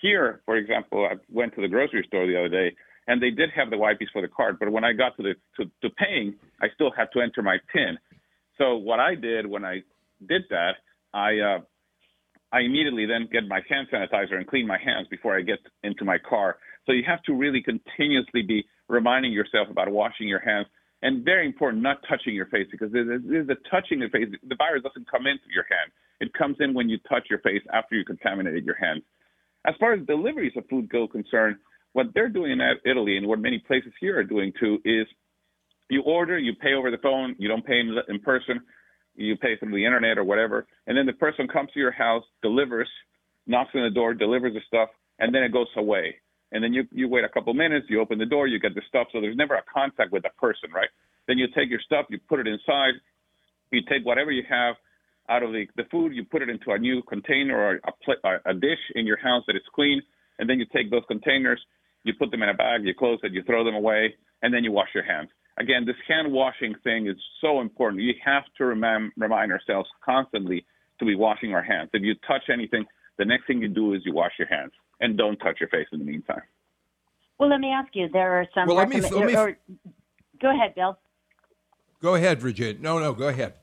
Here, 0.00 0.42
for 0.44 0.56
example, 0.56 1.06
I 1.10 1.14
went 1.30 1.54
to 1.54 1.62
the 1.62 1.68
grocery 1.68 2.04
store 2.06 2.26
the 2.26 2.38
other 2.38 2.48
day, 2.48 2.74
and 3.06 3.22
they 3.22 3.30
did 3.30 3.50
have 3.54 3.70
the 3.70 3.78
wipes 3.78 4.06
for 4.12 4.22
the 4.22 4.28
card, 4.28 4.58
but 4.58 4.70
when 4.70 4.84
I 4.84 4.92
got 4.92 5.16
to 5.16 5.22
the 5.22 5.34
to, 5.56 5.70
to 5.82 5.94
paying, 5.94 6.34
I 6.60 6.66
still 6.74 6.90
had 6.96 7.08
to 7.14 7.20
enter 7.20 7.42
my 7.42 7.58
PIN. 7.72 7.98
So 8.58 8.76
what 8.76 9.00
I 9.00 9.14
did 9.14 9.46
when 9.46 9.64
I 9.64 9.82
did 10.28 10.42
that, 10.50 10.74
I 11.12 11.38
uh, 11.38 11.58
I 12.52 12.60
immediately 12.60 13.06
then 13.06 13.28
get 13.32 13.48
my 13.48 13.60
hand 13.68 13.88
sanitizer 13.92 14.34
and 14.34 14.46
clean 14.46 14.66
my 14.66 14.78
hands 14.78 15.08
before 15.10 15.36
I 15.36 15.42
get 15.42 15.58
into 15.82 16.04
my 16.04 16.18
car. 16.18 16.58
So 16.86 16.92
you 16.92 17.02
have 17.06 17.22
to 17.24 17.34
really 17.34 17.62
continuously 17.62 18.42
be 18.42 18.64
reminding 18.88 19.32
yourself 19.32 19.68
about 19.70 19.90
washing 19.90 20.28
your 20.28 20.40
hands. 20.40 20.66
And 21.02 21.24
very 21.24 21.44
important, 21.44 21.82
not 21.82 21.98
touching 22.08 22.34
your 22.34 22.46
face 22.46 22.66
because 22.70 22.90
there's 22.90 23.48
a 23.48 23.56
touching 23.70 23.98
the 23.98 24.08
face. 24.08 24.28
The 24.48 24.56
virus 24.56 24.82
doesn't 24.82 25.10
come 25.10 25.26
into 25.26 25.44
your 25.52 25.66
hand. 25.68 25.92
It 26.20 26.32
comes 26.34 26.56
in 26.60 26.74
when 26.74 26.88
you 26.88 26.98
touch 27.08 27.26
your 27.28 27.40
face 27.40 27.62
after 27.72 27.96
you 27.96 28.04
contaminated 28.04 28.64
your 28.64 28.76
hands. 28.76 29.02
As 29.66 29.74
far 29.80 29.94
as 29.94 30.06
deliveries 30.06 30.52
of 30.56 30.64
food 30.68 30.88
go 30.88 31.08
concerned, 31.08 31.56
what 31.92 32.06
they're 32.14 32.28
doing 32.28 32.52
in 32.52 32.60
Italy 32.84 33.16
and 33.16 33.26
what 33.26 33.38
many 33.38 33.58
places 33.58 33.92
here 34.00 34.18
are 34.18 34.24
doing 34.24 34.52
too 34.58 34.78
is 34.84 35.06
you 35.88 36.02
order, 36.02 36.38
you 36.38 36.54
pay 36.54 36.74
over 36.74 36.90
the 36.90 36.98
phone, 36.98 37.36
you 37.38 37.48
don't 37.48 37.64
pay 37.64 37.80
in, 37.80 37.96
in 38.08 38.20
person, 38.20 38.60
you 39.14 39.36
pay 39.36 39.56
through 39.56 39.70
the 39.70 39.84
internet 39.84 40.18
or 40.18 40.24
whatever, 40.24 40.66
and 40.86 40.96
then 40.96 41.06
the 41.06 41.12
person 41.12 41.46
comes 41.46 41.70
to 41.72 41.80
your 41.80 41.92
house, 41.92 42.24
delivers, 42.42 42.88
knocks 43.46 43.70
on 43.74 43.82
the 43.82 43.90
door, 43.90 44.14
delivers 44.14 44.54
the 44.54 44.60
stuff, 44.66 44.88
and 45.18 45.34
then 45.34 45.42
it 45.42 45.52
goes 45.52 45.68
away. 45.76 46.16
And 46.52 46.62
then 46.62 46.72
you 46.72 46.84
you 46.92 47.08
wait 47.08 47.24
a 47.24 47.28
couple 47.28 47.52
minutes, 47.54 47.86
you 47.88 48.00
open 48.00 48.18
the 48.18 48.26
door, 48.26 48.46
you 48.46 48.58
get 48.58 48.74
the 48.74 48.82
stuff, 48.88 49.08
so 49.12 49.20
there's 49.20 49.36
never 49.36 49.54
a 49.54 49.62
contact 49.72 50.12
with 50.12 50.22
the 50.22 50.30
person, 50.40 50.70
right? 50.72 50.88
Then 51.26 51.38
you 51.38 51.46
take 51.54 51.70
your 51.70 51.80
stuff, 51.80 52.06
you 52.10 52.18
put 52.28 52.40
it 52.40 52.46
inside, 52.46 52.94
you 53.70 53.80
take 53.88 54.04
whatever 54.04 54.30
you 54.30 54.42
have, 54.48 54.76
out 55.28 55.42
of 55.42 55.52
the, 55.52 55.66
the 55.76 55.84
food, 55.90 56.12
you 56.14 56.24
put 56.24 56.42
it 56.42 56.48
into 56.48 56.70
a 56.72 56.78
new 56.78 57.02
container 57.02 57.56
or 57.56 57.80
a, 57.84 57.92
pl- 58.04 58.40
a 58.44 58.54
dish 58.54 58.78
in 58.94 59.06
your 59.06 59.16
house 59.18 59.42
that 59.46 59.56
is 59.56 59.62
clean, 59.74 60.02
and 60.38 60.48
then 60.48 60.58
you 60.58 60.66
take 60.74 60.90
those 60.90 61.02
containers, 61.08 61.60
you 62.04 62.12
put 62.18 62.30
them 62.30 62.42
in 62.42 62.48
a 62.50 62.54
bag, 62.54 62.84
you 62.84 62.94
close 62.94 63.18
it, 63.22 63.32
you 63.32 63.42
throw 63.44 63.64
them 63.64 63.74
away, 63.74 64.14
and 64.42 64.52
then 64.52 64.62
you 64.64 64.72
wash 64.72 64.88
your 64.94 65.04
hands. 65.04 65.30
again, 65.58 65.84
this 65.86 65.96
hand 66.08 66.30
washing 66.32 66.74
thing 66.84 67.06
is 67.06 67.16
so 67.40 67.60
important. 67.60 68.02
You 68.02 68.12
have 68.24 68.42
to 68.58 68.64
remind, 68.64 69.12
remind 69.16 69.52
ourselves 69.52 69.88
constantly 70.04 70.66
to 70.98 71.04
be 71.04 71.14
washing 71.14 71.54
our 71.54 71.62
hands. 71.62 71.90
If 71.92 72.02
you 72.02 72.14
touch 72.26 72.42
anything, 72.52 72.84
the 73.18 73.24
next 73.24 73.46
thing 73.46 73.62
you 73.62 73.68
do 73.68 73.94
is 73.94 74.02
you 74.04 74.12
wash 74.12 74.32
your 74.38 74.48
hands 74.48 74.72
and 75.00 75.16
don't 75.16 75.36
touch 75.38 75.58
your 75.60 75.68
face 75.70 75.86
in 75.92 76.00
the 76.00 76.04
meantime. 76.04 76.42
Well, 77.38 77.48
let 77.48 77.60
me 77.60 77.68
ask 77.70 77.88
you. 77.94 78.08
There 78.12 78.32
are 78.40 78.46
some. 78.54 78.66
Well, 78.68 78.76
let 78.76 78.88
me- 78.88 79.00
let 79.00 79.26
me- 79.26 79.36
or- 79.36 79.56
go 80.40 80.50
ahead, 80.50 80.74
Bill. 80.74 80.98
Go 82.00 82.14
ahead, 82.16 82.40
Virginia. 82.40 82.80
No, 82.80 82.98
no, 82.98 83.12
go 83.12 83.28
ahead. 83.28 83.54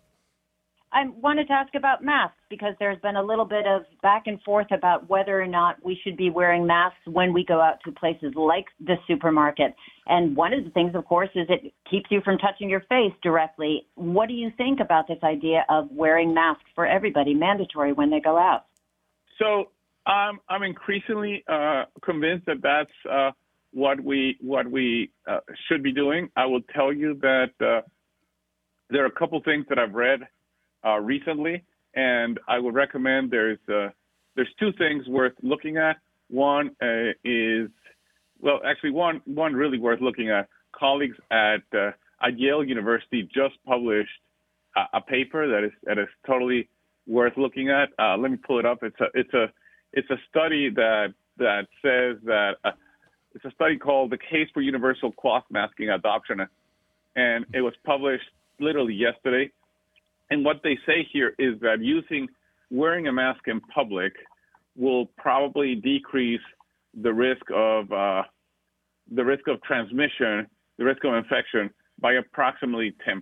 I 0.93 1.07
wanted 1.21 1.47
to 1.47 1.53
ask 1.53 1.73
about 1.73 2.03
masks 2.03 2.37
because 2.49 2.73
there's 2.77 2.99
been 2.99 3.15
a 3.15 3.23
little 3.23 3.45
bit 3.45 3.65
of 3.65 3.83
back 4.01 4.23
and 4.25 4.41
forth 4.41 4.67
about 4.71 5.09
whether 5.09 5.41
or 5.41 5.47
not 5.47 5.77
we 5.83 5.97
should 6.03 6.17
be 6.17 6.29
wearing 6.29 6.67
masks 6.67 6.99
when 7.05 7.31
we 7.31 7.45
go 7.45 7.61
out 7.61 7.79
to 7.85 7.93
places 7.93 8.33
like 8.35 8.65
the 8.85 8.95
supermarket. 9.07 9.73
And 10.07 10.35
one 10.35 10.53
of 10.53 10.65
the 10.65 10.69
things, 10.71 10.93
of 10.93 11.05
course, 11.05 11.29
is 11.33 11.47
it 11.47 11.73
keeps 11.89 12.11
you 12.11 12.19
from 12.25 12.37
touching 12.39 12.69
your 12.69 12.81
face 12.81 13.13
directly. 13.23 13.87
What 13.95 14.27
do 14.27 14.33
you 14.33 14.51
think 14.57 14.81
about 14.81 15.07
this 15.07 15.19
idea 15.23 15.65
of 15.69 15.87
wearing 15.91 16.33
masks 16.33 16.65
for 16.75 16.85
everybody, 16.85 17.33
mandatory 17.33 17.93
when 17.93 18.09
they 18.09 18.19
go 18.19 18.37
out? 18.37 18.65
So 19.39 19.69
um, 20.11 20.41
I'm 20.49 20.63
increasingly 20.63 21.45
uh, 21.47 21.85
convinced 22.03 22.47
that 22.47 22.61
that's 22.61 22.91
uh, 23.09 23.31
what 23.71 24.01
we 24.01 24.35
what 24.41 24.69
we 24.69 25.11
uh, 25.25 25.39
should 25.69 25.83
be 25.83 25.93
doing. 25.93 26.29
I 26.35 26.47
will 26.47 26.61
tell 26.75 26.91
you 26.91 27.17
that 27.21 27.51
uh, 27.61 27.87
there 28.89 29.03
are 29.03 29.07
a 29.07 29.11
couple 29.11 29.41
things 29.41 29.65
that 29.69 29.79
I've 29.79 29.93
read 29.93 30.27
uh, 30.85 30.99
recently, 30.99 31.63
and 31.95 32.39
I 32.47 32.59
would 32.59 32.73
recommend 32.73 33.31
there's 33.31 33.59
uh, 33.69 33.89
there's 34.35 34.49
two 34.59 34.71
things 34.73 35.07
worth 35.07 35.33
looking 35.41 35.77
at. 35.77 35.97
One 36.29 36.71
uh, 36.81 37.11
is 37.23 37.69
well, 38.39 38.59
actually, 38.65 38.91
one 38.91 39.21
one 39.25 39.53
really 39.53 39.77
worth 39.77 40.01
looking 40.01 40.29
at. 40.29 40.47
Colleagues 40.73 41.17
at 41.29 41.63
uh, 41.73 41.91
at 42.23 42.39
Yale 42.39 42.63
University 42.63 43.23
just 43.23 43.55
published 43.65 44.09
a, 44.75 44.97
a 44.97 45.01
paper 45.01 45.47
that 45.47 45.65
is 45.65 45.71
that 45.83 45.97
is 45.97 46.07
totally 46.25 46.69
worth 47.07 47.33
looking 47.37 47.69
at. 47.69 47.89
Uh, 47.99 48.17
let 48.17 48.31
me 48.31 48.37
pull 48.37 48.59
it 48.59 48.65
up. 48.65 48.79
It's 48.81 48.99
a 48.99 49.07
it's 49.13 49.33
a 49.33 49.51
it's 49.93 50.09
a 50.09 50.17
study 50.29 50.69
that 50.69 51.13
that 51.37 51.67
says 51.81 52.17
that 52.25 52.53
uh, 52.63 52.71
it's 53.35 53.45
a 53.45 53.51
study 53.51 53.77
called 53.77 54.11
the 54.11 54.17
case 54.17 54.47
for 54.53 54.61
universal 54.61 55.11
cloth 55.11 55.43
masking 55.49 55.89
adoption, 55.89 56.41
and 57.15 57.45
it 57.53 57.61
was 57.61 57.73
published 57.85 58.23
literally 58.59 58.93
yesterday. 58.93 59.51
And 60.31 60.45
what 60.45 60.61
they 60.63 60.77
say 60.87 61.07
here 61.11 61.35
is 61.37 61.59
that 61.59 61.81
using 61.81 62.27
wearing 62.71 63.07
a 63.07 63.11
mask 63.11 63.41
in 63.47 63.59
public 63.61 64.13
will 64.77 65.07
probably 65.17 65.75
decrease 65.75 66.41
the 66.99 67.13
risk 67.13 67.43
of 67.53 67.91
uh, 67.91 68.23
the 69.13 69.25
risk 69.25 69.47
of 69.47 69.61
transmission, 69.63 70.47
the 70.77 70.85
risk 70.85 71.03
of 71.03 71.13
infection 71.13 71.69
by 71.99 72.13
approximately 72.13 72.95
10%. 73.07 73.21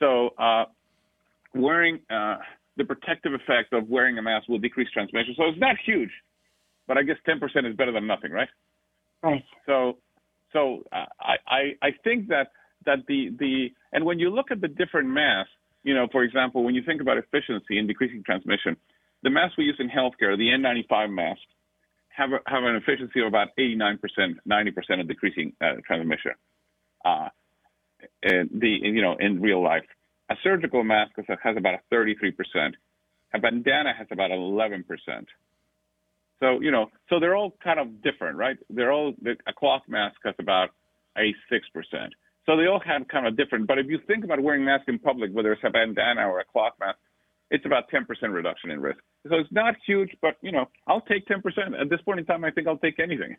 So 0.00 0.30
uh, 0.36 0.64
wearing 1.54 2.00
uh, 2.10 2.38
the 2.76 2.84
protective 2.84 3.32
effect 3.32 3.72
of 3.72 3.88
wearing 3.88 4.18
a 4.18 4.22
mask 4.22 4.48
will 4.48 4.58
decrease 4.58 4.88
transmission. 4.92 5.34
So 5.36 5.44
it's 5.44 5.60
not 5.60 5.76
huge, 5.86 6.10
but 6.88 6.98
I 6.98 7.04
guess 7.04 7.16
10% 7.26 7.40
is 7.70 7.76
better 7.76 7.92
than 7.92 8.08
nothing, 8.08 8.32
right? 8.32 8.48
Right. 9.22 9.44
So, 9.66 9.98
so 10.52 10.82
uh, 10.92 11.04
I, 11.20 11.36
I, 11.46 11.60
I 11.82 11.90
think 12.02 12.28
that 12.28 12.48
that 12.86 13.06
the 13.06 13.30
the 13.38 13.72
and 13.92 14.04
when 14.04 14.18
you 14.18 14.30
look 14.30 14.50
at 14.50 14.60
the 14.60 14.68
different 14.68 15.08
masks, 15.08 15.52
you 15.82 15.94
know, 15.94 16.06
for 16.10 16.22
example, 16.22 16.64
when 16.64 16.74
you 16.74 16.82
think 16.82 17.00
about 17.00 17.18
efficiency 17.18 17.78
and 17.78 17.88
decreasing 17.88 18.22
transmission, 18.24 18.76
the 19.22 19.30
masks 19.30 19.56
we 19.56 19.64
use 19.64 19.76
in 19.78 19.88
healthcare, 19.88 20.36
the 20.36 20.48
N95 20.48 21.12
masks, 21.12 21.42
have 22.08 22.30
a, 22.32 22.40
have 22.46 22.64
an 22.64 22.76
efficiency 22.76 23.20
of 23.20 23.26
about 23.26 23.48
89%, 23.58 23.98
90% 24.48 25.00
of 25.00 25.08
decreasing 25.08 25.52
uh, 25.60 25.74
transmission. 25.86 26.32
Uh, 27.04 27.28
and 28.22 28.50
the 28.52 28.68
you 28.68 29.02
know 29.02 29.16
in 29.18 29.40
real 29.40 29.62
life, 29.62 29.84
a 30.30 30.34
surgical 30.42 30.82
mask 30.84 31.12
has 31.16 31.56
about 31.56 31.74
a 31.74 31.94
33%. 31.94 32.34
A 33.34 33.38
bandana 33.38 33.94
has 33.96 34.06
about 34.10 34.30
11%. 34.30 34.84
So 36.40 36.60
you 36.60 36.70
know, 36.70 36.90
so 37.08 37.20
they're 37.20 37.36
all 37.36 37.54
kind 37.62 37.78
of 37.78 38.02
different, 38.02 38.36
right? 38.36 38.56
They're 38.68 38.92
all 38.92 39.14
a 39.46 39.52
cloth 39.52 39.82
mask 39.88 40.16
has 40.24 40.34
about 40.38 40.70
a 41.16 41.34
six 41.50 41.68
percent. 41.68 42.14
So 42.46 42.56
they 42.56 42.66
all 42.66 42.80
have 42.84 43.06
kind 43.08 43.26
of 43.26 43.36
different. 43.36 43.66
But 43.66 43.78
if 43.78 43.86
you 43.86 43.98
think 44.06 44.24
about 44.24 44.40
wearing 44.40 44.64
masks 44.64 44.86
in 44.88 44.98
public, 44.98 45.32
whether 45.32 45.52
it's 45.52 45.62
a 45.64 45.70
bandana 45.70 46.28
or 46.28 46.40
a 46.40 46.44
cloth 46.44 46.72
mask, 46.80 46.98
it's 47.50 47.64
about 47.66 47.90
10% 47.90 48.06
reduction 48.32 48.70
in 48.70 48.80
risk. 48.80 48.98
So 49.28 49.36
it's 49.36 49.52
not 49.52 49.74
huge, 49.86 50.10
but 50.20 50.36
you 50.42 50.52
know, 50.52 50.66
I'll 50.86 51.02
take 51.02 51.26
10%. 51.26 51.40
At 51.80 51.90
this 51.90 52.00
point 52.02 52.18
in 52.18 52.26
time, 52.26 52.44
I 52.44 52.50
think 52.50 52.66
I'll 52.66 52.78
take 52.78 52.98
anything. 52.98 53.36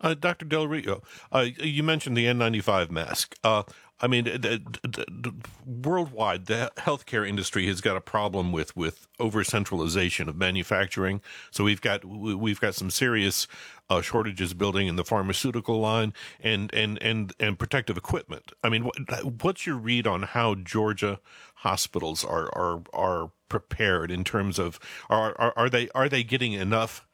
Uh, 0.00 0.14
Dr. 0.14 0.44
Del 0.44 0.66
Rio, 0.66 1.02
uh, 1.32 1.46
you 1.58 1.82
mentioned 1.82 2.16
the 2.16 2.26
N95 2.26 2.90
mask. 2.90 3.36
Uh, 3.44 3.62
I 4.02 4.06
mean, 4.06 4.24
the, 4.24 4.62
the, 4.82 5.04
the, 5.08 5.34
worldwide, 5.66 6.46
the 6.46 6.72
healthcare 6.78 7.28
industry 7.28 7.66
has 7.66 7.80
got 7.80 7.96
a 7.96 8.00
problem 8.00 8.50
with 8.50 8.74
with 8.76 9.06
over 9.18 9.44
centralization 9.44 10.28
of 10.28 10.36
manufacturing. 10.36 11.20
So 11.50 11.64
we've 11.64 11.80
got 11.80 12.04
we've 12.04 12.60
got 12.60 12.74
some 12.74 12.90
serious 12.90 13.46
uh, 13.90 14.00
shortages 14.00 14.54
building 14.54 14.86
in 14.86 14.96
the 14.96 15.04
pharmaceutical 15.04 15.80
line 15.80 16.14
and 16.40 16.72
and 16.74 17.00
and 17.02 17.32
and 17.38 17.58
protective 17.58 17.96
equipment. 17.96 18.52
I 18.64 18.70
mean, 18.70 18.84
what, 18.84 18.96
what's 19.42 19.66
your 19.66 19.76
read 19.76 20.06
on 20.06 20.22
how 20.22 20.54
Georgia 20.54 21.20
hospitals 21.56 22.24
are 22.24 22.48
are 22.56 22.82
are 22.92 23.30
prepared 23.48 24.10
in 24.10 24.24
terms 24.24 24.58
of 24.58 24.80
are 25.10 25.34
are, 25.38 25.52
are 25.56 25.68
they 25.68 25.90
are 25.94 26.08
they 26.08 26.22
getting 26.22 26.54
enough 26.54 27.06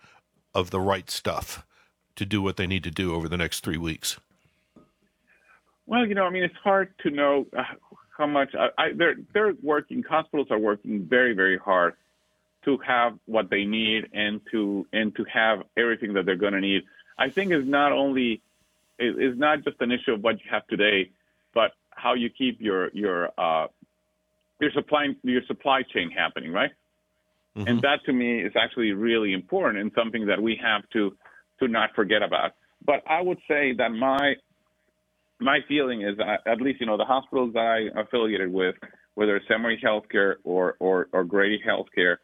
of 0.55 0.71
the 0.71 0.81
right 0.81 1.11
stuff? 1.11 1.65
to 2.17 2.25
do 2.25 2.43
what 2.43 2.57
they 2.57 2.67
need 2.67 2.83
to 2.83 2.91
do 2.91 3.15
over 3.15 3.29
the 3.29 3.37
next 3.37 3.61
three 3.61 3.77
weeks? 3.77 4.19
Well, 5.87 6.07
you 6.07 6.15
know, 6.15 6.25
I 6.25 6.31
mean, 6.31 6.43
it's 6.43 6.57
hard 6.63 6.93
to 7.03 7.11
know 7.11 7.47
uh, 7.57 7.63
how 8.17 8.27
much 8.27 8.55
I, 8.55 8.69
I, 8.79 8.93
they're 8.95 9.17
they're 9.33 9.55
working. 9.63 10.03
Hospitals 10.03 10.49
are 10.51 10.59
working 10.59 11.07
very, 11.09 11.35
very 11.35 11.59
hard 11.59 11.95
to 12.65 12.79
have 12.79 13.19
what 13.27 13.51
they 13.51 13.65
need 13.65 14.09
and 14.13 14.41
to 14.51 14.87
and 14.93 15.15
to 15.17 15.25
have 15.33 15.63
everything 15.77 16.15
that 16.15 16.27
they're 16.27 16.37
going 16.37 16.55
to 16.55 16.61
need. 16.61 16.83
I 17.19 17.31
think 17.31 17.53
is 17.53 17.67
not 17.67 17.93
only 17.93 18.43
is 18.99 19.39
not 19.39 19.63
just 19.63 19.81
an 19.81 19.93
issue 19.93 20.13
of 20.13 20.23
what 20.23 20.37
you 20.45 20.51
have 20.51 20.67
today, 20.67 21.11
but 21.55 21.73
how 21.91 22.15
you 22.15 22.31
keep 22.31 22.61
your 22.61 22.91
your 22.93 23.31
uh, 23.39 23.69
your 24.61 24.73
supply 24.73 25.09
your 25.23 25.43
supply 25.47 25.83
chain 25.83 26.11
happening, 26.11 26.53
right? 26.53 26.73
Mm-hmm. 27.57 27.69
And 27.69 27.83
that 27.83 28.05
to 28.07 28.13
me 28.13 28.41
is 28.41 28.53
actually 28.57 28.93
really 28.93 29.33
important 29.33 29.81
and 29.81 29.91
something 29.95 30.27
that 30.27 30.43
we 30.43 30.59
have 30.63 30.89
to 30.91 31.17
to 31.61 31.69
not 31.69 31.95
forget 31.95 32.23
about. 32.23 32.53
But 32.85 33.03
I 33.09 33.23
would 33.23 33.39
say 33.49 33.73
that 33.75 33.91
my 33.91 34.35
my 35.41 35.59
feeling 35.69 36.03
is 36.03 36.17
at 36.47 36.61
least 36.61 36.81
you 36.81 36.87
know 36.87 36.97
the 36.97 37.05
hospitals 37.05 37.55
I 37.57 37.89
affiliated 37.97 38.53
with, 38.53 38.75
whether 39.15 39.37
it's 39.37 39.47
Emory 39.53 39.81
Healthcare 39.85 40.37
or 40.45 40.77
or, 40.79 41.09
or 41.13 41.25
Grady 41.25 41.61
Healthcare, 41.67 42.17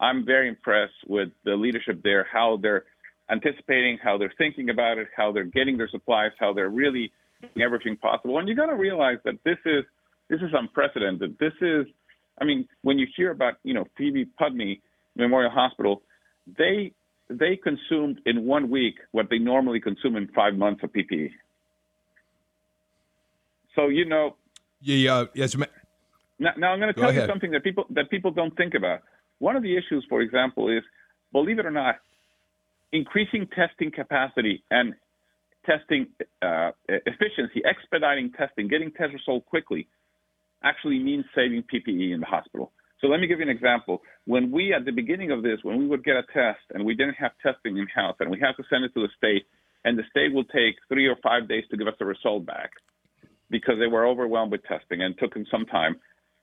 I'm 0.00 0.24
very 0.24 0.48
impressed 0.48 0.94
with 1.06 1.30
the 1.44 1.54
leadership 1.54 2.00
there, 2.02 2.26
how 2.30 2.58
they're 2.60 2.84
anticipating, 3.30 3.98
how 4.02 4.16
they're 4.16 4.32
thinking 4.38 4.70
about 4.70 4.98
it, 4.98 5.08
how 5.16 5.32
they're 5.32 5.44
getting 5.44 5.76
their 5.76 5.88
supplies, 5.88 6.30
how 6.38 6.52
they're 6.52 6.70
really 6.70 7.12
doing 7.40 7.64
everything 7.64 7.96
possible. 7.96 8.38
And 8.38 8.48
you 8.48 8.54
got 8.54 8.66
to 8.66 8.76
realize 8.76 9.18
that 9.24 9.34
this 9.44 9.58
is 9.66 9.84
this 10.28 10.40
is 10.40 10.50
unprecedented. 10.52 11.36
This 11.38 11.54
is, 11.60 11.86
I 12.40 12.44
mean, 12.44 12.68
when 12.82 12.98
you 12.98 13.06
hear 13.16 13.30
about 13.30 13.54
you 13.62 13.74
know 13.74 13.84
Phoebe 13.96 14.26
Putney 14.38 14.80
Memorial 15.16 15.50
Hospital, 15.50 16.02
they 16.56 16.92
they 17.28 17.56
consumed 17.62 18.20
in 18.24 18.46
one 18.46 18.70
week 18.70 18.96
what 19.12 19.28
they 19.28 19.38
normally 19.38 19.80
consume 19.80 20.16
in 20.16 20.28
five 20.28 20.54
months 20.54 20.82
of 20.82 20.92
PPE. 20.92 21.30
So 23.74 23.88
you 23.88 24.04
know, 24.04 24.36
yeah, 24.80 25.24
yes. 25.34 25.56
Ma- 25.56 25.66
now, 26.38 26.52
now 26.56 26.72
I'm 26.72 26.80
going 26.80 26.92
to 26.92 27.00
tell 27.00 27.12
you 27.12 27.26
something 27.26 27.50
that 27.50 27.64
people 27.64 27.84
that 27.90 28.10
people 28.10 28.30
don't 28.30 28.56
think 28.56 28.74
about. 28.74 29.00
One 29.38 29.56
of 29.56 29.62
the 29.62 29.76
issues, 29.76 30.04
for 30.08 30.20
example, 30.20 30.68
is 30.68 30.82
believe 31.32 31.58
it 31.58 31.66
or 31.66 31.70
not, 31.70 31.96
increasing 32.92 33.46
testing 33.54 33.90
capacity 33.90 34.62
and 34.70 34.94
testing 35.66 36.06
uh, 36.42 36.70
efficiency, 36.88 37.62
expediting 37.68 38.32
testing, 38.32 38.68
getting 38.68 38.90
test 38.92 39.12
results 39.12 39.46
quickly, 39.48 39.88
actually 40.62 40.98
means 40.98 41.24
saving 41.34 41.62
PPE 41.62 42.14
in 42.14 42.20
the 42.20 42.26
hospital. 42.26 42.72
So 43.00 43.06
let 43.06 43.20
me 43.20 43.26
give 43.26 43.38
you 43.38 43.44
an 43.44 43.50
example. 43.50 44.02
When 44.24 44.50
we, 44.50 44.72
at 44.74 44.84
the 44.84 44.90
beginning 44.90 45.30
of 45.30 45.42
this, 45.42 45.58
when 45.62 45.78
we 45.78 45.86
would 45.86 46.02
get 46.02 46.16
a 46.16 46.22
test 46.34 46.60
and 46.74 46.84
we 46.84 46.94
didn't 46.94 47.14
have 47.14 47.30
testing 47.42 47.76
in 47.76 47.86
house 47.94 48.16
and 48.18 48.28
we 48.28 48.40
had 48.40 48.52
to 48.56 48.64
send 48.68 48.84
it 48.84 48.92
to 48.94 49.02
the 49.02 49.08
state, 49.16 49.46
and 49.84 49.96
the 49.96 50.02
state 50.10 50.32
will 50.32 50.44
take 50.44 50.74
three 50.88 51.06
or 51.06 51.16
five 51.22 51.48
days 51.48 51.62
to 51.70 51.76
give 51.76 51.86
us 51.86 51.94
a 52.00 52.04
result 52.04 52.44
back 52.44 52.70
because 53.50 53.76
they 53.78 53.86
were 53.86 54.06
overwhelmed 54.06 54.52
with 54.52 54.62
testing 54.64 55.02
and 55.02 55.16
took 55.18 55.34
them 55.34 55.46
some 55.50 55.64
time. 55.66 55.96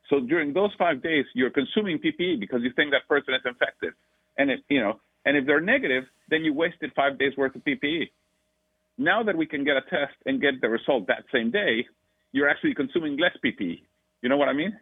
So 0.09 0.19
during 0.19 0.53
those 0.53 0.71
five 0.77 1.01
days, 1.01 1.25
you're 1.33 1.49
consuming 1.49 1.99
PPE 1.99 2.39
because 2.39 2.61
you 2.61 2.71
think 2.75 2.91
that 2.91 3.07
person 3.07 3.33
is 3.33 3.41
infected, 3.45 3.93
and 4.37 4.51
if 4.51 4.59
you 4.69 4.79
know, 4.79 4.99
and 5.25 5.35
if 5.35 5.45
they're 5.45 5.61
negative, 5.61 6.03
then 6.29 6.43
you 6.43 6.53
wasted 6.53 6.91
five 6.95 7.17
days 7.17 7.33
worth 7.35 7.55
of 7.55 7.63
PPE. 7.63 8.11
Now 8.97 9.23
that 9.23 9.35
we 9.35 9.45
can 9.45 9.63
get 9.63 9.75
a 9.77 9.81
test 9.81 10.13
and 10.25 10.39
get 10.39 10.61
the 10.61 10.69
result 10.69 11.07
that 11.07 11.25
same 11.33 11.51
day, 11.51 11.85
you're 12.31 12.47
actually 12.47 12.75
consuming 12.75 13.17
less 13.17 13.35
PPE. 13.43 13.81
You 14.21 14.29
know 14.29 14.37
what 14.37 14.47
I 14.47 14.53
mean? 14.53 14.77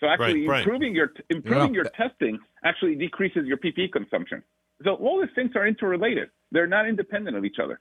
So 0.00 0.08
actually 0.08 0.46
right, 0.46 0.60
improving 0.60 0.90
right. 0.90 0.96
your 0.96 1.10
improving 1.30 1.74
yeah. 1.74 1.82
your 1.82 1.90
testing 1.96 2.38
actually 2.64 2.96
decreases 2.96 3.46
your 3.46 3.56
PPE 3.56 3.92
consumption. 3.92 4.42
So 4.84 4.94
all 4.94 5.20
these 5.20 5.34
things 5.34 5.52
are 5.54 5.66
interrelated. 5.66 6.28
They're 6.52 6.66
not 6.66 6.86
independent 6.86 7.36
of 7.36 7.44
each 7.44 7.56
other. 7.62 7.80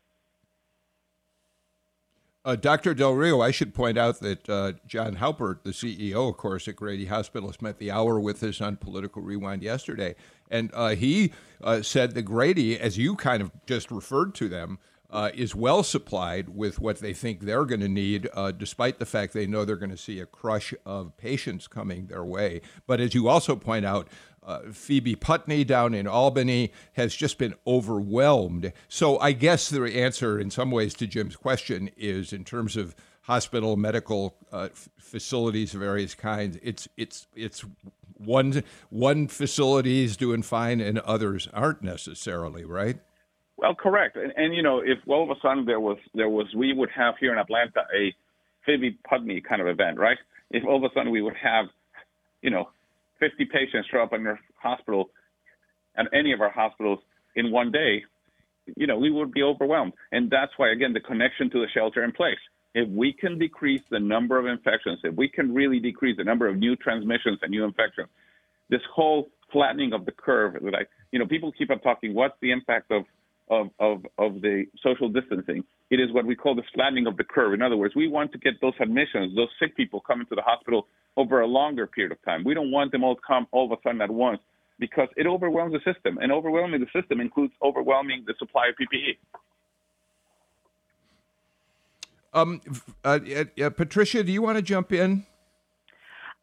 Uh, 2.45 2.55
Dr. 2.55 2.93
Del 2.93 3.13
Rio, 3.13 3.41
I 3.41 3.49
should 3.49 3.73
point 3.73 3.97
out 3.97 4.19
that 4.19 4.47
uh, 4.47 4.73
John 4.85 5.15
Haupert, 5.15 5.63
the 5.63 5.71
CEO, 5.71 6.29
of 6.29 6.37
course, 6.37 6.67
at 6.67 6.75
Grady 6.75 7.07
Hospital, 7.07 7.51
spent 7.51 7.79
the 7.79 7.89
hour 7.89 8.19
with 8.19 8.43
us 8.43 8.61
on 8.61 8.77
Political 8.77 9.23
Rewind 9.23 9.63
yesterday. 9.63 10.13
And 10.51 10.69
uh, 10.75 10.89
he 10.89 11.33
uh, 11.63 11.81
said 11.81 12.13
that 12.13 12.21
Grady, 12.21 12.79
as 12.79 12.99
you 12.99 13.15
kind 13.15 13.41
of 13.41 13.49
just 13.65 13.89
referred 13.89 14.35
to 14.35 14.47
them, 14.47 14.77
uh, 15.09 15.31
is 15.33 15.55
well 15.55 15.81
supplied 15.81 16.49
with 16.49 16.79
what 16.79 16.99
they 16.99 17.13
think 17.13 17.39
they're 17.39 17.65
going 17.65 17.81
to 17.81 17.89
need, 17.89 18.29
uh, 18.35 18.51
despite 18.51 18.99
the 18.99 19.05
fact 19.07 19.33
they 19.33 19.47
know 19.47 19.65
they're 19.65 19.75
going 19.75 19.89
to 19.89 19.97
see 19.97 20.19
a 20.19 20.25
crush 20.27 20.71
of 20.85 21.17
patients 21.17 21.67
coming 21.67 22.07
their 22.07 22.25
way. 22.25 22.61
But 22.85 22.99
as 22.99 23.15
you 23.15 23.27
also 23.27 23.55
point 23.55 23.85
out, 23.85 24.07
uh, 24.45 24.59
Phoebe 24.71 25.15
Putney 25.15 25.63
down 25.63 25.93
in 25.93 26.07
Albany 26.07 26.71
has 26.93 27.15
just 27.15 27.37
been 27.37 27.55
overwhelmed. 27.65 28.71
So 28.87 29.19
I 29.19 29.31
guess 29.31 29.69
the 29.69 29.83
answer, 29.85 30.39
in 30.39 30.51
some 30.51 30.71
ways, 30.71 30.93
to 30.95 31.07
Jim's 31.07 31.35
question 31.35 31.89
is 31.97 32.31
in 32.31 32.43
terms 32.43 32.77
of 32.77 32.95
hospital 33.21 33.75
medical 33.75 34.35
uh, 34.51 34.69
f- 34.71 34.89
facilities 34.99 35.73
of 35.73 35.79
various 35.81 36.13
kinds. 36.13 36.57
It's 36.61 36.87
it's 36.95 37.27
it's 37.35 37.65
one 38.17 38.63
one 38.89 39.27
facility 39.27 40.03
is 40.03 40.15
doing 40.15 40.41
fine 40.41 40.79
and 40.79 40.99
others 40.99 41.47
aren't 41.53 41.81
necessarily 41.81 42.63
right. 42.63 42.99
Well, 43.57 43.73
correct. 43.73 44.17
And, 44.17 44.33
and 44.35 44.53
you 44.53 44.61
know, 44.61 44.79
if 44.79 44.99
all 45.07 45.23
of 45.23 45.35
a 45.35 45.39
sudden 45.41 45.65
there 45.65 45.79
was 45.79 45.97
there 46.13 46.29
was 46.29 46.47
we 46.55 46.73
would 46.73 46.89
have 46.95 47.15
here 47.19 47.33
in 47.33 47.39
Atlanta 47.39 47.81
a 47.95 48.13
Phoebe 48.65 48.97
Putney 49.07 49.41
kind 49.41 49.61
of 49.61 49.67
event, 49.67 49.97
right? 49.97 50.17
If 50.51 50.63
all 50.65 50.77
of 50.77 50.83
a 50.83 50.93
sudden 50.93 51.11
we 51.11 51.21
would 51.21 51.35
have, 51.41 51.65
you 52.41 52.49
know, 52.49 52.69
50 53.19 53.45
patients 53.45 53.87
show 53.91 53.99
up 53.99 54.13
in 54.13 54.25
our 54.27 54.39
hospital, 54.61 55.09
at 55.97 56.07
any 56.13 56.33
of 56.33 56.41
our 56.41 56.49
hospitals 56.49 56.99
in 57.35 57.51
one 57.51 57.71
day, 57.71 58.03
you 58.75 58.87
know, 58.87 58.97
we 58.97 59.11
would 59.11 59.31
be 59.31 59.43
overwhelmed. 59.43 59.93
And 60.11 60.29
that's 60.29 60.51
why, 60.57 60.71
again, 60.71 60.93
the 60.93 60.99
connection 60.99 61.49
to 61.51 61.59
the 61.59 61.67
shelter 61.73 62.03
in 62.03 62.11
place. 62.11 62.37
If 62.73 62.89
we 62.89 63.13
can 63.13 63.37
decrease 63.39 63.81
the 63.89 63.99
number 63.99 64.37
of 64.37 64.45
infections, 64.45 64.99
if 65.03 65.15
we 65.15 65.29
can 65.29 65.53
really 65.53 65.79
decrease 65.79 66.17
the 66.17 66.23
number 66.23 66.47
of 66.47 66.57
new 66.57 66.75
transmissions 66.75 67.39
and 67.41 67.51
new 67.51 67.63
infections, 67.63 68.09
this 68.69 68.81
whole 68.93 69.29
flattening 69.51 69.93
of 69.93 70.05
the 70.05 70.11
curve 70.11 70.53
that 70.61 70.75
I, 70.75 70.79
you 71.11 71.19
know, 71.19 71.25
people 71.25 71.51
keep 71.51 71.71
on 71.71 71.79
talking, 71.79 72.13
what's 72.13 72.35
the 72.41 72.51
impact 72.51 72.91
of 72.91 73.03
of, 73.49 73.69
of, 73.79 74.05
of 74.17 74.41
the 74.41 74.65
social 74.81 75.09
distancing. 75.09 75.63
It 75.91 75.99
is 75.99 76.11
what 76.11 76.25
we 76.25 76.35
call 76.35 76.55
the 76.55 76.63
flattening 76.73 77.07
of 77.07 77.17
the 77.17 77.23
curve. 77.23 77.53
In 77.53 77.61
other 77.61 77.77
words, 77.77 77.95
we 77.95 78.07
want 78.07 78.31
to 78.31 78.37
get 78.37 78.59
those 78.61 78.73
admissions, 78.79 79.35
those 79.35 79.49
sick 79.59 79.75
people 79.77 79.99
coming 79.99 80.25
to 80.27 80.35
the 80.35 80.41
hospital 80.41 80.87
over 81.17 81.41
a 81.41 81.47
longer 81.47 81.87
period 81.87 82.11
of 82.11 82.21
time. 82.23 82.43
We 82.43 82.53
don't 82.53 82.71
want 82.71 82.91
them 82.91 83.03
all 83.03 83.15
to 83.15 83.21
come 83.25 83.47
all 83.51 83.65
of 83.65 83.71
a 83.71 83.81
sudden 83.83 84.01
at 84.01 84.09
once 84.09 84.39
because 84.79 85.07
it 85.15 85.27
overwhelms 85.27 85.73
the 85.73 85.93
system. 85.93 86.17
And 86.21 86.31
overwhelming 86.31 86.81
the 86.81 86.99
system 86.99 87.21
includes 87.21 87.53
overwhelming 87.63 88.25
the 88.27 88.33
supply 88.39 88.67
of 88.67 88.75
PPE. 88.75 89.17
Um, 92.33 92.61
uh, 93.05 93.19
uh, 93.63 93.69
Patricia, 93.69 94.21
do 94.23 94.31
you 94.31 94.41
want 94.41 94.57
to 94.57 94.61
jump 94.61 94.91
in? 94.91 95.25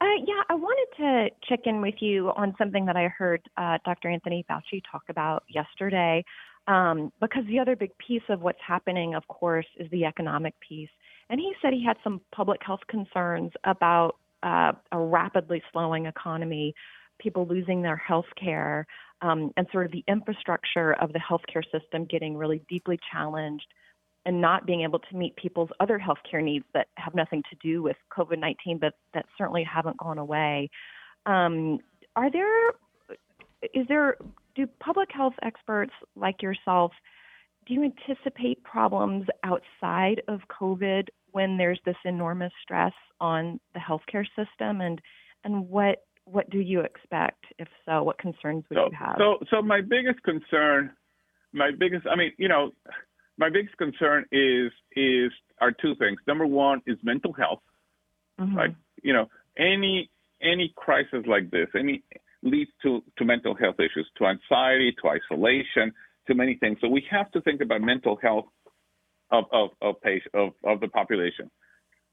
Uh, 0.00 0.04
yeah, 0.26 0.42
I 0.48 0.54
wanted 0.54 0.96
to 0.96 1.28
check 1.48 1.60
in 1.66 1.80
with 1.80 1.96
you 2.00 2.30
on 2.30 2.54
something 2.58 2.86
that 2.86 2.96
I 2.96 3.08
heard 3.08 3.42
uh, 3.56 3.78
Dr. 3.84 4.08
Anthony 4.08 4.44
Fauci 4.50 4.82
talk 4.90 5.02
about 5.08 5.44
yesterday 5.48 6.24
um, 6.68 7.12
because 7.20 7.44
the 7.46 7.58
other 7.58 7.76
big 7.76 7.90
piece 7.98 8.22
of 8.28 8.40
what's 8.40 8.60
happening, 8.66 9.14
of 9.14 9.26
course, 9.28 9.66
is 9.78 9.90
the 9.90 10.04
economic 10.04 10.54
piece. 10.60 10.90
And 11.28 11.40
he 11.40 11.52
said 11.60 11.72
he 11.72 11.84
had 11.84 11.96
some 12.04 12.20
public 12.34 12.60
health 12.64 12.80
concerns 12.88 13.52
about 13.64 14.16
uh, 14.42 14.72
a 14.92 14.98
rapidly 14.98 15.62
slowing 15.72 16.06
economy, 16.06 16.74
people 17.20 17.46
losing 17.46 17.82
their 17.82 17.96
health 17.96 18.26
care, 18.40 18.86
um, 19.22 19.50
and 19.56 19.66
sort 19.72 19.86
of 19.86 19.92
the 19.92 20.04
infrastructure 20.08 20.94
of 20.94 21.12
the 21.12 21.20
healthcare 21.20 21.62
system 21.72 22.04
getting 22.04 22.36
really 22.36 22.62
deeply 22.68 22.98
challenged 23.12 23.66
and 24.24 24.40
not 24.40 24.66
being 24.66 24.82
able 24.82 24.98
to 24.98 25.16
meet 25.16 25.34
people's 25.36 25.70
other 25.80 25.98
healthcare 25.98 26.42
needs 26.42 26.64
that 26.74 26.88
have 26.96 27.14
nothing 27.14 27.42
to 27.50 27.56
do 27.60 27.82
with 27.82 27.96
COVID 28.16 28.38
19, 28.38 28.78
but 28.78 28.94
that 29.14 29.26
certainly 29.36 29.64
haven't 29.64 29.96
gone 29.96 30.18
away. 30.18 30.70
Um, 31.26 31.78
are 32.14 32.30
there, 32.30 32.70
is 33.74 33.86
there 33.88 34.16
do 34.54 34.66
public 34.80 35.08
health 35.12 35.34
experts 35.42 35.92
like 36.16 36.42
yourself 36.42 36.92
do 37.66 37.74
you 37.74 37.84
anticipate 37.84 38.62
problems 38.64 39.26
outside 39.44 40.22
of 40.28 40.40
COVID 40.48 41.08
when 41.30 41.56
there's 41.56 41.80
this 41.84 41.96
enormous 42.04 42.52
stress 42.62 42.92
on 43.20 43.60
the 43.74 43.80
healthcare 43.80 44.26
system, 44.36 44.80
and 44.80 45.00
and 45.44 45.68
what 45.68 46.04
what 46.24 46.48
do 46.50 46.58
you 46.58 46.80
expect 46.80 47.44
if 47.58 47.68
so? 47.84 48.02
What 48.02 48.18
concerns 48.18 48.64
would 48.68 48.76
so, 48.76 48.86
you 48.90 48.96
have? 48.98 49.16
So, 49.18 49.38
so 49.50 49.62
my 49.62 49.80
biggest 49.80 50.22
concern, 50.22 50.92
my 51.52 51.70
biggest, 51.76 52.06
I 52.10 52.16
mean, 52.16 52.32
you 52.36 52.48
know, 52.48 52.70
my 53.38 53.48
biggest 53.48 53.76
concern 53.76 54.24
is 54.32 54.72
is 54.96 55.32
are 55.60 55.72
two 55.72 55.94
things. 55.96 56.18
Number 56.26 56.46
one 56.46 56.82
is 56.86 56.98
mental 57.02 57.32
health, 57.32 57.62
mm-hmm. 58.40 58.56
right? 58.56 58.74
You 59.02 59.12
know, 59.12 59.26
any 59.56 60.10
any 60.40 60.72
crisis 60.76 61.24
like 61.26 61.50
this, 61.50 61.68
any 61.78 62.02
leads 62.42 62.70
to, 62.82 63.02
to 63.18 63.24
mental 63.24 63.54
health 63.54 63.76
issues, 63.78 64.08
to 64.18 64.26
anxiety, 64.26 64.94
to 65.02 65.08
isolation, 65.08 65.92
to 66.26 66.34
many 66.34 66.56
things. 66.56 66.78
So 66.80 66.88
we 66.88 67.04
have 67.10 67.30
to 67.32 67.40
think 67.40 67.60
about 67.60 67.80
mental 67.80 68.18
health 68.22 68.46
of, 69.30 69.44
of, 69.52 69.70
of, 69.80 69.96
of, 70.34 70.50
of 70.64 70.80
the 70.80 70.88
population. 70.88 71.50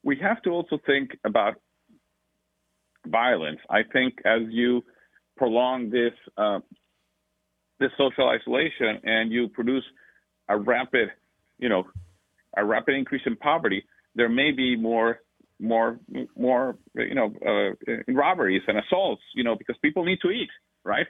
We 0.04 0.18
have 0.22 0.42
to 0.44 0.52
also 0.52 0.80
think 0.86 1.12
about 1.26 1.56
violence. 3.08 3.60
I 3.70 3.82
think 3.92 4.16
as 4.26 4.42
you 4.50 4.84
prolong 5.38 5.90
this 5.90 6.14
uh, 6.38 6.60
this 7.80 7.92
social 7.98 8.28
isolation 8.28 9.00
and 9.04 9.32
you 9.32 9.48
produce 9.48 9.86
a 10.50 10.58
rapid, 10.58 11.10
you 11.58 11.70
know, 11.70 11.86
a 12.58 12.66
rapid 12.66 12.96
increase 12.96 13.22
in 13.26 13.38
poverty, 13.38 13.86
there 14.16 14.28
may 14.28 14.52
be 14.52 14.76
more 14.76 15.20
more 15.60 16.00
more 16.38 16.78
you 16.96 17.16
know 17.16 17.34
uh, 17.46 17.94
robberies 18.08 18.62
and 18.68 18.78
assaults 18.78 19.22
you 19.36 19.44
know 19.44 19.56
because 19.56 19.76
people 19.82 20.06
need 20.06 20.20
to 20.22 20.30
eat 20.30 20.50
right? 20.84 21.08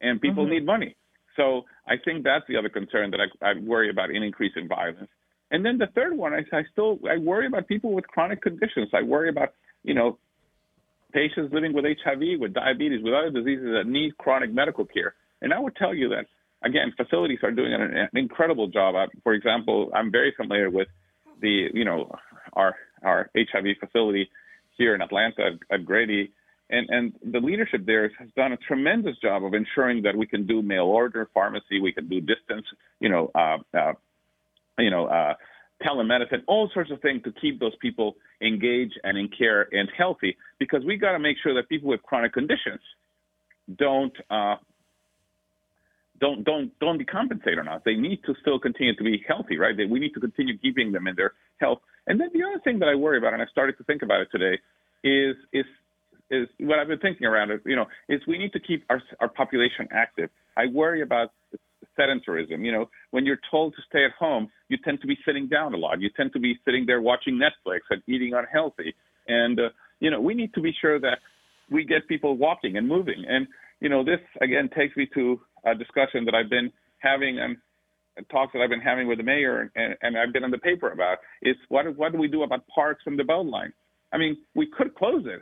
And 0.00 0.20
people 0.20 0.44
mm-hmm. 0.44 0.54
need 0.54 0.66
money. 0.66 0.96
So 1.36 1.62
i 1.88 1.94
think 2.04 2.24
that's 2.24 2.44
the 2.48 2.56
other 2.56 2.68
concern 2.68 3.10
that 3.12 3.20
i, 3.24 3.50
I 3.50 3.52
worry 3.58 3.88
about 3.90 4.10
an 4.10 4.22
increase 4.22 4.52
in 4.56 4.68
violence. 4.68 5.08
And 5.50 5.64
then 5.64 5.78
the 5.78 5.88
third 5.94 6.16
one 6.16 6.32
I, 6.34 6.42
I 6.54 6.62
still 6.72 6.98
i 7.08 7.16
worry 7.16 7.46
about 7.46 7.66
people 7.68 7.92
with 7.92 8.06
chronic 8.06 8.42
conditions. 8.42 8.88
I 8.92 9.02
worry 9.02 9.30
about 9.30 9.50
you 9.82 9.94
know 9.94 10.18
patients 11.12 11.52
living 11.52 11.72
with 11.72 11.84
hiv 12.04 12.22
with 12.38 12.52
diabetes 12.52 13.02
with 13.02 13.14
other 13.14 13.30
diseases 13.30 13.70
that 13.76 13.86
need 13.86 14.16
chronic 14.18 14.52
medical 14.52 14.84
care. 14.84 15.14
And 15.40 15.54
i 15.54 15.58
would 15.58 15.76
tell 15.76 15.94
you 15.94 16.10
that 16.10 16.26
again 16.62 16.92
facilities 16.96 17.38
are 17.42 17.50
doing 17.50 17.72
an, 17.72 17.80
an 17.80 18.16
incredible 18.24 18.68
job. 18.68 18.94
For 19.24 19.32
example 19.32 19.90
i'm 19.94 20.10
very 20.12 20.34
familiar 20.36 20.68
with 20.68 20.88
the 21.40 21.68
you 21.72 21.86
know 21.86 22.14
our 22.52 22.76
our 23.04 23.30
HIV 23.36 23.76
facility 23.80 24.30
here 24.76 24.94
in 24.94 25.02
Atlanta 25.02 25.58
at, 25.70 25.84
Grady. 25.84 26.32
And, 26.70 26.88
and 26.88 27.12
the 27.32 27.40
leadership 27.40 27.84
there 27.84 28.10
has 28.18 28.28
done 28.36 28.52
a 28.52 28.56
tremendous 28.56 29.16
job 29.22 29.44
of 29.44 29.52
ensuring 29.54 30.02
that 30.02 30.16
we 30.16 30.26
can 30.26 30.46
do 30.46 30.62
mail 30.62 30.84
order 30.84 31.28
pharmacy, 31.34 31.80
we 31.80 31.92
can 31.92 32.08
do 32.08 32.20
distance, 32.20 32.66
you 33.00 33.08
know, 33.08 33.30
uh, 33.34 33.58
uh, 33.76 33.92
you 34.78 34.90
know, 34.90 35.06
uh, 35.06 35.34
telemedicine, 35.82 36.42
all 36.46 36.70
sorts 36.72 36.90
of 36.90 37.00
things 37.02 37.22
to 37.24 37.32
keep 37.32 37.60
those 37.60 37.74
people 37.80 38.16
engaged 38.40 38.98
and 39.04 39.18
in 39.18 39.28
care 39.28 39.68
and 39.72 39.88
healthy. 39.96 40.36
Because 40.58 40.82
we 40.86 40.96
got 40.96 41.12
to 41.12 41.18
make 41.18 41.36
sure 41.42 41.54
that 41.54 41.68
people 41.68 41.88
with 41.88 42.02
chronic 42.02 42.32
conditions 42.32 42.80
don't 43.76 44.14
uh, 44.30 44.56
don't 46.20 46.44
don't 46.44 46.78
don't 46.78 47.00
decompensate 47.04 47.56
or 47.56 47.64
not. 47.64 47.84
They 47.84 47.96
need 47.96 48.20
to 48.24 48.34
still 48.40 48.58
continue 48.58 48.94
to 48.94 49.04
be 49.04 49.24
healthy, 49.26 49.58
right? 49.58 49.76
They, 49.76 49.84
we 49.84 49.98
need 49.98 50.14
to 50.14 50.20
continue 50.20 50.56
keeping 50.56 50.92
them 50.92 51.06
in 51.06 51.16
their 51.16 51.32
health. 51.58 51.80
And 52.06 52.20
then 52.20 52.30
the 52.32 52.42
other 52.42 52.60
thing 52.64 52.78
that 52.80 52.88
I 52.88 52.94
worry 52.94 53.18
about, 53.18 53.32
and 53.32 53.42
I 53.42 53.46
started 53.46 53.78
to 53.78 53.84
think 53.84 54.02
about 54.02 54.20
it 54.20 54.28
today, 54.32 54.58
is 55.04 55.36
is 55.52 55.64
is 56.30 56.48
what 56.60 56.78
I've 56.78 56.88
been 56.88 56.98
thinking 56.98 57.26
around 57.26 57.50
it. 57.50 57.62
You 57.64 57.76
know, 57.76 57.86
is 58.08 58.20
we 58.26 58.38
need 58.38 58.52
to 58.52 58.60
keep 58.60 58.84
our 58.90 59.00
our 59.20 59.28
population 59.28 59.88
active. 59.92 60.30
I 60.56 60.66
worry 60.66 61.02
about 61.02 61.30
sedentarism. 61.98 62.64
You 62.64 62.72
know, 62.72 62.90
when 63.10 63.24
you're 63.24 63.40
told 63.50 63.74
to 63.76 63.82
stay 63.88 64.04
at 64.04 64.12
home, 64.18 64.50
you 64.68 64.78
tend 64.84 65.00
to 65.02 65.06
be 65.06 65.16
sitting 65.24 65.48
down 65.48 65.74
a 65.74 65.76
lot. 65.76 66.00
You 66.00 66.10
tend 66.16 66.32
to 66.32 66.40
be 66.40 66.58
sitting 66.64 66.86
there 66.86 67.00
watching 67.00 67.38
Netflix 67.38 67.80
and 67.90 68.02
eating 68.06 68.32
unhealthy. 68.34 68.94
And 69.28 69.60
uh, 69.60 69.68
you 70.00 70.10
know, 70.10 70.20
we 70.20 70.34
need 70.34 70.52
to 70.54 70.60
be 70.60 70.72
sure 70.80 70.98
that 71.00 71.18
we 71.70 71.84
get 71.84 72.08
people 72.08 72.36
walking 72.36 72.76
and 72.76 72.88
moving. 72.88 73.24
And 73.28 73.46
you 73.80 73.88
know, 73.88 74.04
this 74.04 74.20
again 74.40 74.68
takes 74.76 74.96
me 74.96 75.08
to 75.14 75.40
a 75.64 75.74
discussion 75.74 76.24
that 76.24 76.34
I've 76.34 76.50
been 76.50 76.72
having 76.98 77.38
and 77.38 77.56
talks 78.30 78.52
that 78.52 78.60
I've 78.60 78.70
been 78.70 78.80
having 78.80 79.06
with 79.08 79.18
the 79.18 79.24
mayor 79.24 79.70
and, 79.74 79.96
and 80.02 80.18
I've 80.18 80.32
been 80.32 80.44
in 80.44 80.50
the 80.50 80.58
paper 80.58 80.90
about 80.90 81.18
is 81.42 81.56
what 81.68 81.96
what 81.96 82.12
do 82.12 82.18
we 82.18 82.28
do 82.28 82.42
about 82.42 82.66
parks 82.68 83.02
and 83.06 83.18
the 83.18 83.22
Beltline? 83.22 83.72
I 84.12 84.18
mean, 84.18 84.36
we 84.54 84.66
could 84.66 84.94
close 84.94 85.24
it, 85.26 85.40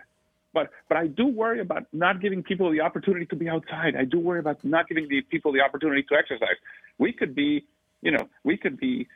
but 0.55 0.71
but 0.89 0.97
I 0.97 1.09
do 1.09 1.27
worry 1.27 1.61
about 1.61 1.87
not 1.93 2.21
giving 2.21 2.43
people 2.43 2.71
the 2.71 2.81
opportunity 2.81 3.27
to 3.27 3.37
be 3.37 3.49
outside. 3.49 3.95
I 3.99 4.05
do 4.05 4.21
worry 4.21 4.41
about 4.41 4.65
not 4.65 4.89
giving 4.89 5.09
the 5.09 5.23
people 5.23 5.53
the 5.53 5.61
opportunity 5.61 6.05
to 6.05 6.15
exercise. 6.15 6.57
We 6.99 7.13
could 7.13 7.35
be, 7.35 7.65
you 8.03 8.13
know, 8.13 8.29
we 8.45 8.57
could 8.57 8.79
be 8.79 9.09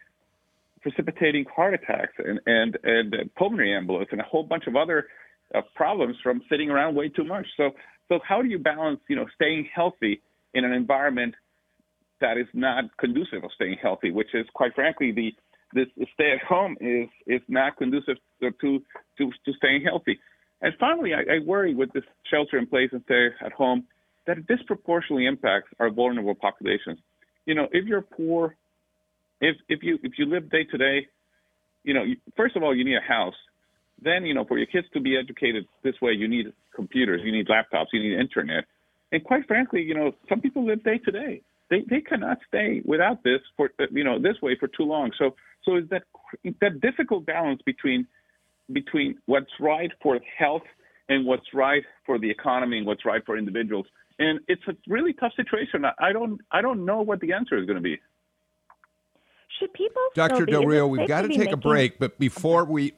precipitating 0.83 1.45
heart 1.55 1.75
attacks 1.75 2.15
and 2.19 2.41
and 2.47 2.79
and 2.83 3.35
pulmonary 3.37 3.71
embolism 3.71 4.13
and 4.13 4.21
a 4.21 4.25
whole 4.25 4.43
bunch 4.43 4.67
of 4.67 4.77
other 4.77 5.07
uh, 5.55 5.63
problems 5.75 6.17
from 6.23 6.43
sitting 6.51 6.71
around 6.71 6.95
way 6.95 7.09
too 7.09 7.25
much. 7.25 7.47
So 7.57 7.71
so 8.09 8.19
how 8.27 8.43
do 8.43 8.49
you 8.49 8.59
balance, 8.59 9.01
you 9.09 9.17
know, 9.17 9.27
staying 9.35 9.69
healthy 9.75 10.21
in 10.53 10.65
an 10.65 10.73
environment 10.73 11.35
that 12.21 12.39
is 12.39 12.47
not 12.55 12.85
conducive 12.99 13.45
of 13.45 13.51
staying 13.55 13.77
healthy, 13.83 14.11
which 14.11 14.35
is 14.35 14.47
quite 14.55 14.75
frankly 14.75 15.13
the 15.13 15.33
this 15.73 15.89
stay 16.15 16.33
at 16.33 16.47
home 16.47 16.77
is 16.81 17.09
is 17.27 17.41
not 17.49 17.77
conducive 17.77 18.17
to 18.41 18.51
to 18.61 18.81
to, 19.19 19.53
staying 19.57 19.83
healthy. 19.85 20.19
And 20.63 20.73
finally, 20.79 21.13
I, 21.13 21.37
I 21.37 21.39
worry 21.45 21.75
with 21.75 21.93
this 21.93 22.05
shelter 22.31 22.59
in 22.59 22.67
place 22.67 22.91
and 22.93 23.03
stay 23.05 23.29
at 23.45 23.53
home 23.53 23.85
that 24.27 24.39
it 24.39 24.47
disproportionately 24.47 25.27
impacts 25.27 25.69
our 25.79 25.91
vulnerable 25.91 26.35
populations. 26.35 26.99
You 27.45 27.55
know, 27.55 27.69
if 27.73 27.85
you're 27.87 28.03
poor, 28.03 28.57
if 29.41 29.57
if 29.69 29.83
you 29.83 29.99
if 30.03 30.13
you 30.19 30.27
live 30.27 30.51
day 30.51 30.65
to 30.65 30.79
day, 30.79 31.09
you 31.83 31.93
know, 31.93 32.05
first 32.37 32.57
of 32.57 32.63
all, 32.63 32.75
you 32.75 32.85
need 32.85 32.97
a 32.97 33.07
house. 33.07 33.35
Then, 34.03 34.27
you 34.27 34.35
know, 34.35 34.45
for 34.45 34.59
your 34.59 34.67
kids 34.67 34.87
to 34.93 35.01
be 35.01 35.17
educated 35.17 35.67
this 35.83 35.95
way, 36.03 36.13
you 36.13 36.29
need 36.29 36.53
computers, 36.75 37.21
you 37.25 37.33
need 37.33 37.47
laptops, 37.49 37.87
you 37.93 38.03
need 38.03 38.19
internet. 38.19 38.65
And 39.13 39.23
quite 39.23 39.47
frankly, 39.47 39.83
you 39.83 39.95
know, 39.95 40.13
some 40.29 40.41
people 40.41 40.67
live 40.67 40.83
day 40.83 40.99
to 40.99 41.11
day. 41.13 41.43
They 41.75 41.83
they 41.91 42.01
cannot 42.01 42.39
stay 42.47 42.83
without 42.85 43.25
this 43.25 43.41
for 43.57 43.69
you 43.91 44.05
know 44.05 44.21
this 44.21 44.41
way 44.41 44.57
for 44.59 44.69
too 44.69 44.85
long. 44.85 45.11
So 45.19 45.35
so 45.65 45.77
is 45.77 45.89
that 45.91 46.05
that 46.61 46.81
difficult 46.81 47.27
balance 47.27 47.61
between 47.67 48.07
between 48.73 49.19
what's 49.27 49.51
right 49.59 49.91
for 50.01 50.21
health 50.39 50.63
and 51.09 51.27
what's 51.27 51.53
right 51.53 51.83
for 52.07 52.19
the 52.19 52.31
economy 52.31 52.79
and 52.79 52.87
what's 52.87 53.05
right 53.05 53.23
for 53.27 53.37
individuals. 53.37 53.87
And 54.21 54.39
it's 54.47 54.63
a 54.69 54.77
really 54.87 55.15
tough 55.15 55.33
situation. 55.35 55.85
I 55.99 56.13
don't 56.13 56.41
I 56.53 56.63
don't 56.63 56.85
know 56.85 57.03
what 57.03 57.19
the 57.19 57.33
answer 57.33 57.59
is 57.59 57.67
going 57.67 57.77
to 57.77 57.83
be. 57.83 58.01
Should 59.59 59.73
people? 59.73 60.03
Dr. 60.15 60.47
Del 60.47 60.65
Rio, 60.65 60.87
we've 60.87 61.09
got 61.09 61.23
to 61.23 61.29
take 61.29 61.39
making... 61.39 61.55
a 61.55 61.57
break, 61.57 61.99
but 61.99 62.19
before 62.21 62.65
we 62.65 62.95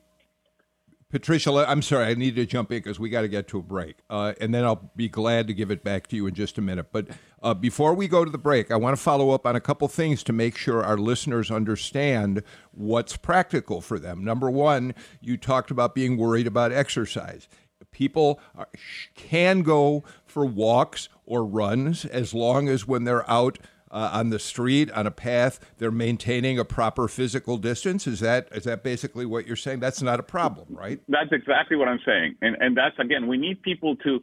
Patricia, 1.08 1.50
I'm 1.68 1.82
sorry, 1.82 2.06
I 2.06 2.14
need 2.14 2.34
to 2.34 2.44
jump 2.46 2.72
in 2.72 2.78
because 2.78 2.98
we 2.98 3.10
got 3.10 3.20
to 3.22 3.28
get 3.28 3.46
to 3.48 3.58
a 3.58 3.62
break. 3.62 3.96
Uh, 4.10 4.34
and 4.40 4.52
then 4.52 4.64
I'll 4.64 4.90
be 4.96 5.08
glad 5.08 5.46
to 5.46 5.54
give 5.54 5.70
it 5.70 5.84
back 5.84 6.08
to 6.08 6.16
you 6.16 6.26
in 6.26 6.34
just 6.34 6.58
a 6.58 6.60
minute. 6.60 6.88
But 6.90 7.08
uh, 7.46 7.54
before 7.54 7.94
we 7.94 8.08
go 8.08 8.24
to 8.24 8.30
the 8.30 8.38
break, 8.38 8.72
I 8.72 8.76
want 8.76 8.96
to 8.96 9.02
follow 9.02 9.30
up 9.30 9.46
on 9.46 9.54
a 9.54 9.60
couple 9.60 9.86
things 9.86 10.24
to 10.24 10.32
make 10.32 10.56
sure 10.56 10.82
our 10.82 10.98
listeners 10.98 11.48
understand 11.48 12.42
what's 12.72 13.16
practical 13.16 13.80
for 13.80 14.00
them. 14.00 14.24
Number 14.24 14.50
one, 14.50 14.96
you 15.20 15.36
talked 15.36 15.70
about 15.70 15.94
being 15.94 16.16
worried 16.16 16.48
about 16.48 16.72
exercise. 16.72 17.48
People 17.92 18.40
are, 18.56 18.66
can 19.14 19.62
go 19.62 20.02
for 20.24 20.44
walks 20.44 21.08
or 21.24 21.44
runs 21.44 22.04
as 22.04 22.34
long 22.34 22.68
as 22.68 22.88
when 22.88 23.04
they're 23.04 23.28
out 23.30 23.60
uh, 23.92 24.10
on 24.12 24.30
the 24.30 24.40
street, 24.40 24.90
on 24.90 25.06
a 25.06 25.12
path, 25.12 25.60
they're 25.78 25.92
maintaining 25.92 26.58
a 26.58 26.64
proper 26.64 27.06
physical 27.06 27.58
distance. 27.58 28.08
Is 28.08 28.18
that 28.18 28.48
is 28.50 28.64
that 28.64 28.82
basically 28.82 29.24
what 29.24 29.46
you're 29.46 29.54
saying? 29.54 29.78
That's 29.78 30.02
not 30.02 30.18
a 30.18 30.24
problem, 30.24 30.66
right? 30.70 31.00
That's 31.08 31.30
exactly 31.30 31.76
what 31.76 31.86
I'm 31.86 32.00
saying, 32.04 32.34
and 32.42 32.56
and 32.58 32.76
that's 32.76 32.98
again, 32.98 33.28
we 33.28 33.38
need 33.38 33.62
people 33.62 33.94
to. 33.98 34.20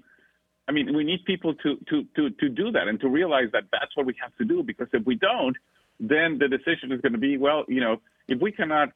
I 0.67 0.71
mean, 0.71 0.95
we 0.95 1.03
need 1.03 1.25
people 1.25 1.53
to, 1.55 1.77
to, 1.89 2.03
to, 2.15 2.29
to 2.29 2.49
do 2.49 2.71
that 2.71 2.87
and 2.87 2.99
to 3.01 3.09
realize 3.09 3.49
that 3.53 3.63
that's 3.71 3.95
what 3.95 4.05
we 4.05 4.15
have 4.21 4.35
to 4.37 4.45
do. 4.45 4.63
Because 4.63 4.87
if 4.93 5.05
we 5.05 5.15
don't, 5.15 5.57
then 5.99 6.39
the 6.39 6.47
decision 6.47 6.91
is 6.91 7.01
going 7.01 7.13
to 7.13 7.19
be, 7.19 7.37
well, 7.37 7.65
you 7.67 7.81
know, 7.81 8.01
if 8.27 8.41
we 8.41 8.51
cannot 8.51 8.89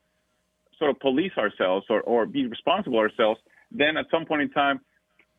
sort 0.80 0.91
of 0.91 0.99
police 0.99 1.34
ourselves 1.38 1.86
or, 1.89 2.01
or 2.01 2.25
be 2.25 2.47
responsible 2.47 2.99
ourselves, 2.99 3.39
then 3.71 3.97
at 3.97 4.06
some 4.10 4.25
point 4.25 4.41
in 4.41 4.49
time, 4.51 4.80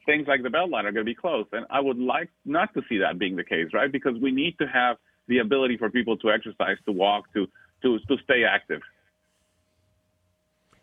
things 0.04 0.26
like 0.26 0.42
the 0.42 0.48
Beltline 0.48 0.84
are 0.84 0.92
going 0.92 0.96
to 0.96 1.04
be 1.04 1.14
closed. 1.14 1.48
And 1.52 1.66
I 1.70 1.80
would 1.80 1.98
like 1.98 2.30
not 2.44 2.72
to 2.74 2.82
see 2.88 2.98
that 2.98 3.18
being 3.18 3.36
the 3.36 3.44
case, 3.44 3.68
right? 3.72 3.90
Because 3.90 4.14
we 4.20 4.30
need 4.30 4.58
to 4.58 4.66
have 4.66 4.96
the 5.28 5.38
ability 5.38 5.76
for 5.76 5.90
people 5.90 6.16
to 6.18 6.30
exercise, 6.30 6.76
to 6.86 6.92
walk, 6.92 7.32
to 7.34 7.46
to 7.82 7.98
to 8.08 8.16
stay 8.24 8.44
active. 8.44 8.80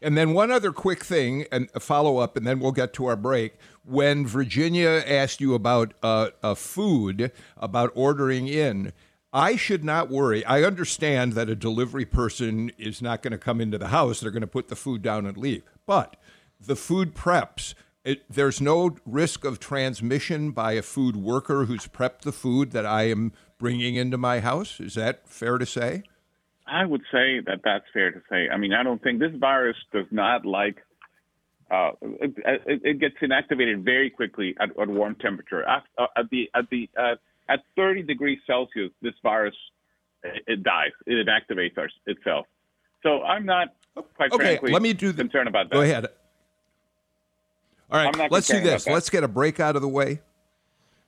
And 0.05 0.15
then 0.15 0.35
one 0.35 0.51
other 0.51 0.71
quick 0.71 1.03
thing, 1.03 1.47
and 1.51 1.67
a 1.73 1.79
follow 1.79 2.17
up, 2.17 2.37
and 2.37 2.45
then 2.45 2.59
we'll 2.59 2.71
get 2.71 2.93
to 2.93 3.07
our 3.07 3.15
break. 3.15 3.55
When 3.83 4.27
Virginia 4.27 5.03
asked 5.03 5.41
you 5.41 5.55
about 5.55 5.95
uh, 6.03 6.53
food, 6.53 7.31
about 7.57 7.91
ordering 7.95 8.47
in, 8.47 8.93
I 9.33 9.55
should 9.55 9.83
not 9.83 10.11
worry. 10.11 10.45
I 10.45 10.61
understand 10.61 11.33
that 11.33 11.49
a 11.49 11.55
delivery 11.55 12.05
person 12.05 12.71
is 12.77 13.01
not 13.01 13.23
going 13.23 13.31
to 13.31 13.39
come 13.39 13.59
into 13.59 13.79
the 13.79 13.87
house; 13.87 14.19
they're 14.19 14.29
going 14.29 14.41
to 14.41 14.47
put 14.47 14.67
the 14.67 14.75
food 14.75 15.01
down 15.01 15.25
and 15.25 15.37
leave. 15.37 15.63
But 15.87 16.17
the 16.59 16.75
food 16.75 17.15
preps. 17.15 17.73
It, 18.03 18.25
there's 18.29 18.61
no 18.61 18.97
risk 19.07 19.43
of 19.43 19.59
transmission 19.59 20.51
by 20.51 20.73
a 20.73 20.83
food 20.83 21.15
worker 21.15 21.65
who's 21.65 21.87
prepped 21.87 22.21
the 22.21 22.31
food 22.31 22.73
that 22.73 22.85
I 22.85 23.09
am 23.09 23.33
bringing 23.57 23.95
into 23.95 24.19
my 24.19 24.39
house. 24.39 24.79
Is 24.79 24.93
that 24.93 25.27
fair 25.27 25.57
to 25.57 25.65
say? 25.65 26.03
I 26.67 26.85
would 26.85 27.01
say 27.11 27.41
that 27.45 27.61
that's 27.63 27.85
fair 27.93 28.11
to 28.11 28.21
say. 28.29 28.49
I 28.49 28.57
mean, 28.57 28.73
I 28.73 28.83
don't 28.83 29.01
think 29.01 29.19
this 29.19 29.33
virus 29.35 29.77
does 29.93 30.07
not 30.11 30.45
like. 30.45 30.77
Uh, 31.69 31.91
it, 32.01 32.33
it, 32.37 32.81
it, 32.83 32.99
gets 32.99 33.15
inactivated 33.23 33.83
very 33.83 34.09
quickly 34.09 34.55
at, 34.59 34.69
at 34.79 34.87
warm 34.87 35.15
temperature. 35.15 35.63
At, 35.63 35.83
uh, 35.97 36.05
at 36.15 36.29
the 36.29 36.49
at 36.53 36.69
the 36.69 36.87
uh, 36.95 37.15
at 37.49 37.61
30 37.75 38.03
degrees 38.03 38.39
Celsius, 38.45 38.91
this 39.01 39.13
virus 39.23 39.55
it 40.47 40.63
dies. 40.63 40.91
It 41.05 41.27
inactivates 41.27 41.77
our, 41.77 41.89
itself. 42.05 42.45
So 43.03 43.23
I'm 43.23 43.45
not 43.45 43.69
quite 44.15 44.31
okay, 44.31 44.43
frankly 44.43 44.71
let 44.71 44.81
me 44.81 44.93
do 44.93 45.11
the, 45.11 45.23
concerned 45.23 45.47
about 45.47 45.69
that. 45.69 45.75
Go 45.75 45.81
ahead. 45.81 46.07
All 47.91 48.03
right, 48.03 48.31
let's 48.31 48.47
do 48.47 48.59
this. 48.59 48.87
Let's 48.87 49.09
get 49.09 49.23
a 49.23 49.27
break 49.27 49.59
out 49.59 49.75
of 49.75 49.81
the 49.81 49.87
way. 49.87 50.21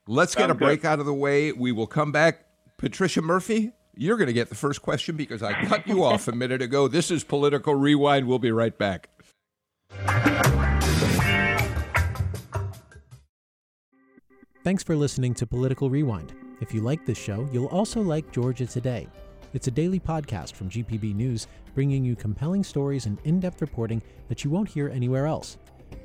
Let's 0.08 0.36
get 0.36 0.50
a 0.50 0.54
break 0.54 0.84
good. 0.84 0.88
out 0.88 1.00
of 1.00 1.06
the 1.06 1.14
way. 1.14 1.52
We 1.52 1.72
will 1.72 1.88
come 1.88 2.12
back. 2.12 2.46
Patricia 2.78 3.24
Murphy, 3.24 3.72
you're 3.98 4.18
going 4.18 4.28
to 4.28 4.34
get 4.34 4.50
the 4.50 4.56
first 4.56 4.82
question 4.82 5.16
because 5.16 5.44
I 5.44 5.54
cut 5.66 5.88
you 5.88 6.04
off 6.04 6.28
a 6.28 6.32
minute 6.36 6.62
ago. 6.62 6.88
This 6.88 7.12
is 7.12 7.24
Political 7.24 7.76
Rewind. 7.76 8.28
We'll 8.28 8.40
be 8.40 8.52
right 8.52 8.78
back. 8.78 9.10
Thanks 14.64 14.84
for 14.84 14.96
listening 14.96 15.34
to 15.36 15.48
Political 15.48 15.90
Rewind. 15.90 16.34
If 16.60 16.74
you 16.74 16.82
like 16.82 17.06
this 17.06 17.18
show, 17.18 17.48
you'll 17.52 17.68
also 17.68 18.02
like 18.02 18.32
Georgia 18.32 18.66
Today. 18.66 19.08
It's 19.54 19.68
a 19.68 19.72
daily 19.72 20.00
podcast 20.00 20.54
from 20.54 20.70
GPB 20.70 21.16
News, 21.16 21.48
bringing 21.74 22.04
you 22.04 22.16
compelling 22.16 22.64
stories 22.64 23.06
and 23.06 23.18
in 23.24 23.40
depth 23.40 23.62
reporting 23.62 24.02
that 24.28 24.44
you 24.44 24.50
won't 24.50 24.68
hear 24.68 24.90
anywhere 24.90 25.26
else. 25.26 25.58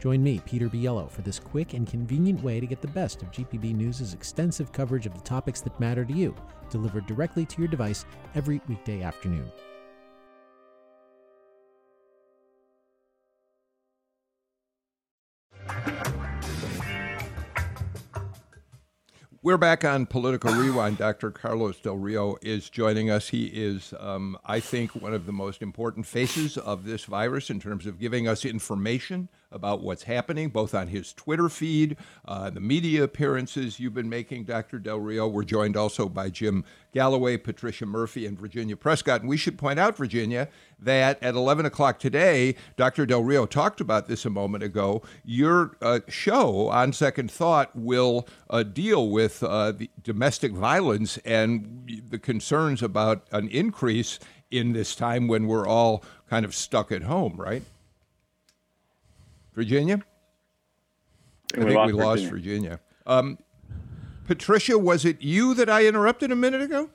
Join 0.03 0.21
me, 0.21 0.41
Peter 0.45 0.69
Biello, 0.69 1.09
for 1.09 1.23
this 1.23 1.39
quick 1.39 1.75
and 1.75 1.87
convenient 1.87 2.43
way 2.43 2.59
to 2.59 2.67
get 2.67 2.81
the 2.81 2.89
best 2.89 3.23
of 3.23 3.31
GPB 3.31 3.73
News' 3.73 4.13
extensive 4.13 4.73
coverage 4.73 5.07
of 5.07 5.15
the 5.15 5.21
topics 5.21 5.61
that 5.61 5.79
matter 5.79 6.05
to 6.05 6.13
you, 6.13 6.35
delivered 6.71 7.07
directly 7.07 7.47
to 7.47 7.63
your 7.63 7.69
device 7.69 8.05
every 8.35 8.61
weekday 8.67 9.03
afternoon. 9.03 9.49
We're 19.41 19.57
back 19.57 19.85
on 19.85 20.07
Political 20.07 20.55
Rewind. 20.55 20.99
Dr. 20.99 21.31
Carlos 21.31 21.79
Del 21.79 21.97
Rio 21.97 22.39
is 22.43 22.69
joining 22.69 23.09
us. 23.09 23.29
He 23.29 23.45
is, 23.47 23.95
um, 24.01 24.37
I 24.45 24.59
think, 24.59 24.97
one 24.97 25.15
of 25.15 25.27
the 25.27 25.33
most 25.33 25.63
important 25.63 26.07
faces 26.07 26.59
of 26.59 26.87
this 26.87 27.05
virus 27.05 27.51
in 27.51 27.61
terms 27.61 27.87
of 27.87 28.01
giving 28.01 28.27
us 28.27 28.45
information 28.45 29.29
about 29.53 29.83
what's 29.83 30.05
happening, 30.05 30.49
both 30.49 30.75
on 30.75 30.89
his 30.89 31.13
Twitter 31.13 31.49
feed, 31.49 31.97
uh, 32.27 32.51
the 32.51 32.61
media 32.61 33.05
appearances 33.05 33.79
you've 33.79 33.95
been 33.95 34.09
making, 34.09 34.45
Dr. 34.45 34.79
Del 34.79 34.99
Rio. 34.99 35.29
We're 35.29 35.45
joined 35.45 35.77
also 35.77 36.09
by 36.09 36.31
Jim 36.31 36.65
Galloway, 36.93 37.37
Patricia 37.37 37.87
Murphy, 37.87 38.27
and 38.27 38.39
Virginia 38.39 38.77
Prescott. 38.77 39.21
And 39.21 39.29
we 39.29 39.37
should 39.37 39.59
point 39.59 39.79
out, 39.79 39.97
Virginia, 39.97 40.49
that 40.79 41.23
at 41.23 41.35
11 41.35 41.67
o'clock 41.67 41.99
today, 41.99 42.55
Dr. 42.77 43.07
Del 43.07 43.23
Rio 43.23 43.47
talked 43.47 43.81
about 43.81 44.09
this 44.09 44.25
a 44.25 44.31
moment 44.31 44.65
ago. 44.65 45.03
Your 45.25 45.77
uh, 45.81 46.01
show, 46.09 46.69
On 46.69 46.93
Second 46.93 47.31
Thought, 47.31 47.75
will 47.75 48.27
uh, 48.51 48.63
deal 48.63 49.09
with 49.09 49.43
uh, 49.43 49.73
the 49.73 49.91
domestic 50.03 50.53
violence 50.53 51.19
and 51.19 52.05
the 52.09 52.19
concerns 52.19 52.83
about 52.83 53.27
an 53.33 53.49
increase 53.49 54.19
in 54.51 54.73
this 54.73 54.95
time 54.95 55.27
when 55.29 55.47
we're 55.47 55.67
all 55.67 56.05
kind 56.29 56.45
of 56.45 56.55
stuck 56.55 56.93
at 56.93 57.03
home, 57.03 57.35
right? 57.37 57.63
Virginia? 59.55 60.03
I 61.55 61.57
think 61.57 61.69
we 61.69 61.75
lost, 61.75 61.87
we 61.87 61.93
lost 61.93 62.25
Virginia. 62.25 62.31
Virginia. 62.31 62.81
Um, 63.07 63.39
Patricia, 64.27 64.79
was 64.79 65.05
it 65.05 65.21
you 65.21 65.55
that 65.55 65.69
I 65.69 65.87
interrupted 65.87 66.31
a 66.31 66.37
minute 66.37 66.63
ago? 66.63 66.91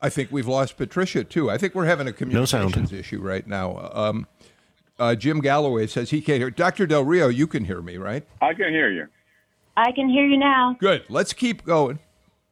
I 0.00 0.10
think 0.10 0.30
we've 0.30 0.46
lost 0.46 0.76
Patricia 0.76 1.24
too. 1.24 1.50
I 1.50 1.56
think 1.56 1.74
we're 1.74 1.86
having 1.86 2.06
a 2.06 2.12
communications 2.12 2.92
no 2.92 2.98
issue 2.98 3.22
right 3.22 3.46
now. 3.46 3.90
Um, 3.94 4.26
uh, 4.98 5.14
Jim 5.14 5.40
Galloway 5.40 5.86
says 5.86 6.10
he 6.10 6.20
can't 6.20 6.38
hear. 6.38 6.50
Dr. 6.50 6.86
Del 6.86 7.04
Rio, 7.04 7.28
you 7.28 7.46
can 7.46 7.64
hear 7.64 7.80
me, 7.80 7.96
right? 7.96 8.22
I 8.42 8.52
can 8.52 8.68
hear 8.68 8.90
you. 8.90 9.08
I 9.78 9.92
can 9.92 10.10
hear 10.10 10.26
you 10.26 10.36
now. 10.36 10.76
Good. 10.78 11.04
Let's 11.08 11.32
keep 11.32 11.64
going. 11.64 12.00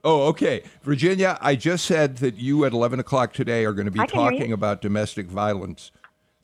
Oh, 0.02 0.28
okay. 0.28 0.62
Virginia, 0.82 1.38
I 1.40 1.54
just 1.54 1.84
said 1.84 2.16
that 2.16 2.36
you 2.36 2.64
at 2.64 2.72
11 2.72 2.98
o'clock 2.98 3.32
today 3.32 3.64
are 3.64 3.72
going 3.72 3.84
to 3.84 3.92
be 3.92 4.04
talking 4.06 4.52
about 4.52 4.80
domestic 4.80 5.26
violence. 5.26 5.92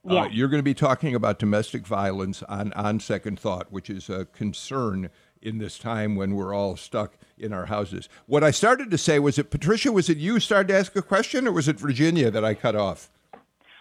Yeah. 0.08 0.22
Uh, 0.22 0.28
you're 0.28 0.48
going 0.48 0.60
to 0.60 0.64
be 0.64 0.74
talking 0.74 1.14
about 1.14 1.38
domestic 1.38 1.86
violence 1.86 2.42
on, 2.44 2.72
on 2.72 3.00
second 3.00 3.38
thought, 3.38 3.70
which 3.70 3.90
is 3.90 4.08
a 4.08 4.24
concern 4.26 5.10
in 5.42 5.58
this 5.58 5.78
time 5.78 6.16
when 6.16 6.34
we're 6.34 6.54
all 6.54 6.76
stuck 6.76 7.16
in 7.38 7.52
our 7.52 7.66
houses. 7.66 8.08
What 8.26 8.42
I 8.42 8.50
started 8.50 8.90
to 8.90 8.98
say 8.98 9.18
was 9.18 9.38
it, 9.38 9.50
Patricia, 9.50 9.92
was 9.92 10.08
it 10.08 10.18
you 10.18 10.40
started 10.40 10.68
to 10.68 10.78
ask 10.78 10.96
a 10.96 11.02
question 11.02 11.46
or 11.46 11.52
was 11.52 11.68
it 11.68 11.78
Virginia 11.78 12.30
that 12.30 12.44
I 12.44 12.54
cut 12.54 12.74
off? 12.74 13.10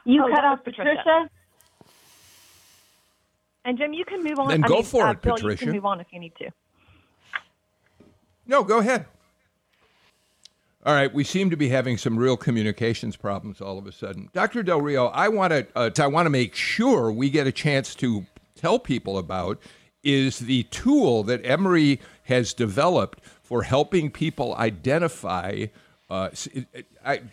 You 0.05 0.23
oh, 0.23 0.29
cut 0.33 0.45
off 0.45 0.63
Patricia. 0.63 0.95
Patricia. 0.95 1.29
And 3.65 3.77
Jim, 3.77 3.93
you 3.93 4.05
can 4.05 4.23
move 4.23 4.39
on. 4.39 4.47
Then 4.47 4.63
I 4.63 4.67
go 4.67 4.75
mean, 4.75 4.83
for 4.83 5.07
uh, 5.07 5.11
it, 5.11 5.21
Bill, 5.21 5.35
Patricia. 5.35 5.65
You 5.65 5.71
can 5.71 5.75
move 5.75 5.85
on 5.85 5.99
if 5.99 6.07
you 6.11 6.19
need 6.19 6.33
to. 6.37 6.49
No, 8.45 8.63
go 8.63 8.79
ahead. 8.79 9.07
All 10.87 10.93
right, 10.93 11.13
we 11.13 11.25
seem 11.25 11.49
to 11.49 11.57
be 11.57 11.67
having 11.67 11.97
some 11.97 12.17
real 12.17 12.37
communications 12.37 13.17
problems 13.17 13.59
all 13.59 13.77
of 13.77 13.85
a 13.87 13.91
sudden. 13.91 14.29
Dr. 14.31 14.63
Del 14.63 14.79
Rio, 14.79 15.07
I 15.07 15.27
want 15.27 15.51
to 15.51 15.67
uh, 15.75 15.89
I 15.99 16.07
want 16.07 16.27
to 16.27 16.29
make 16.29 16.55
sure 16.55 17.11
we 17.11 17.29
get 17.29 17.45
a 17.45 17.51
chance 17.51 17.93
to 17.95 18.25
tell 18.55 18.79
people 18.79 19.17
about 19.17 19.59
is 20.01 20.39
the 20.39 20.63
tool 20.63 21.23
that 21.23 21.45
Emory 21.45 21.99
has 22.23 22.53
developed 22.53 23.19
for 23.43 23.63
helping 23.63 24.09
people 24.09 24.55
identify 24.55 25.65
uh, 26.09 26.29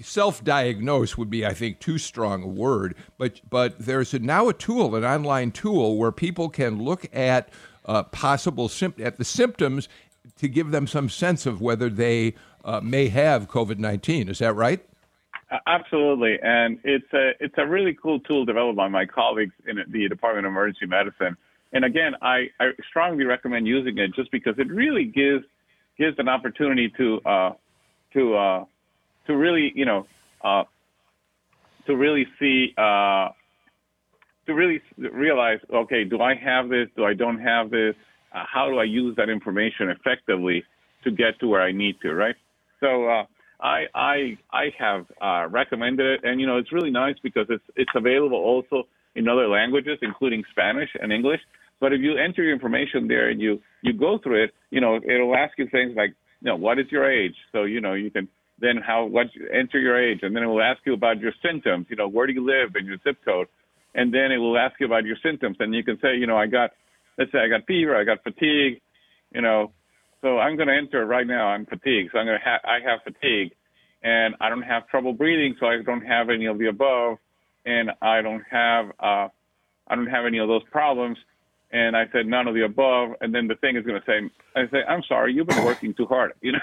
self-diagnose 0.00 1.16
would 1.16 1.30
be, 1.30 1.46
I 1.46 1.54
think, 1.54 1.78
too 1.78 1.98
strong 1.98 2.42
a 2.42 2.48
word. 2.48 2.96
But 3.18 3.40
but 3.48 3.78
there's 3.78 4.12
a, 4.14 4.18
now 4.18 4.48
a 4.48 4.52
tool, 4.52 4.96
an 4.96 5.04
online 5.04 5.52
tool, 5.52 5.96
where 5.96 6.10
people 6.10 6.48
can 6.48 6.82
look 6.82 7.06
at 7.14 7.50
uh, 7.84 8.02
possible 8.02 8.68
at 8.98 9.16
the 9.16 9.24
symptoms 9.24 9.88
to 10.38 10.48
give 10.48 10.72
them 10.72 10.88
some 10.88 11.08
sense 11.08 11.46
of 11.46 11.60
whether 11.60 11.88
they 11.88 12.34
uh, 12.64 12.80
may 12.82 13.08
have 13.08 13.48
COVID 13.48 13.78
nineteen. 13.78 14.28
Is 14.28 14.38
that 14.38 14.54
right? 14.54 14.84
Absolutely, 15.66 16.38
and 16.42 16.78
it's 16.84 17.12
a 17.12 17.32
it's 17.38 17.54
a 17.58 17.66
really 17.66 17.96
cool 18.00 18.18
tool 18.20 18.44
developed 18.44 18.76
by 18.76 18.88
my 18.88 19.06
colleagues 19.06 19.54
in 19.66 19.78
the 19.88 20.08
Department 20.08 20.46
of 20.46 20.50
Emergency 20.50 20.86
Medicine. 20.86 21.36
And 21.72 21.84
again, 21.84 22.14
I, 22.22 22.46
I 22.60 22.70
strongly 22.88 23.24
recommend 23.24 23.66
using 23.66 23.98
it 23.98 24.14
just 24.14 24.30
because 24.30 24.54
it 24.58 24.68
really 24.68 25.04
gives 25.04 25.44
gives 25.98 26.18
an 26.18 26.28
opportunity 26.28 26.92
to 26.96 27.20
uh, 27.24 27.52
to 28.14 28.34
uh, 28.34 28.64
to 29.26 29.36
really 29.36 29.72
you 29.74 29.84
know 29.84 30.06
uh, 30.42 30.64
to 31.86 31.96
really 31.96 32.26
see 32.38 32.74
uh, 32.78 33.28
to 34.46 34.54
really 34.54 34.80
realize 34.96 35.58
okay 35.72 36.04
do 36.04 36.20
I 36.20 36.34
have 36.34 36.68
this 36.68 36.88
do 36.96 37.04
I 37.04 37.14
don't 37.14 37.40
have 37.40 37.70
this 37.70 37.94
uh, 38.32 38.44
how 38.50 38.68
do 38.68 38.78
I 38.78 38.84
use 38.84 39.16
that 39.16 39.28
information 39.28 39.90
effectively 39.90 40.64
to 41.04 41.10
get 41.10 41.38
to 41.40 41.48
where 41.48 41.62
I 41.62 41.72
need 41.72 42.00
to 42.02 42.14
right 42.14 42.36
so 42.84 43.08
uh, 43.08 43.24
I 43.60 43.84
I 43.94 44.38
I 44.52 44.64
have 44.78 45.06
uh, 45.20 45.48
recommended 45.48 46.06
it. 46.06 46.20
And 46.28 46.40
you 46.40 46.46
know 46.46 46.58
it's 46.58 46.72
really 46.72 46.90
nice 46.90 47.16
because 47.22 47.46
it's 47.48 47.64
it's 47.76 47.90
available 47.94 48.38
also 48.38 48.86
in 49.14 49.28
other 49.28 49.48
languages 49.48 49.98
including 50.02 50.44
Spanish 50.50 50.90
and 51.00 51.12
English. 51.12 51.40
But 51.80 51.92
if 51.92 52.00
you 52.00 52.16
enter 52.16 52.42
your 52.42 52.52
information 52.52 53.08
there 53.08 53.30
and 53.30 53.40
you 53.40 53.60
you 53.82 53.92
go 53.92 54.18
through 54.22 54.44
it 54.44 54.50
you 54.70 54.80
know 54.80 54.96
it'll 54.96 55.34
ask 55.34 55.56
you 55.58 55.66
things 55.68 55.92
like 55.96 56.10
you 56.40 56.50
know 56.50 56.56
what 56.56 56.78
is 56.78 56.86
your 56.90 57.10
age? 57.10 57.36
So 57.52 57.64
you 57.64 57.80
know 57.80 57.94
you 57.94 58.10
can 58.10 58.28
then 58.60 58.76
how 58.86 59.06
what 59.06 59.26
enter 59.52 59.78
your 59.78 59.98
age, 60.00 60.20
and 60.22 60.34
then 60.34 60.42
it 60.42 60.46
will 60.46 60.62
ask 60.62 60.80
you 60.86 60.94
about 60.94 61.18
your 61.20 61.32
symptoms. 61.42 61.86
You 61.88 61.96
know, 61.96 62.08
where 62.08 62.26
do 62.26 62.32
you 62.32 62.44
live 62.44 62.74
and 62.74 62.86
your 62.86 62.98
zip 63.02 63.18
code, 63.24 63.48
and 63.94 64.12
then 64.14 64.30
it 64.30 64.38
will 64.38 64.56
ask 64.56 64.74
you 64.78 64.86
about 64.86 65.04
your 65.04 65.16
symptoms, 65.22 65.56
and 65.60 65.74
you 65.74 65.82
can 65.82 65.98
say, 66.00 66.16
you 66.16 66.26
know, 66.26 66.36
I 66.36 66.46
got, 66.46 66.70
let's 67.18 67.32
say 67.32 67.38
I 67.38 67.48
got 67.48 67.66
fever, 67.66 67.96
I 67.96 68.04
got 68.04 68.22
fatigue, 68.22 68.80
you 69.32 69.42
know, 69.42 69.72
so 70.24 70.38
I'm 70.38 70.56
going 70.56 70.68
to 70.68 70.74
enter 70.74 71.04
right 71.04 71.26
now. 71.26 71.48
I'm 71.48 71.66
fatigued, 71.66 72.10
so 72.12 72.18
I'm 72.18 72.24
going 72.26 72.38
to 72.38 72.44
have 72.44 72.60
I 72.64 72.80
have 72.88 73.00
fatigue, 73.04 73.52
and 74.02 74.34
I 74.40 74.48
don't 74.48 74.62
have 74.62 74.88
trouble 74.88 75.12
breathing, 75.12 75.54
so 75.60 75.66
I 75.66 75.82
don't 75.82 76.00
have 76.00 76.30
any 76.30 76.46
of 76.46 76.58
the 76.58 76.68
above, 76.68 77.18
and 77.66 77.90
I 78.00 78.22
don't 78.22 78.42
have 78.50 78.86
uh, 78.98 79.28
I 79.86 79.94
don't 79.94 80.06
have 80.06 80.24
any 80.24 80.38
of 80.38 80.48
those 80.48 80.62
problems. 80.72 81.18
And 81.72 81.96
I 81.96 82.04
said 82.12 82.26
none 82.26 82.48
of 82.48 82.54
the 82.54 82.64
above, 82.64 83.16
and 83.20 83.34
then 83.34 83.48
the 83.48 83.56
thing 83.56 83.76
is 83.76 83.84
going 83.84 84.00
to 84.00 84.06
say, 84.06 84.30
I 84.54 84.70
say, 84.70 84.84
I'm 84.88 85.02
sorry, 85.08 85.34
you've 85.34 85.48
been 85.48 85.64
working 85.64 85.92
too 85.92 86.06
hard, 86.06 86.32
you 86.40 86.52
know. 86.52 86.60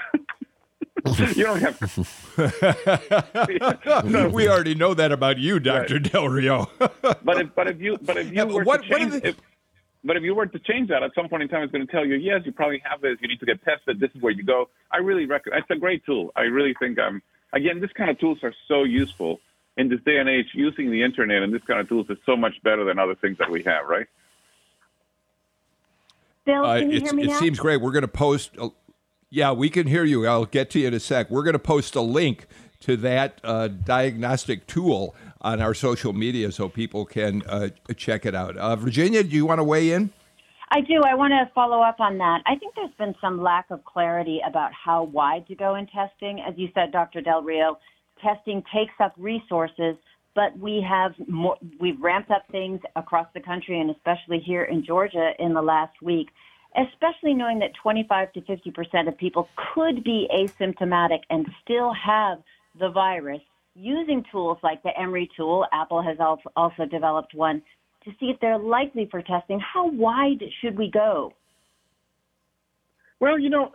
you 1.36 1.43
don't 1.43 1.59
have. 1.59 1.76
no, 4.05 4.30
we 4.30 4.47
already 4.47 4.74
know 4.74 4.93
that 4.93 5.12
about 5.12 5.38
you, 5.38 5.59
Doctor 5.59 5.95
right. 5.95 6.12
Del 6.12 6.30
Rio. 6.30 6.70
but 6.80 7.41
if 7.41 7.53
but 7.55 7.68
if 7.68 7.82
you 7.82 7.97
but 8.01 8.18
if 8.18 8.32
you 8.32 8.45
were 8.47 8.64
what, 8.64 8.84
to 8.84 8.89
change, 8.89 9.14
if, 9.24 9.36
but 10.04 10.18
if 10.18 10.24
you 10.24 10.34
were 10.34 10.47
to 10.47 10.60
change 10.60 10.89
that 10.89 11.04
at 11.04 11.12
some 11.14 11.30
point 11.30 11.43
in 11.43 11.49
time, 11.49 11.64
it's 11.64 11.72
going 11.72 11.86
to 11.86 11.91
tell 11.91 12.06
you, 12.06 12.16
yes, 12.16 12.41
you 12.43 12.52
probably 12.52 12.82
have 12.89 13.02
this. 13.02 13.18
You 13.22 13.28
need 13.28 13.39
to 13.39 13.45
get 13.45 13.64
tested. 13.64 13.99
This 13.99 14.10
is 14.16 14.22
where 14.22 14.32
you 14.32 14.43
go. 14.43 14.70
I 14.91 14.97
really 14.97 15.26
recommend. 15.26 15.62
It's 15.62 15.78
a 15.78 15.80
great 15.80 16.04
tool. 16.06 16.32
I 16.36 16.41
really 16.41 16.74
think. 16.80 16.97
Um, 16.97 17.22
again, 17.54 17.80
this 17.80 17.91
kind 17.95 18.10
of 18.10 18.20
tools 18.20 18.39
are 18.43 18.54
so 18.68 18.84
useful 18.84 19.39
in 19.78 19.89
this 19.89 19.99
day 20.06 20.18
and 20.18 20.28
age. 20.28 20.47
Using 20.54 20.89
the 20.89 21.04
internet 21.04 21.43
and 21.43 21.54
this 21.54 21.62
kind 21.68 21.80
of 21.80 21.88
tools 21.88 22.08
is 22.10 22.18
so 22.26 22.36
much 22.36 22.54
better 22.64 22.84
than 22.84 22.97
other 22.97 23.16
things 23.16 23.38
that 23.38 23.52
we 23.52 23.62
have. 23.64 23.88
Right. 23.88 24.08
Bill, 26.45 26.64
can 26.64 26.66
uh, 26.66 26.76
you 26.91 27.02
hear 27.02 27.14
me 27.14 27.24
It 27.24 27.30
now? 27.30 27.39
seems 27.39 27.60
great. 27.60 27.78
We're 27.78 27.91
going 27.91 28.02
to 28.02 28.08
post. 28.08 28.58
Yeah, 29.30 29.52
we 29.52 29.70
can 29.70 29.86
hear 29.86 30.04
you. 30.04 30.26
I'll 30.26 30.45
get 30.45 30.72
to 30.72 30.80
you 30.80 30.88
in 30.88 30.95
a 30.95 30.99
sec. 30.99 31.30
We're 31.30 31.43
going 31.43 31.54
to 31.54 31.60
post 31.60 31.95
a 31.95 32.02
link 32.02 32.47
to 32.82 32.97
that 32.97 33.39
uh, 33.43 33.68
diagnostic 33.68 34.66
tool 34.66 35.16
on 35.42 35.62
our 35.62 35.74
social 35.74 36.14
media 36.14 36.52
so 36.52 36.70
people 36.70 37.06
can 37.06 37.44
uh, 37.48 37.70
check 37.96 38.26
it 38.26 38.36
out. 38.36 38.58
Uh, 38.58 38.76
Virginia, 38.76 39.24
do 39.24 39.36
you 39.36 39.46
want 39.46 39.60
to 39.60 39.64
weigh 39.64 39.92
in? 39.92 40.12
I 40.70 40.82
do. 40.82 41.02
I 41.06 41.16
want 41.16 41.32
to 41.32 41.52
follow 41.54 41.82
up 41.82 42.00
on 42.00 42.18
that. 42.20 42.42
I 42.46 42.56
think 42.56 42.76
there's 42.76 42.96
been 42.98 43.16
some 43.20 43.42
lack 43.42 43.66
of 43.72 43.84
clarity 43.84 44.39
about 44.48 44.72
how 44.74 45.04
wide 45.04 45.46
to 45.48 45.56
go 45.56 45.76
in 45.76 45.88
testing. 45.88 46.39
As 46.48 46.54
you 46.58 46.70
said, 46.74 46.92
Dr. 46.92 47.20
Del 47.20 47.42
Rio, 47.42 47.78
testing 48.24 48.64
takes 48.74 48.94
up 49.02 49.14
resources, 49.18 49.96
but 50.34 50.58
we 50.58 50.86
have 50.88 51.12
more, 51.28 51.58
we've 51.80 52.00
ramped 52.00 52.32
up 52.32 52.44
things 52.52 52.80
across 52.96 53.28
the 53.34 53.42
country 53.42 53.82
and 53.82 53.89
especially 53.92 54.39
here 54.39 54.64
in 54.64 54.86
Georgia 54.86 55.32
in 55.39 55.54
the 55.54 55.62
last 55.62 56.02
week 56.02 56.30
especially 56.76 57.34
knowing 57.34 57.60
that 57.60 57.72
25 57.82 58.34
to 58.34 58.42
50 58.42 58.72
percent 58.72 59.08
of 59.08 59.18
people 59.18 59.50
could 59.74 60.04
be 60.04 60.28
asymptomatic 60.34 61.20
and 61.30 61.46
still 61.64 61.94
have 61.94 62.38
the 62.80 62.89
virus. 62.89 63.42
Using 63.82 64.23
tools 64.32 64.59
like 64.61 64.84
the 64.84 64.91
Emory 64.95 65.27
tool, 65.36 65.65
Apple 65.73 66.03
has 66.03 66.17
also 66.55 66.86
developed 66.86 67.34
one 67.34 67.63
to 68.03 68.11
see 68.19 68.27
if 68.27 68.39
they're 68.39 68.59
likely 68.59 69.07
for 69.09 69.23
testing. 69.23 69.59
How 69.59 69.89
wide 69.89 70.43
should 70.61 70.77
we 70.77 70.91
go? 70.91 71.34
Well, 73.19 73.39
you 73.39 73.49
know, 73.49 73.71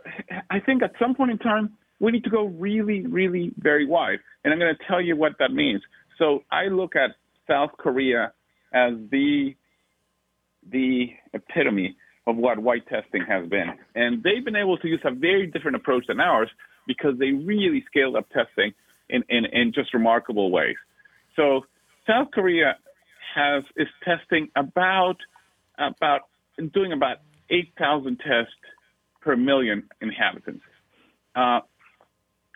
I 0.49 0.61
think 0.61 0.81
at 0.81 0.93
some 0.97 1.13
point 1.13 1.31
in 1.31 1.37
time 1.39 1.75
we 1.99 2.13
need 2.13 2.23
to 2.23 2.29
go 2.29 2.45
really, 2.45 3.05
really 3.05 3.51
very 3.57 3.85
wide, 3.85 4.19
and 4.45 4.53
I'm 4.53 4.59
going 4.59 4.73
to 4.73 4.83
tell 4.87 5.01
you 5.01 5.17
what 5.17 5.33
that 5.39 5.51
means. 5.51 5.81
So 6.17 6.43
I 6.53 6.67
look 6.67 6.95
at 6.95 7.11
South 7.45 7.71
Korea 7.77 8.31
as 8.73 8.93
the 9.11 9.55
the 10.71 11.07
epitome 11.33 11.97
of 12.27 12.37
what 12.37 12.59
white 12.59 12.87
testing 12.87 13.25
has 13.27 13.49
been. 13.49 13.71
And 13.95 14.23
they've 14.23 14.43
been 14.43 14.55
able 14.55 14.77
to 14.77 14.87
use 14.87 15.01
a 15.03 15.11
very 15.11 15.47
different 15.47 15.75
approach 15.75 16.05
than 16.07 16.21
ours 16.21 16.49
because 16.87 17.17
they 17.19 17.31
really 17.31 17.83
scaled 17.89 18.15
up 18.15 18.29
testing 18.29 18.73
in, 19.09 19.23
in, 19.29 19.45
in 19.45 19.73
just 19.73 19.93
remarkable 19.93 20.51
ways. 20.51 20.75
So 21.35 21.65
South 22.07 22.29
Korea 22.31 22.77
has 23.35 23.63
is 23.75 23.87
testing 24.03 24.49
about 24.55 25.17
about 25.77 26.21
doing 26.73 26.91
about 26.91 27.17
8,000 27.49 28.17
tests 28.17 28.53
per 29.21 29.35
million 29.35 29.83
inhabitants. 30.01 30.63
Uh, 31.35 31.59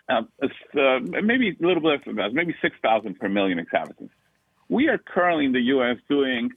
uh, 0.08 0.22
uh, 0.42 0.98
maybe 1.22 1.50
a 1.50 1.66
little 1.66 1.82
bit 1.82 2.00
less 2.06 2.30
maybe 2.32 2.54
6,000 2.60 3.18
per 3.18 3.28
million 3.28 3.58
inhabitants. 3.58 4.12
We 4.68 4.88
are 4.88 4.98
currently 4.98 5.44
in 5.44 5.52
the 5.52 5.60
U.S. 5.60 5.96
doing, 6.08 6.50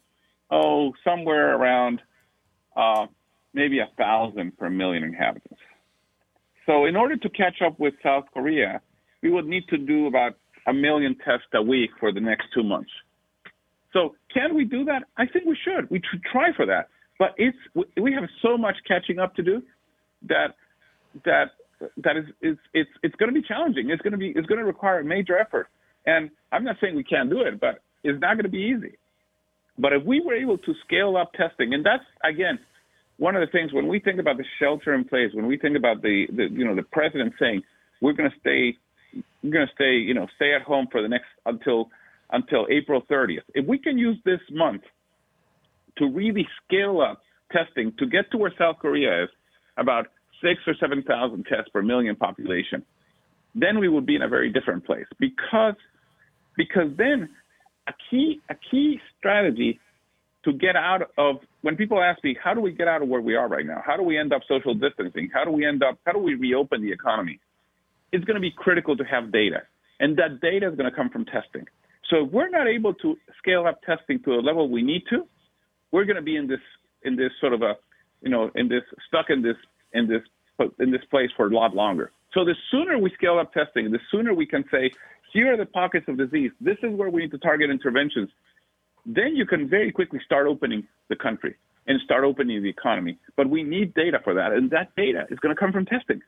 oh, 0.49 0.93
somewhere 1.03 1.55
around 1.55 2.01
uh, 2.75 3.05
maybe 3.53 3.79
a 3.79 3.89
thousand 3.97 4.57
per 4.57 4.69
million 4.69 5.03
inhabitants. 5.03 5.59
So 6.65 6.85
in 6.85 6.95
order 6.95 7.15
to 7.15 7.29
catch 7.29 7.61
up 7.65 7.79
with 7.79 7.93
South 8.01 8.25
Korea, 8.33 8.81
we 9.25 9.31
would 9.31 9.47
need 9.47 9.67
to 9.69 9.77
do 9.77 10.05
about 10.05 10.33
a 10.67 10.73
million 10.73 11.15
tests 11.25 11.47
a 11.55 11.61
week 11.61 11.89
for 11.99 12.11
the 12.13 12.19
next 12.19 12.45
two 12.53 12.63
months. 12.63 12.91
So 13.91 14.15
can 14.31 14.53
we 14.53 14.65
do 14.65 14.85
that? 14.85 15.03
I 15.17 15.25
think 15.25 15.45
we 15.45 15.57
should. 15.65 15.89
We 15.89 15.99
should 16.09 16.21
try 16.31 16.53
for 16.55 16.65
that. 16.67 16.89
But 17.17 17.33
it's 17.37 17.57
we 17.97 18.13
have 18.13 18.29
so 18.41 18.57
much 18.57 18.75
catching 18.87 19.19
up 19.19 19.35
to 19.35 19.43
do 19.43 19.63
that 20.27 20.49
that 21.23 21.51
that 21.97 22.17
is 22.17 22.25
it's 22.41 22.59
it's 22.73 22.89
it's 23.03 23.15
going 23.15 23.33
to 23.33 23.41
be 23.41 23.45
challenging. 23.47 23.89
It's 23.89 24.01
going 24.01 24.11
to 24.11 24.17
be 24.17 24.29
it's 24.35 24.47
going 24.47 24.59
to 24.59 24.65
require 24.65 24.99
a 24.99 25.03
major 25.03 25.37
effort. 25.39 25.67
And 26.05 26.29
I'm 26.51 26.63
not 26.63 26.75
saying 26.79 26.95
we 26.95 27.03
can't 27.03 27.29
do 27.29 27.41
it, 27.41 27.59
but 27.59 27.81
it's 28.03 28.19
not 28.21 28.33
going 28.35 28.43
to 28.43 28.49
be 28.49 28.75
easy. 28.75 28.97
But 29.79 29.93
if 29.93 30.03
we 30.03 30.21
were 30.21 30.35
able 30.35 30.59
to 30.59 30.73
scale 30.85 31.17
up 31.17 31.31
testing, 31.33 31.73
and 31.73 31.85
that's 31.85 32.03
again 32.23 32.59
one 33.17 33.35
of 33.35 33.41
the 33.41 33.51
things 33.51 33.73
when 33.73 33.87
we 33.87 33.99
think 33.99 34.19
about 34.19 34.37
the 34.37 34.45
shelter 34.59 34.93
in 34.93 35.05
place, 35.05 35.31
when 35.33 35.47
we 35.47 35.57
think 35.57 35.77
about 35.77 36.01
the, 36.01 36.27
the 36.35 36.47
you 36.51 36.65
know 36.65 36.75
the 36.75 36.83
president 36.83 37.33
saying 37.39 37.63
we're 38.01 38.13
going 38.13 38.29
to 38.29 38.39
stay, 38.39 38.77
we're 39.43 39.51
going 39.51 39.67
to 39.67 39.73
stay, 39.73 39.97
you 39.97 40.13
know, 40.13 40.27
stay 40.35 40.53
at 40.53 40.61
home 40.61 40.87
for 40.91 41.01
the 41.01 41.07
next 41.07 41.27
until 41.45 41.89
until 42.31 42.65
April 42.71 43.03
30th. 43.09 43.43
If 43.53 43.67
we 43.67 43.77
can 43.77 43.97
use 43.97 44.17
this 44.25 44.39
month 44.51 44.81
to 45.97 46.09
really 46.09 46.47
scale 46.65 47.01
up 47.01 47.21
testing 47.51 47.93
to 47.99 48.07
get 48.07 48.31
to 48.31 48.37
where 48.37 48.51
South 48.57 48.77
Korea 48.81 49.23
is, 49.23 49.29
about 49.77 50.07
six 50.41 50.61
or 50.67 50.73
seven 50.79 51.03
thousand 51.03 51.45
tests 51.45 51.69
per 51.71 51.81
million 51.81 52.15
population, 52.15 52.83
then 53.53 53.79
we 53.79 53.87
would 53.87 54.05
be 54.05 54.15
in 54.15 54.21
a 54.21 54.27
very 54.27 54.51
different 54.51 54.85
place. 54.85 55.05
Because 55.19 55.75
because 56.57 56.89
then 56.97 57.29
a 57.87 57.93
key 58.09 58.41
a 58.49 58.55
key 58.71 58.99
strategy 59.17 59.79
to 60.43 60.53
get 60.53 60.75
out 60.75 61.09
of 61.17 61.37
when 61.61 61.75
people 61.75 62.01
ask 62.01 62.23
me 62.23 62.35
how 62.41 62.53
do 62.53 62.61
we 62.61 62.71
get 62.71 62.87
out 62.87 63.01
of 63.01 63.07
where 63.07 63.21
we 63.21 63.35
are 63.35 63.47
right 63.47 63.65
now? 63.65 63.81
How 63.85 63.97
do 63.97 64.03
we 64.03 64.17
end 64.17 64.33
up 64.33 64.41
social 64.47 64.73
distancing? 64.73 65.29
How 65.33 65.43
do 65.43 65.51
we 65.51 65.65
end 65.65 65.83
up 65.83 65.99
how 66.05 66.13
do 66.13 66.19
we 66.19 66.35
reopen 66.35 66.81
the 66.81 66.91
economy 66.91 67.39
it's 68.15 68.25
going 68.25 68.35
to 68.35 68.41
be 68.41 68.53
critical 68.65 68.95
to 68.97 69.03
have 69.03 69.31
data 69.31 69.61
and 69.99 70.17
that 70.17 70.41
data 70.41 70.67
is 70.69 70.75
going 70.75 70.89
to 70.89 70.95
come 70.95 71.09
from 71.09 71.25
testing 71.25 71.65
so 72.09 72.25
if 72.25 72.31
we're 72.31 72.49
not 72.49 72.67
able 72.67 72.93
to 72.93 73.15
scale 73.37 73.65
up 73.67 73.81
testing 73.83 74.21
to 74.23 74.31
a 74.39 74.41
level 74.49 74.69
we 74.69 74.81
need 74.81 75.03
to 75.09 75.27
we're 75.91 76.05
going 76.05 76.15
to 76.15 76.21
be 76.21 76.35
in 76.35 76.47
this 76.47 76.59
in 77.03 77.15
this 77.15 77.31
sort 77.39 77.53
of 77.53 77.61
a 77.61 77.73
you 78.21 78.29
know 78.29 78.51
in 78.55 78.67
this 78.67 78.83
stuck 79.07 79.27
in 79.29 79.41
this 79.41 79.57
in 79.93 80.07
this 80.07 80.23
in 80.79 80.91
this 80.91 81.05
place 81.11 81.29
for 81.37 81.47
a 81.47 81.53
lot 81.53 81.75
longer 81.75 82.11
So 82.35 82.43
the 82.43 82.55
sooner 82.69 82.99
we 82.99 83.11
scale 83.11 83.39
up 83.39 83.53
testing, 83.53 83.91
the 83.91 83.99
sooner 84.11 84.33
we 84.33 84.45
can 84.45 84.65
say, 84.69 84.91
here 85.31 85.53
are 85.53 85.57
the 85.57 85.65
pockets 85.65 86.05
of 86.09 86.17
disease. 86.17 86.51
This 86.59 86.77
is 86.83 86.91
where 86.91 87.09
we 87.09 87.21
need 87.21 87.31
to 87.31 87.37
target 87.37 87.69
interventions. 87.69 88.29
Then 89.05 89.35
you 89.35 89.45
can 89.45 89.69
very 89.69 89.91
quickly 89.91 90.19
start 90.25 90.45
opening 90.45 90.85
the 91.07 91.15
country 91.15 91.55
and 91.87 91.99
start 92.03 92.25
opening 92.25 92.61
the 92.61 92.69
economy. 92.69 93.17
But 93.37 93.49
we 93.49 93.63
need 93.63 93.93
data 93.93 94.19
for 94.23 94.33
that, 94.33 94.51
and 94.51 94.69
that 94.71 94.93
data 94.97 95.25
is 95.29 95.39
going 95.39 95.55
to 95.55 95.59
come 95.59 95.71
from 95.71 95.85
testing. 95.85 96.21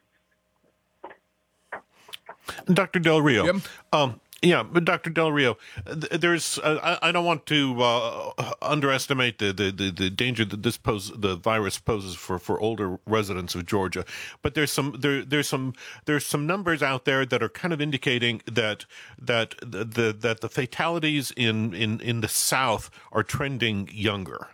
Dr. 2.66 3.00
Del 3.00 3.22
Rio, 3.22 3.62
um, 3.91 4.20
yeah, 4.41 4.62
but 4.62 4.86
Dr. 4.86 5.10
Del 5.10 5.32
Rio, 5.32 5.58
there's 5.86 6.60
uh, 6.60 6.98
I, 7.02 7.10
I, 7.10 7.12
don't 7.12 7.26
want 7.26 7.48
to 7.48 7.82
uh, 7.82 8.52
underestimate 8.62 9.39
the, 9.39 9.52
the, 9.52 9.72
the, 9.72 9.89
the, 9.89 10.10
danger 10.12 10.45
that 10.45 10.62
this 10.62 10.78
pose 10.78 11.12
the 11.16 11.36
virus 11.36 11.80
poses 11.80 12.16
for, 12.16 12.38
for 12.38 12.60
older 12.60 13.00
residents 13.08 13.56
of 13.56 13.66
Georgia, 13.66 14.06
but 14.43 14.54
there's 14.54 14.72
some 14.72 14.95
there 15.00 15.26
there's 15.26 15.50
some 15.50 15.74
there's 16.06 16.26
some 16.26 16.45
numbers 16.45 16.84
out 16.84 17.06
there 17.06 17.26
that 17.26 17.41
are 17.41 17.50
kind 17.50 17.74
of 17.74 17.82
indicating 17.82 18.43
that 18.45 18.86
that 19.20 19.56
the, 19.60 19.84
the 19.84 20.16
that 20.20 20.41
the 20.41 20.50
fatalities 20.50 21.32
in, 21.36 21.74
in, 21.74 22.00
in 22.02 22.22
the 22.22 22.28
South 22.28 22.91
are 23.12 23.24
trending 23.24 23.89
younger. 23.91 24.50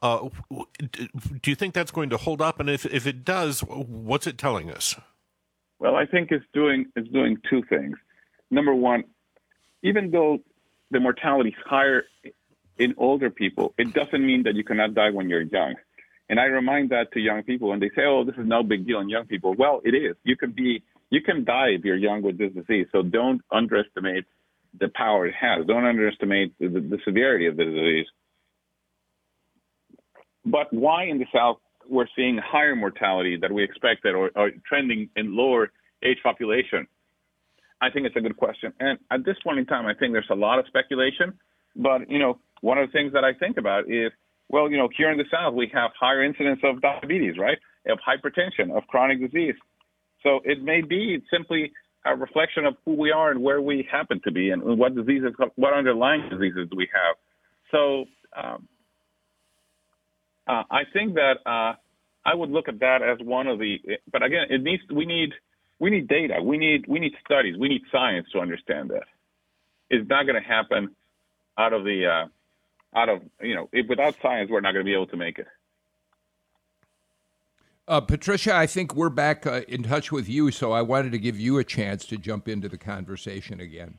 Uh, 0.00 0.28
do 1.42 1.50
you 1.50 1.56
think 1.56 1.74
that's 1.74 1.90
going 1.90 2.08
to 2.10 2.16
hold 2.18 2.40
up? 2.40 2.60
And 2.60 2.70
if 2.70 2.86
if 2.86 3.04
it 3.04 3.24
does, 3.24 3.62
what's 3.62 4.28
it 4.28 4.38
telling 4.38 4.70
us? 4.70 4.94
Well, 5.78 5.94
I 5.94 6.06
think 6.06 6.30
it's 6.32 6.44
doing 6.52 6.86
it's 6.96 7.08
doing 7.08 7.38
two 7.48 7.62
things 7.68 7.96
number 8.50 8.74
one, 8.74 9.04
even 9.82 10.10
though 10.10 10.38
the 10.90 11.00
mortality 11.00 11.50
is 11.50 11.64
higher 11.64 12.04
in 12.78 12.94
older 12.96 13.30
people, 13.30 13.74
it 13.78 13.92
doesn't 13.92 14.24
mean 14.24 14.44
that 14.44 14.54
you 14.54 14.64
cannot 14.64 14.94
die 14.94 15.10
when 15.10 15.28
you're 15.28 15.42
young. 15.42 15.74
And 16.30 16.38
I 16.38 16.44
remind 16.44 16.90
that 16.90 17.12
to 17.12 17.20
young 17.20 17.42
people 17.42 17.68
when 17.68 17.80
they 17.80 17.88
say, 17.90 18.04
"Oh, 18.04 18.24
this 18.24 18.36
is 18.36 18.46
no 18.46 18.62
big 18.62 18.86
deal 18.86 19.00
in 19.00 19.08
young 19.08 19.26
people." 19.26 19.54
Well, 19.54 19.80
it 19.84 19.94
is. 19.94 20.14
You 20.24 20.36
can 20.36 20.52
be, 20.52 20.82
you 21.10 21.22
can 21.22 21.44
die 21.44 21.70
if 21.70 21.84
you're 21.84 21.96
young 21.96 22.22
with 22.22 22.36
this 22.36 22.52
disease. 22.52 22.86
So 22.92 23.02
don't 23.02 23.40
underestimate 23.50 24.24
the 24.78 24.88
power 24.88 25.26
it 25.26 25.34
has. 25.34 25.66
Don't 25.66 25.86
underestimate 25.86 26.58
the, 26.58 26.68
the, 26.68 26.80
the 26.80 26.98
severity 27.04 27.46
of 27.46 27.56
the 27.56 27.64
disease. 27.64 28.06
But 30.44 30.72
why 30.72 31.04
in 31.04 31.18
the 31.18 31.26
South 31.34 31.58
we're 31.88 32.06
seeing 32.14 32.38
higher 32.38 32.76
mortality 32.76 33.36
than 33.40 33.54
we 33.54 33.64
expected, 33.64 34.14
or, 34.14 34.30
or 34.36 34.50
trending 34.66 35.08
in 35.16 35.36
lower 35.36 35.70
age 36.04 36.18
population? 36.22 36.86
I 37.80 37.90
think 37.90 38.06
it's 38.06 38.16
a 38.16 38.20
good 38.20 38.36
question. 38.36 38.72
And 38.80 38.98
at 39.10 39.24
this 39.24 39.36
point 39.42 39.58
in 39.58 39.66
time, 39.66 39.86
I 39.86 39.94
think 39.94 40.12
there's 40.12 40.26
a 40.30 40.34
lot 40.34 40.58
of 40.58 40.66
speculation. 40.66 41.32
But, 41.76 42.10
you 42.10 42.18
know, 42.18 42.38
one 42.60 42.78
of 42.78 42.88
the 42.88 42.92
things 42.92 43.12
that 43.12 43.24
I 43.24 43.32
think 43.34 43.56
about 43.56 43.88
is, 43.88 44.10
well, 44.48 44.70
you 44.70 44.76
know, 44.76 44.88
here 44.96 45.10
in 45.12 45.18
the 45.18 45.24
South, 45.30 45.54
we 45.54 45.70
have 45.74 45.90
higher 45.98 46.24
incidence 46.24 46.60
of 46.64 46.80
diabetes, 46.80 47.38
right? 47.38 47.58
Of 47.86 47.98
hypertension, 48.06 48.76
of 48.76 48.86
chronic 48.88 49.20
disease. 49.20 49.54
So 50.22 50.40
it 50.44 50.62
may 50.62 50.80
be 50.80 51.22
simply 51.30 51.72
a 52.04 52.16
reflection 52.16 52.64
of 52.64 52.74
who 52.84 52.94
we 52.94 53.12
are 53.12 53.30
and 53.30 53.42
where 53.42 53.60
we 53.60 53.86
happen 53.90 54.20
to 54.24 54.32
be 54.32 54.50
and 54.50 54.62
what 54.78 54.94
diseases, 54.94 55.32
what 55.56 55.72
underlying 55.72 56.28
diseases 56.30 56.68
we 56.74 56.88
have. 56.92 57.16
So 57.70 58.06
um, 58.36 58.66
uh, 60.48 60.64
I 60.70 60.82
think 60.92 61.14
that 61.14 61.36
uh, 61.46 61.74
I 62.24 62.34
would 62.34 62.50
look 62.50 62.68
at 62.68 62.80
that 62.80 63.02
as 63.02 63.24
one 63.24 63.46
of 63.46 63.58
the, 63.58 63.76
but 64.10 64.22
again, 64.22 64.46
it 64.50 64.62
needs, 64.62 64.82
we 64.90 65.04
need, 65.04 65.32
we 65.78 65.90
need 65.90 66.08
data. 66.08 66.42
We 66.42 66.58
need 66.58 66.86
we 66.88 66.98
need 66.98 67.12
studies. 67.24 67.56
We 67.56 67.68
need 67.68 67.82
science 67.92 68.26
to 68.32 68.40
understand 68.40 68.90
that. 68.90 69.04
It's 69.90 70.08
not 70.08 70.26
going 70.26 70.40
to 70.40 70.46
happen 70.46 70.94
out 71.56 71.72
of 71.72 71.84
the 71.84 72.06
uh, 72.06 72.98
out 72.98 73.08
of 73.08 73.22
you 73.40 73.54
know 73.54 73.68
if, 73.72 73.86
without 73.88 74.16
science 74.20 74.50
we're 74.50 74.60
not 74.60 74.72
going 74.72 74.84
to 74.84 74.88
be 74.88 74.94
able 74.94 75.06
to 75.08 75.16
make 75.16 75.38
it. 75.38 75.46
Uh, 77.86 78.02
Patricia, 78.02 78.54
I 78.54 78.66
think 78.66 78.94
we're 78.94 79.08
back 79.08 79.46
uh, 79.46 79.62
in 79.66 79.82
touch 79.82 80.12
with 80.12 80.28
you, 80.28 80.50
so 80.50 80.72
I 80.72 80.82
wanted 80.82 81.12
to 81.12 81.18
give 81.18 81.40
you 81.40 81.56
a 81.56 81.64
chance 81.64 82.04
to 82.06 82.18
jump 82.18 82.46
into 82.46 82.68
the 82.68 82.76
conversation 82.76 83.60
again. 83.60 83.98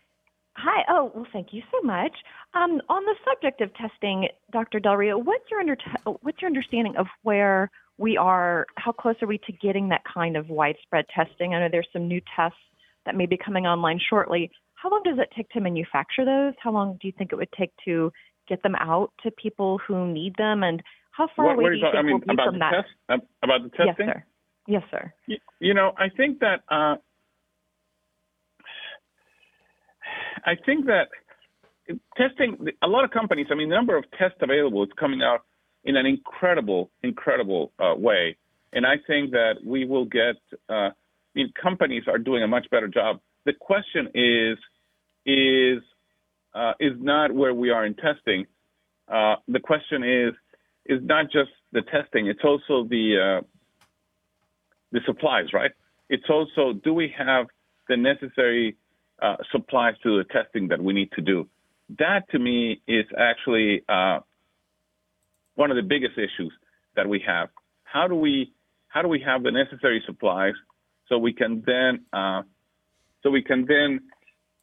Oh, 0.90 1.12
well, 1.14 1.28
thank 1.32 1.50
you 1.52 1.62
so 1.72 1.86
much. 1.86 2.12
Um, 2.56 2.82
on 2.90 3.04
the 3.06 3.16
subject 3.24 3.62
of 3.62 3.72
testing, 3.76 4.28
Dr. 4.52 4.80
Del 4.80 4.98
Rio, 4.98 5.18
what's 5.20 5.50
your 5.52 5.60
under- 5.60 5.78
what's 6.22 6.42
your 6.42 6.48
understanding 6.48 6.96
of 6.98 7.06
where 7.22 7.70
we 7.98 8.18
are, 8.18 8.66
how 8.78 8.92
close 8.92 9.16
are 9.22 9.28
we 9.28 9.38
to 9.40 9.52
getting 9.52 9.90
that 9.90 10.02
kind 10.12 10.36
of 10.36 10.50
widespread 10.50 11.06
testing? 11.14 11.54
I 11.54 11.60
know 11.60 11.68
there's 11.72 11.88
some 11.94 12.08
new 12.08 12.22
tests 12.36 12.58
that 13.06 13.16
may 13.16 13.26
be 13.26 13.38
coming 13.38 13.68
online 13.68 14.00
shortly. 14.10 14.50
How 14.76 14.90
long 14.90 15.02
does 15.04 15.20
it 15.20 15.30
take 15.36 15.50
to 15.50 15.60
manufacture 15.60 16.26
those? 16.26 16.54
How 16.64 16.72
long 16.72 16.98
do 17.02 17.08
you 17.08 17.14
think 17.18 17.34
it 17.34 17.36
would 17.36 17.52
take 17.52 17.72
to 17.86 18.12
get 18.48 18.64
them 18.64 18.76
out 18.76 19.12
to 19.24 19.32
people 19.32 19.80
who 19.86 20.08
need 20.08 20.34
them? 20.38 20.64
And 20.64 20.82
how 21.12 21.28
far 21.36 21.48
what, 21.48 21.56
away 21.56 21.64
what 21.64 21.70
do 21.72 21.76
you 21.76 21.84
think 21.84 21.96
I 21.96 22.02
mean, 22.02 22.12
we'll 22.14 22.20
be 22.20 22.34
about 22.34 22.46
from 22.46 22.54
the 22.54 22.60
that? 22.60 22.86
Test, 23.10 23.28
about 23.44 23.64
the 23.64 23.70
testing? 23.70 24.08
Yes, 24.08 24.16
sir. 24.16 24.24
Yes, 24.68 24.84
sir. 24.90 25.14
You, 25.28 25.38
you 25.60 25.74
know, 25.74 25.92
I 25.98 26.08
think 26.16 26.40
that 26.40 26.62
uh, 26.70 26.96
I 30.46 30.56
think 30.66 30.86
that 30.86 31.10
testing. 32.18 32.58
A 32.82 32.88
lot 32.88 33.04
of 33.04 33.12
companies. 33.12 33.48
I 33.52 33.56
mean, 33.56 33.70
the 33.70 33.76
number 33.76 33.98
of 33.98 34.06
tests 34.18 34.38
available 34.42 34.84
is 34.84 34.90
coming 35.00 35.22
out 35.22 35.46
in 35.84 35.96
an 35.96 36.06
incredible, 36.06 36.92
incredible 37.04 37.72
uh, 37.80 37.94
way. 37.96 38.38
And 38.74 38.86
I 38.86 38.96
think 39.08 39.32
that 39.32 39.56
we 39.66 39.86
will 39.86 40.06
get. 40.06 40.36
Uh, 40.70 40.92
I 40.92 40.92
mean, 41.36 41.54
companies 41.62 42.04
are 42.08 42.18
doing 42.18 42.44
a 42.44 42.48
much 42.48 42.70
better 42.70 42.88
job. 42.88 43.20
The 43.46 43.54
question 43.54 44.10
is, 44.14 44.58
is 45.26 45.82
uh, 46.54 46.74
is 46.80 46.94
not 47.00 47.32
where 47.32 47.54
we 47.54 47.70
are 47.70 47.86
in 47.86 47.96
testing. 47.96 48.46
Uh, 49.08 49.36
the 49.48 49.60
question 49.60 50.04
is 50.04 50.34
is 50.86 51.00
not 51.04 51.26
just 51.32 51.52
the 51.72 51.82
testing; 51.82 52.28
it's 52.28 52.44
also 52.44 52.88
the 52.88 53.40
uh, 53.40 53.46
the 54.92 55.00
supplies, 55.06 55.54
right? 55.54 55.72
It's 56.10 56.30
also 56.30 56.74
do 56.74 56.94
we 56.94 57.14
have 57.18 57.48
the 57.88 57.98
necessary 57.98 58.76
uh, 59.22 59.38
supplies 59.52 59.96
to 60.04 60.18
the 60.18 60.24
testing 60.26 60.68
that 60.70 60.82
we 60.82 60.94
need 60.94 61.12
to 61.14 61.22
do? 61.22 61.48
That 61.98 62.30
to 62.32 62.40
me 62.40 62.82
is 62.88 63.06
actually 63.18 63.84
uh, 63.90 64.20
one 65.56 65.72
of 65.72 65.78
the 65.78 65.84
biggest 65.84 66.14
issues 66.18 66.54
that 66.96 67.08
we 67.08 67.24
have. 67.26 67.50
How 67.84 68.08
do 68.08 68.16
we 68.16 68.54
how 68.88 69.02
do 69.02 69.08
we 69.08 69.22
have 69.26 69.44
the 69.44 69.52
necessary 69.52 70.02
supplies 70.06 70.54
so 71.08 71.18
we 71.18 71.34
can 71.34 71.64
then 71.66 72.06
uh, 72.14 72.44
so 73.24 73.30
we 73.30 73.42
can 73.42 73.66
then 73.68 74.02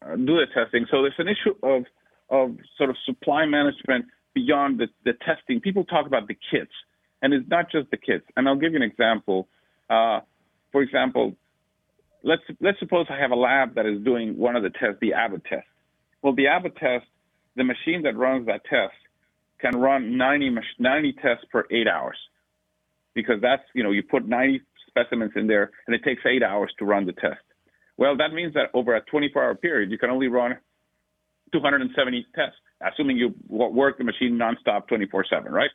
uh, 0.02 0.16
do 0.16 0.36
the 0.36 0.46
testing? 0.54 0.86
So 0.90 1.02
there's 1.02 1.14
an 1.18 1.28
issue 1.28 1.54
of 1.62 1.84
of 2.30 2.56
sort 2.76 2.90
of 2.90 2.96
supply 3.04 3.46
management 3.46 4.06
beyond 4.34 4.78
the, 4.78 4.88
the 5.04 5.12
testing. 5.24 5.60
People 5.60 5.84
talk 5.84 6.06
about 6.06 6.28
the 6.28 6.36
kits, 6.50 6.72
and 7.22 7.32
it's 7.32 7.48
not 7.48 7.70
just 7.70 7.90
the 7.90 7.96
kits. 7.96 8.24
And 8.36 8.48
I'll 8.48 8.56
give 8.56 8.72
you 8.72 8.76
an 8.76 8.82
example. 8.82 9.48
Uh, 9.88 10.20
for 10.72 10.82
example, 10.82 11.36
let's 12.26 12.42
let's 12.60 12.78
suppose 12.80 13.06
I 13.08 13.18
have 13.18 13.30
a 13.30 13.36
lab 13.36 13.76
that 13.76 13.86
is 13.86 14.02
doing 14.04 14.36
one 14.36 14.56
of 14.56 14.62
the 14.62 14.70
tests, 14.70 14.98
the 15.00 15.14
Abbott 15.14 15.44
test. 15.44 15.66
Well, 16.22 16.34
the 16.34 16.48
Abbott 16.48 16.76
test, 16.76 17.06
the 17.54 17.64
machine 17.64 18.02
that 18.02 18.16
runs 18.16 18.46
that 18.46 18.62
test 18.68 18.94
can 19.60 19.78
run 19.80 20.18
90, 20.18 20.56
90 20.78 21.12
tests 21.14 21.44
per 21.50 21.64
eight 21.70 21.88
hours 21.88 22.16
because 23.14 23.36
that's, 23.40 23.62
you 23.74 23.82
know, 23.82 23.92
you 23.92 24.02
put 24.02 24.28
90 24.28 24.60
specimens 24.88 25.32
in 25.36 25.46
there 25.46 25.70
and 25.86 25.94
it 25.94 26.02
takes 26.04 26.20
eight 26.26 26.42
hours 26.42 26.72
to 26.78 26.84
run 26.84 27.06
the 27.06 27.12
test. 27.12 27.40
Well, 27.96 28.16
that 28.18 28.32
means 28.32 28.52
that 28.54 28.66
over 28.74 28.94
a 28.94 29.00
24 29.02 29.42
hour 29.42 29.54
period, 29.54 29.90
you 29.90 29.98
can 29.98 30.10
only 30.10 30.28
run 30.28 30.58
270 31.52 32.26
tests, 32.34 32.56
assuming 32.82 33.16
you 33.16 33.34
work 33.48 33.98
the 33.98 34.04
machine 34.04 34.38
nonstop 34.38 34.88
24 34.88 35.24
7, 35.30 35.52
right? 35.52 35.70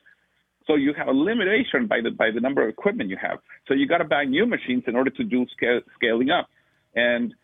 So 0.66 0.74
you 0.74 0.94
have 0.94 1.08
a 1.08 1.12
limitation 1.12 1.86
by 1.86 2.00
the 2.00 2.10
by 2.10 2.30
the 2.30 2.40
number 2.40 2.62
of 2.62 2.68
equipment 2.68 3.10
you 3.10 3.16
have. 3.20 3.38
So 3.66 3.74
you 3.74 3.86
got 3.86 3.98
to 3.98 4.04
buy 4.04 4.24
new 4.24 4.46
machines 4.46 4.84
in 4.86 4.96
order 4.96 5.10
to 5.10 5.24
do 5.24 5.46
scale, 5.56 5.80
scaling 5.96 6.30
up, 6.30 6.48
and 6.94 7.34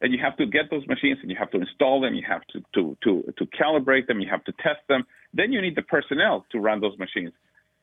and 0.00 0.12
you 0.12 0.18
have 0.22 0.36
to 0.36 0.46
get 0.46 0.70
those 0.70 0.86
machines 0.86 1.18
and 1.22 1.30
you 1.30 1.36
have 1.38 1.50
to 1.52 1.58
install 1.58 2.00
them. 2.00 2.14
You 2.14 2.24
have 2.28 2.42
to 2.52 2.60
to 2.74 2.96
to 3.04 3.34
to 3.38 3.46
calibrate 3.46 4.06
them. 4.06 4.20
You 4.20 4.28
have 4.30 4.44
to 4.44 4.52
test 4.52 4.80
them. 4.88 5.04
Then 5.32 5.52
you 5.52 5.60
need 5.62 5.76
the 5.76 5.82
personnel 5.82 6.44
to 6.52 6.58
run 6.58 6.80
those 6.80 6.98
machines. 6.98 7.32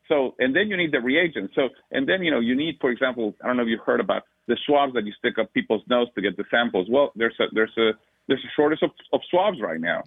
So 0.08 0.36
and 0.40 0.56
then 0.56 0.68
you 0.68 0.78
need 0.78 0.92
the 0.92 1.02
reagents. 1.02 1.54
So 1.56 1.70
and 1.92 2.08
then 2.08 2.24
you 2.24 2.32
know 2.32 2.40
you 2.40 2.56
need, 2.56 2.78
for 2.80 2.92
example, 2.92 3.36
I 3.44 3.48
don't 3.48 3.58
know 3.58 3.64
if 3.64 3.70
you've 3.70 3.86
heard 3.86 4.00
about 4.00 4.24
the 4.48 4.58
swabs 4.66 4.94
that 4.94 5.06
you 5.06 5.14
stick 5.18 5.40
up 5.40 5.54
people's 5.54 5.84
nose 5.90 6.08
to 6.16 6.22
get 6.22 6.38
the 6.38 6.44
samples. 6.52 6.88
Well, 6.90 7.12
there's 7.16 7.36
a 7.40 7.46
there's 7.54 7.76
a 7.78 7.92
there's 8.28 8.44
a 8.44 8.52
shortage 8.56 8.80
of, 8.84 8.92
of 9.12 9.22
swabs 9.30 9.60
right 9.62 9.80
now. 9.80 10.04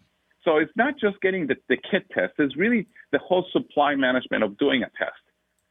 So 0.47 0.59
it's 0.59 0.73
not 0.77 0.95
just 0.99 1.21
getting 1.21 1.49
the, 1.49 1.57
the 1.69 1.77
kit 1.77 2.09
test, 2.15 2.35
it's 2.39 2.57
really 2.57 2.87
the 3.11 3.19
whole 3.19 3.45
supply 3.53 3.97
management 3.97 4.45
of 4.45 4.57
doing 4.59 4.85
a 4.85 4.91
test. 4.97 5.19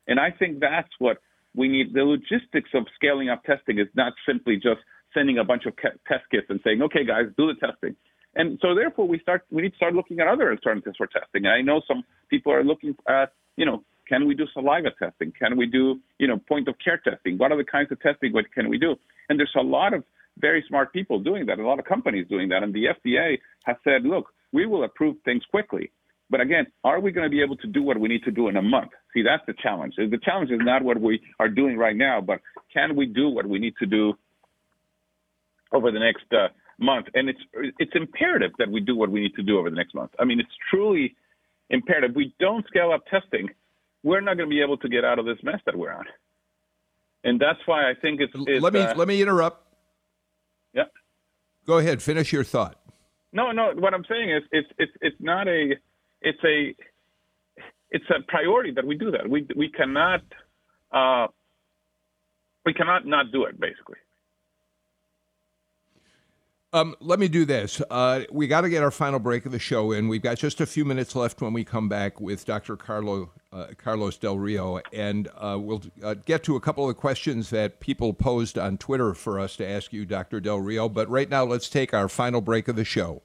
And 0.08 0.20
I 0.20 0.32
think 0.32 0.60
that's 0.60 0.90
what 1.00 1.18
we 1.56 1.70
need. 1.70 1.94
The 1.94 2.04
logistics 2.04 2.70
of 2.74 2.86
scaling 2.96 3.30
up 3.30 3.44
testing 3.46 3.80
is 3.80 3.88
not 3.96 4.12
simply 4.28 4.58
just 4.58 4.82
sending 5.14 5.38
a 5.38 5.46
bunch 5.46 5.66
of 5.66 5.74
test 5.78 6.26
kits 6.30 6.48
and 6.50 6.60
saying, 6.64 6.82
okay, 6.82 7.06
guys, 7.06 7.26
do 7.38 7.48
the 7.48 7.56
testing. 7.66 7.96
And 8.36 8.60
so 8.62 8.76
therefore 8.76 9.08
we 9.08 9.18
start 9.20 9.46
we 9.50 9.62
need 9.62 9.70
to 9.70 9.76
start 9.78 9.96
looking 9.96 10.20
at 10.20 10.28
other 10.28 10.52
alternatives 10.52 10.98
for 10.98 11.08
testing. 11.08 11.46
And 11.46 11.54
I 11.54 11.62
know 11.62 11.82
some 11.88 12.04
people 12.30 12.52
are 12.52 12.66
looking 12.66 12.96
at, 13.08 13.32
you 13.56 13.66
know, 13.66 13.82
can 14.10 14.28
we 14.28 14.36
do 14.36 14.46
saliva 14.54 14.90
testing? 15.00 15.32
Can 15.40 15.56
we 15.58 15.68
do, 15.68 16.02
you 16.20 16.28
know, 16.28 16.38
point 16.38 16.68
of 16.68 16.76
care 16.84 17.02
testing? 17.02 17.38
What 17.38 17.54
are 17.54 17.58
the 17.58 17.64
kinds 17.64 17.94
of 17.94 18.02
testing 18.02 18.34
what 18.34 18.52
can 18.54 18.70
we 18.70 18.78
do? 18.78 18.98
And 19.30 19.40
there's 19.40 19.56
a 19.58 19.64
lot 19.64 19.94
of 19.94 20.04
very 20.38 20.66
smart 20.68 20.92
people 20.92 21.18
doing 21.20 21.46
that, 21.46 21.60
a 21.60 21.66
lot 21.66 21.80
of 21.80 21.86
companies 21.86 22.28
doing 22.30 22.50
that. 22.50 22.62
And 22.62 22.74
the 22.74 22.88
FDA 22.88 23.40
has 23.64 23.78
said, 23.86 24.04
look, 24.04 24.35
we 24.52 24.66
will 24.66 24.84
approve 24.84 25.18
things 25.26 25.44
quickly. 25.50 25.92
But 26.30 26.42
again, 26.42 26.66
are 26.84 27.00
we 27.00 27.12
going 27.12 27.26
to 27.26 27.30
be 27.30 27.42
able 27.42 27.58
to 27.58 27.68
do 27.68 27.84
what 27.84 28.00
we 28.00 28.10
need 28.10 28.24
to 28.24 28.32
do 28.32 28.48
in 28.48 28.58
a 28.58 28.62
month? 28.62 28.92
See, 29.14 29.22
that's 29.22 29.44
the 29.46 29.54
challenge. 29.62 29.94
The 29.98 30.20
challenge 30.24 30.50
is 30.50 30.60
not 30.62 30.84
what 30.84 31.00
we 31.00 31.22
are 31.40 31.50
doing 31.50 31.78
right 31.78 31.96
now, 31.96 32.20
but 32.20 32.42
can 32.74 32.96
we 32.96 33.06
do 33.06 33.30
what 33.30 33.46
we 33.46 33.60
need 33.60 33.76
to 33.80 33.86
do 33.86 34.14
over 35.72 35.92
the 35.92 36.00
next 36.00 36.26
uh, 36.32 36.48
month, 36.80 37.08
and 37.14 37.30
it's 37.30 37.40
it's 37.80 37.92
imperative 37.96 38.52
that 38.60 38.70
we 38.70 38.80
do 38.82 38.96
what 38.96 39.10
we 39.10 39.22
need 39.22 39.36
to 39.36 39.44
do 39.44 39.58
over 39.60 39.70
the 39.70 39.76
next 39.76 39.94
month. 39.94 40.12
I 40.20 40.26
mean, 40.26 40.40
it's 40.40 40.50
truly 40.70 41.16
imperative. 41.70 42.16
We 42.16 42.34
don't 42.40 42.66
scale 42.68 42.92
up 42.92 43.06
testing, 43.08 43.50
we're 44.04 44.22
not 44.22 44.38
going 44.38 44.50
to 44.50 44.54
be 44.54 44.62
able 44.62 44.78
to 44.78 44.90
get 44.90 45.04
out 45.04 45.20
of 45.20 45.26
this 45.26 45.38
mess 45.44 45.60
that 45.66 45.76
we're 45.76 45.92
on, 45.92 46.06
and 47.24 47.40
that's 47.40 47.60
why 47.66 47.90
I 47.90 47.94
think 48.02 48.22
it's. 48.22 48.34
it's 48.36 48.64
let 48.64 48.74
me 48.74 48.82
uh, 48.82 48.96
let 48.96 49.08
me 49.08 49.22
interrupt. 49.22 49.66
Yeah. 50.74 50.84
Go 51.66 51.78
ahead. 51.78 52.02
Finish 52.02 52.32
your 52.32 52.44
thought. 52.44 52.80
No, 53.36 53.52
no. 53.52 53.74
What 53.76 53.94
I'm 53.94 54.06
saying 54.10 54.32
is, 54.32 54.44
it's 54.54 54.70
it's 54.80 54.94
it's 55.02 55.18
not 55.20 55.50
a, 55.50 55.74
it's 56.22 56.40
a, 56.46 56.74
it's 57.92 58.06
a 58.10 58.24
priority 58.30 58.72
that 58.72 58.88
we 58.88 58.98
do 58.98 59.12
that. 59.12 59.30
We 59.30 59.46
we 59.58 59.70
cannot, 59.70 60.22
uh, 60.94 61.28
we 62.66 62.74
cannot 62.74 63.06
not 63.06 63.34
do 63.34 63.44
it. 63.44 63.60
Basically. 63.60 63.98
Um, 66.72 66.96
let 67.02 67.20
me 67.20 67.28
do 67.28 67.46
this. 67.46 67.82
Uh, 67.90 68.24
we 68.32 68.48
got 68.48 68.62
to 68.62 68.70
get 68.70 68.84
our 68.84 68.92
final 68.92 69.20
break 69.20 69.46
of 69.46 69.52
the 69.52 69.60
show 69.60 69.92
in. 69.92 70.08
We've 70.08 70.22
got 70.22 70.38
just 70.38 70.60
a 70.60 70.66
few 70.66 70.84
minutes 70.84 71.16
left 71.16 71.42
when 71.42 71.54
we 71.54 71.64
come 71.64 71.88
back 71.88 72.20
with 72.20 72.46
Dr. 72.46 72.76
Carlo, 72.76 73.32
uh, 73.56 73.68
Carlos 73.78 74.18
Del 74.18 74.38
Rio, 74.38 74.82
and 74.92 75.30
uh, 75.38 75.58
we'll 75.60 75.82
uh, 76.04 76.16
get 76.26 76.44
to 76.44 76.56
a 76.56 76.60
couple 76.60 76.90
of 76.90 76.98
questions 76.98 77.50
that 77.52 77.80
people 77.80 78.14
posed 78.14 78.58
on 78.58 78.78
Twitter 78.78 79.14
for 79.14 79.40
us 79.40 79.56
to 79.56 79.68
ask 79.68 79.94
you, 79.94 80.06
Dr. 80.06 80.42
Del 80.42 80.60
Rio. 80.60 80.90
But 80.90 81.10
right 81.10 81.30
now, 81.30 81.46
let's 81.46 81.70
take 81.70 81.94
our 81.94 82.10
final 82.10 82.42
break 82.42 82.68
of 82.68 82.76
the 82.76 82.84
show. 82.84 83.22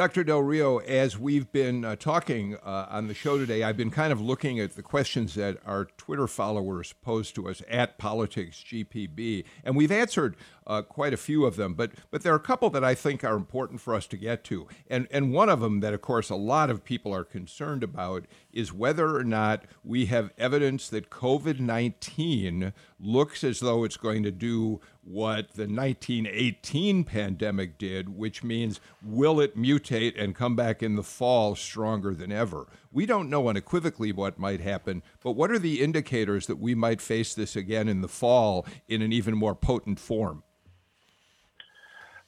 Dr. 0.00 0.24
Del 0.24 0.40
Rio, 0.40 0.78
as 0.78 1.18
we've 1.18 1.52
been 1.52 1.84
uh, 1.84 1.94
talking 1.94 2.56
uh, 2.64 2.86
on 2.88 3.06
the 3.06 3.12
show 3.12 3.36
today, 3.36 3.62
I've 3.62 3.76
been 3.76 3.90
kind 3.90 4.14
of 4.14 4.18
looking 4.18 4.58
at 4.58 4.74
the 4.74 4.82
questions 4.82 5.34
that 5.34 5.58
our 5.66 5.84
Twitter 5.98 6.26
followers 6.26 6.94
posed 7.02 7.34
to 7.34 7.50
us 7.50 7.60
at 7.68 7.98
PoliticsGPB, 7.98 9.44
and 9.62 9.76
we've 9.76 9.92
answered 9.92 10.38
uh, 10.66 10.80
quite 10.80 11.12
a 11.12 11.18
few 11.18 11.44
of 11.44 11.56
them. 11.56 11.74
But 11.74 11.90
but 12.10 12.22
there 12.22 12.32
are 12.32 12.36
a 12.36 12.40
couple 12.40 12.70
that 12.70 12.82
I 12.82 12.94
think 12.94 13.24
are 13.24 13.36
important 13.36 13.82
for 13.82 13.94
us 13.94 14.06
to 14.06 14.16
get 14.16 14.42
to, 14.44 14.68
and 14.88 15.06
and 15.10 15.34
one 15.34 15.50
of 15.50 15.60
them 15.60 15.80
that, 15.80 15.92
of 15.92 16.00
course, 16.00 16.30
a 16.30 16.34
lot 16.34 16.70
of 16.70 16.82
people 16.82 17.14
are 17.14 17.24
concerned 17.24 17.82
about 17.82 18.24
is 18.54 18.72
whether 18.72 19.14
or 19.14 19.24
not 19.24 19.64
we 19.84 20.06
have 20.06 20.32
evidence 20.38 20.88
that 20.88 21.10
COVID 21.10 21.60
nineteen 21.60 22.72
looks 22.98 23.44
as 23.44 23.60
though 23.60 23.84
it's 23.84 23.98
going 23.98 24.22
to 24.22 24.30
do 24.30 24.80
what 25.10 25.52
the 25.54 25.66
1918 25.66 27.04
pandemic 27.04 27.78
did, 27.78 28.16
which 28.16 28.44
means 28.44 28.80
will 29.02 29.40
it 29.40 29.56
mutate 29.56 30.20
and 30.20 30.34
come 30.34 30.54
back 30.54 30.82
in 30.82 30.94
the 30.94 31.02
fall 31.02 31.56
stronger 31.56 32.14
than 32.14 32.30
ever? 32.30 32.66
We 32.92 33.06
don't 33.06 33.28
know 33.28 33.48
unequivocally 33.48 34.12
what 34.12 34.38
might 34.38 34.60
happen, 34.60 35.02
but 35.22 35.32
what 35.32 35.50
are 35.50 35.58
the 35.58 35.80
indicators 35.82 36.46
that 36.46 36.58
we 36.58 36.74
might 36.74 37.00
face 37.00 37.34
this 37.34 37.56
again 37.56 37.88
in 37.88 38.00
the 38.00 38.08
fall 38.08 38.66
in 38.88 39.02
an 39.02 39.12
even 39.12 39.36
more 39.36 39.54
potent 39.54 39.98
form? 39.98 40.44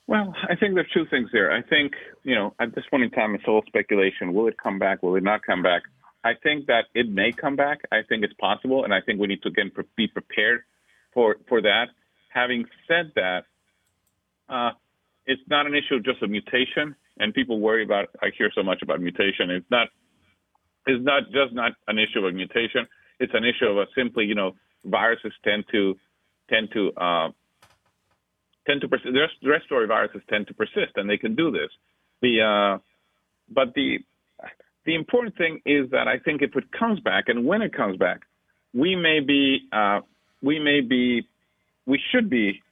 Well, 0.09 0.35
I 0.49 0.57
think 0.57 0.75
there's 0.75 0.91
two 0.93 1.07
things 1.07 1.31
there. 1.33 1.53
I 1.53 1.63
think, 1.63 1.93
you 2.25 2.35
know, 2.35 2.55
at 2.61 2.75
this 2.75 2.85
point 2.91 3.05
in 3.05 3.11
time, 3.11 3.35
it's 3.35 3.45
all 3.47 3.63
speculation. 3.67 4.35
Will 4.35 4.49
it 4.49 4.57
come 4.63 4.79
back? 4.79 5.03
Will 5.03 5.15
it 5.17 5.23
not 5.23 5.43
come 5.43 5.63
back? 5.63 5.83
I 6.25 6.33
think 6.43 6.67
that 6.67 6.85
it 6.95 7.09
may 7.09 7.33
come 7.33 7.57
back. 7.57 7.81
I 7.91 8.03
think 8.09 8.25
it's 8.25 8.35
possible, 8.35 8.85
and 8.85 8.93
I 8.93 9.01
think 9.01 9.21
we 9.21 9.27
need 9.27 9.43
to 9.43 9.49
again 9.49 9.71
be 9.97 10.09
prepared 10.09 10.63
for 11.15 11.37
for 11.49 11.63
that. 11.63 11.87
Having 12.33 12.67
said 12.89 13.13
that, 13.17 13.45
uh, 14.49 14.71
it's 15.27 15.43
not 15.49 15.67
an 15.67 15.75
issue 15.75 15.97
of 15.97 16.05
just 16.05 16.23
of 16.23 16.31
mutation, 16.31 16.95
and 17.19 17.35
people 17.35 17.61
worry 17.61 17.85
about. 17.85 18.09
I 18.21 18.31
hear 18.37 18.51
so 18.55 18.63
much 18.63 18.83
about 18.83 19.01
mutation. 19.01 19.51
It's 19.51 19.71
not. 19.71 19.89
It's 20.87 21.05
not 21.05 21.25
just 21.27 21.53
not 21.53 21.73
an 21.87 21.99
issue 21.99 22.27
of 22.27 22.35
mutation. 22.35 22.87
It's 23.21 23.33
an 23.35 23.45
issue 23.45 23.67
of 23.67 23.77
a 23.79 23.87
simply, 23.95 24.25
you 24.25 24.35
know, 24.35 24.57
viruses 24.85 25.33
tend 25.45 25.65
to 25.73 25.97
tend 26.51 26.71
to 26.73 26.93
uh, 26.97 27.29
tend 28.67 28.81
to 28.81 28.89
persist. 28.89 29.13
The 29.13 29.51
respiratory 29.51 29.87
viruses 29.87 30.23
tend 30.29 30.49
to 30.49 30.55
persist, 30.55 30.93
and 30.97 31.09
they 31.09 31.19
can 31.19 31.35
do 31.35 31.51
this. 31.51 31.71
The 32.21 32.41
uh, 32.41 32.79
but 33.49 33.75
the 33.75 33.99
the 34.85 34.95
important 34.95 35.37
thing 35.37 35.61
is 35.65 35.91
that 35.91 36.09
I 36.09 36.19
think 36.19 36.43
if 36.43 36.57
it 36.57 36.73
comes 36.73 37.01
back, 37.01 37.25
and 37.29 37.45
when 37.47 37.63
it 37.63 37.73
comes 37.73 37.97
back, 37.97 38.23
we 38.75 38.97
may 38.97 39.21
be 39.21 39.69
uh, 39.73 40.01
we 40.43 40.59
may 40.59 40.81
be 40.81 41.29
we 41.87 42.01
should 42.11 42.31
be 42.31 42.63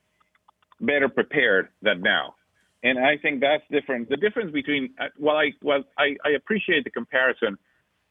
better 0.81 1.09
prepared 1.09 1.69
than 1.83 2.01
now. 2.01 2.35
And 2.83 2.99
I 2.99 3.19
think 3.21 3.41
that's 3.41 3.63
different. 3.71 4.09
The 4.09 4.17
difference 4.17 4.53
between, 4.53 4.95
uh, 4.99 5.07
well, 5.19 5.37
I, 5.37 5.53
I, 5.99 6.17
I 6.25 6.31
appreciate 6.31 6.85
the 6.85 6.91
comparison 6.91 7.59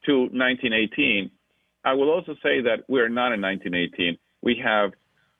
to 0.05 0.19
1918. 0.21 1.31
I 1.83 1.93
will 1.93 2.09
also 2.09 2.33
say 2.43 2.61
that 2.61 2.83
we're 2.87 3.09
not 3.09 3.31
in 3.31 3.41
1918. 3.41 4.17
We 4.41 4.61
have 4.63 4.91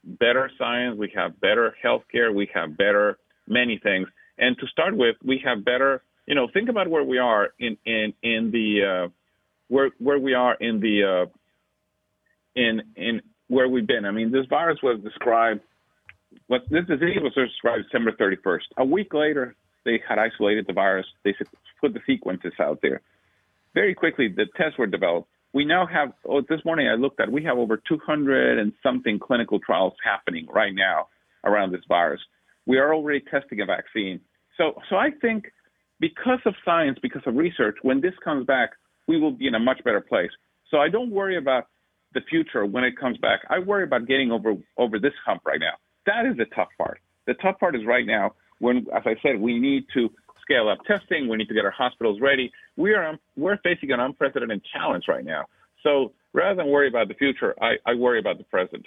better 0.04 0.50
science, 0.58 0.98
we 0.98 1.12
have 1.16 1.40
better 1.40 1.76
healthcare, 1.84 2.34
we 2.34 2.50
have 2.54 2.78
better 2.78 3.20
many 3.48 3.78
things. 3.78 4.08
And 4.38 4.58
to 4.60 4.68
start 4.68 4.96
with, 4.96 5.18
we 5.24 5.42
have 5.46 5.66
better, 5.66 6.02
you 6.26 6.36
know, 6.36 6.48
think 6.52 6.70
about 6.70 6.88
where 6.88 7.04
we 7.04 7.18
are 7.18 7.50
in 7.60 7.78
in 7.86 8.14
in 8.24 8.52
the 8.52 9.06
uh, 9.06 9.10
where 9.68 9.92
where 10.00 10.20
we 10.20 10.34
are 10.34 10.56
in 10.56 10.80
the 10.80 11.26
uh, 11.26 11.26
in 12.56 12.82
in 12.96 13.22
where 13.50 13.68
we've 13.68 13.86
been. 13.86 14.06
I 14.06 14.12
mean, 14.12 14.32
this 14.32 14.46
virus 14.50 14.80
was 14.82 15.02
described, 15.04 15.62
what 16.48 16.62
this 16.70 16.86
disease 16.86 17.18
was 17.22 17.34
described 17.34 17.84
December 17.92 18.14
31st. 18.14 18.62
A 18.78 18.86
week 18.86 19.14
later, 19.14 19.56
they 19.86 20.00
had 20.08 20.20
isolated 20.20 20.66
the 20.68 20.74
virus. 20.74 21.06
They 21.24 21.34
put 21.82 21.94
the 21.94 22.00
sequences 22.06 22.54
out 22.60 22.80
there. 22.82 23.02
Very 23.74 23.94
quickly, 23.94 24.28
the 24.28 24.46
tests 24.56 24.78
were 24.78 24.88
developed. 24.88 25.28
We 25.52 25.66
now 25.66 25.88
have, 25.88 26.14
oh, 26.28 26.42
this 26.48 26.64
morning 26.64 26.88
I 26.88 26.94
looked 26.94 27.20
at, 27.20 27.32
we 27.32 27.44
have 27.44 27.58
over 27.58 27.82
200 27.88 28.60
and 28.60 28.72
something 28.84 29.18
clinical 29.18 29.60
trials 29.60 29.94
happening 30.04 30.48
right 30.54 30.74
now 30.74 31.08
around 31.44 31.72
this 31.72 31.82
virus. 31.88 32.22
We 32.68 32.78
are 32.78 32.94
already 32.94 33.22
testing 33.32 33.62
a 33.62 33.66
vaccine. 33.66 34.22
So, 34.58 34.80
so 34.90 34.98
I 34.98 35.10
think 35.22 35.52
because 36.00 36.40
of 36.46 36.54
science, 36.64 37.00
because 37.02 37.24
of 37.26 37.36
research, 37.36 37.78
when 37.82 38.00
this 38.00 38.14
comes 38.24 38.46
back, 38.46 38.72
we 39.08 39.20
will 39.20 39.32
be 39.32 39.48
in 39.48 39.56
a 39.56 39.60
much 39.60 39.84
better 39.84 40.02
place. 40.02 40.30
So 40.70 40.78
I 40.78 40.90
don't 40.90 41.10
worry 41.10 41.38
about 41.38 41.68
the 42.14 42.22
future 42.30 42.66
when 42.66 42.84
it 42.84 42.98
comes 42.98 43.18
back. 43.18 43.42
I 43.50 43.60
worry 43.60 43.84
about 43.84 44.08
getting 44.08 44.32
over 44.32 44.56
over 44.78 45.00
this 45.00 45.14
hump 45.26 45.42
right 45.46 45.60
now. 45.60 45.74
That 46.06 46.26
is 46.26 46.38
the 46.38 46.46
tough 46.56 46.70
part. 46.78 47.00
The 47.28 47.36
tough 47.36 47.60
part 47.60 47.76
is 47.76 47.86
right 47.86 48.06
now 48.06 48.34
when, 48.60 48.88
as 48.96 49.04
I 49.06 49.16
said, 49.22 49.40
we 49.40 49.60
need 49.60 49.86
to 49.94 50.10
scale 50.42 50.70
up 50.70 50.80
testing. 50.86 51.28
We 51.28 51.38
need 51.38 51.48
to 51.48 51.54
get 51.54 51.66
our 51.66 51.72
hospitals 51.72 52.20
ready. 52.22 52.52
We 52.76 52.94
are 52.94 53.18
we're 53.36 53.58
facing 53.58 53.92
an 53.92 54.00
unprecedented 54.00 54.64
challenge 54.74 55.06
right 55.08 55.24
now. 55.24 55.46
So 55.84 56.14
rather 56.34 56.56
than 56.56 56.68
worry 56.68 56.88
about 56.88 57.08
the 57.08 57.14
future, 57.14 57.56
I, 57.62 57.76
I 57.86 57.94
worry 57.96 58.20
about 58.20 58.38
the 58.38 58.44
present. 58.46 58.86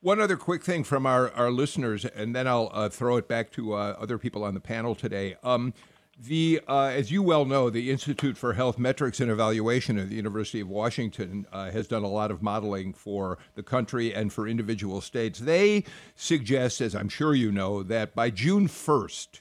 One 0.00 0.20
other 0.20 0.36
quick 0.36 0.64
thing 0.64 0.82
from 0.82 1.06
our, 1.06 1.30
our 1.30 1.50
listeners, 1.52 2.04
and 2.04 2.34
then 2.34 2.48
I'll 2.48 2.70
uh, 2.72 2.88
throw 2.88 3.18
it 3.18 3.28
back 3.28 3.52
to 3.52 3.74
uh, 3.74 3.96
other 4.00 4.18
people 4.18 4.42
on 4.42 4.54
the 4.54 4.60
panel 4.60 4.96
today. 4.96 5.36
Um, 5.44 5.74
the, 6.22 6.60
uh, 6.68 6.84
as 6.84 7.10
you 7.10 7.22
well 7.22 7.44
know, 7.44 7.68
the 7.68 7.90
Institute 7.90 8.36
for 8.36 8.52
Health 8.52 8.78
Metrics 8.78 9.18
and 9.18 9.30
Evaluation 9.30 9.98
at 9.98 10.08
the 10.08 10.14
University 10.14 10.60
of 10.60 10.68
Washington 10.68 11.46
uh, 11.52 11.70
has 11.70 11.88
done 11.88 12.04
a 12.04 12.08
lot 12.08 12.30
of 12.30 12.42
modeling 12.42 12.92
for 12.92 13.38
the 13.56 13.62
country 13.62 14.14
and 14.14 14.32
for 14.32 14.46
individual 14.46 15.00
states. 15.00 15.40
They 15.40 15.84
suggest, 16.14 16.80
as 16.80 16.94
I'm 16.94 17.08
sure 17.08 17.34
you 17.34 17.50
know, 17.50 17.82
that 17.82 18.14
by 18.14 18.30
June 18.30 18.68
1st, 18.68 19.40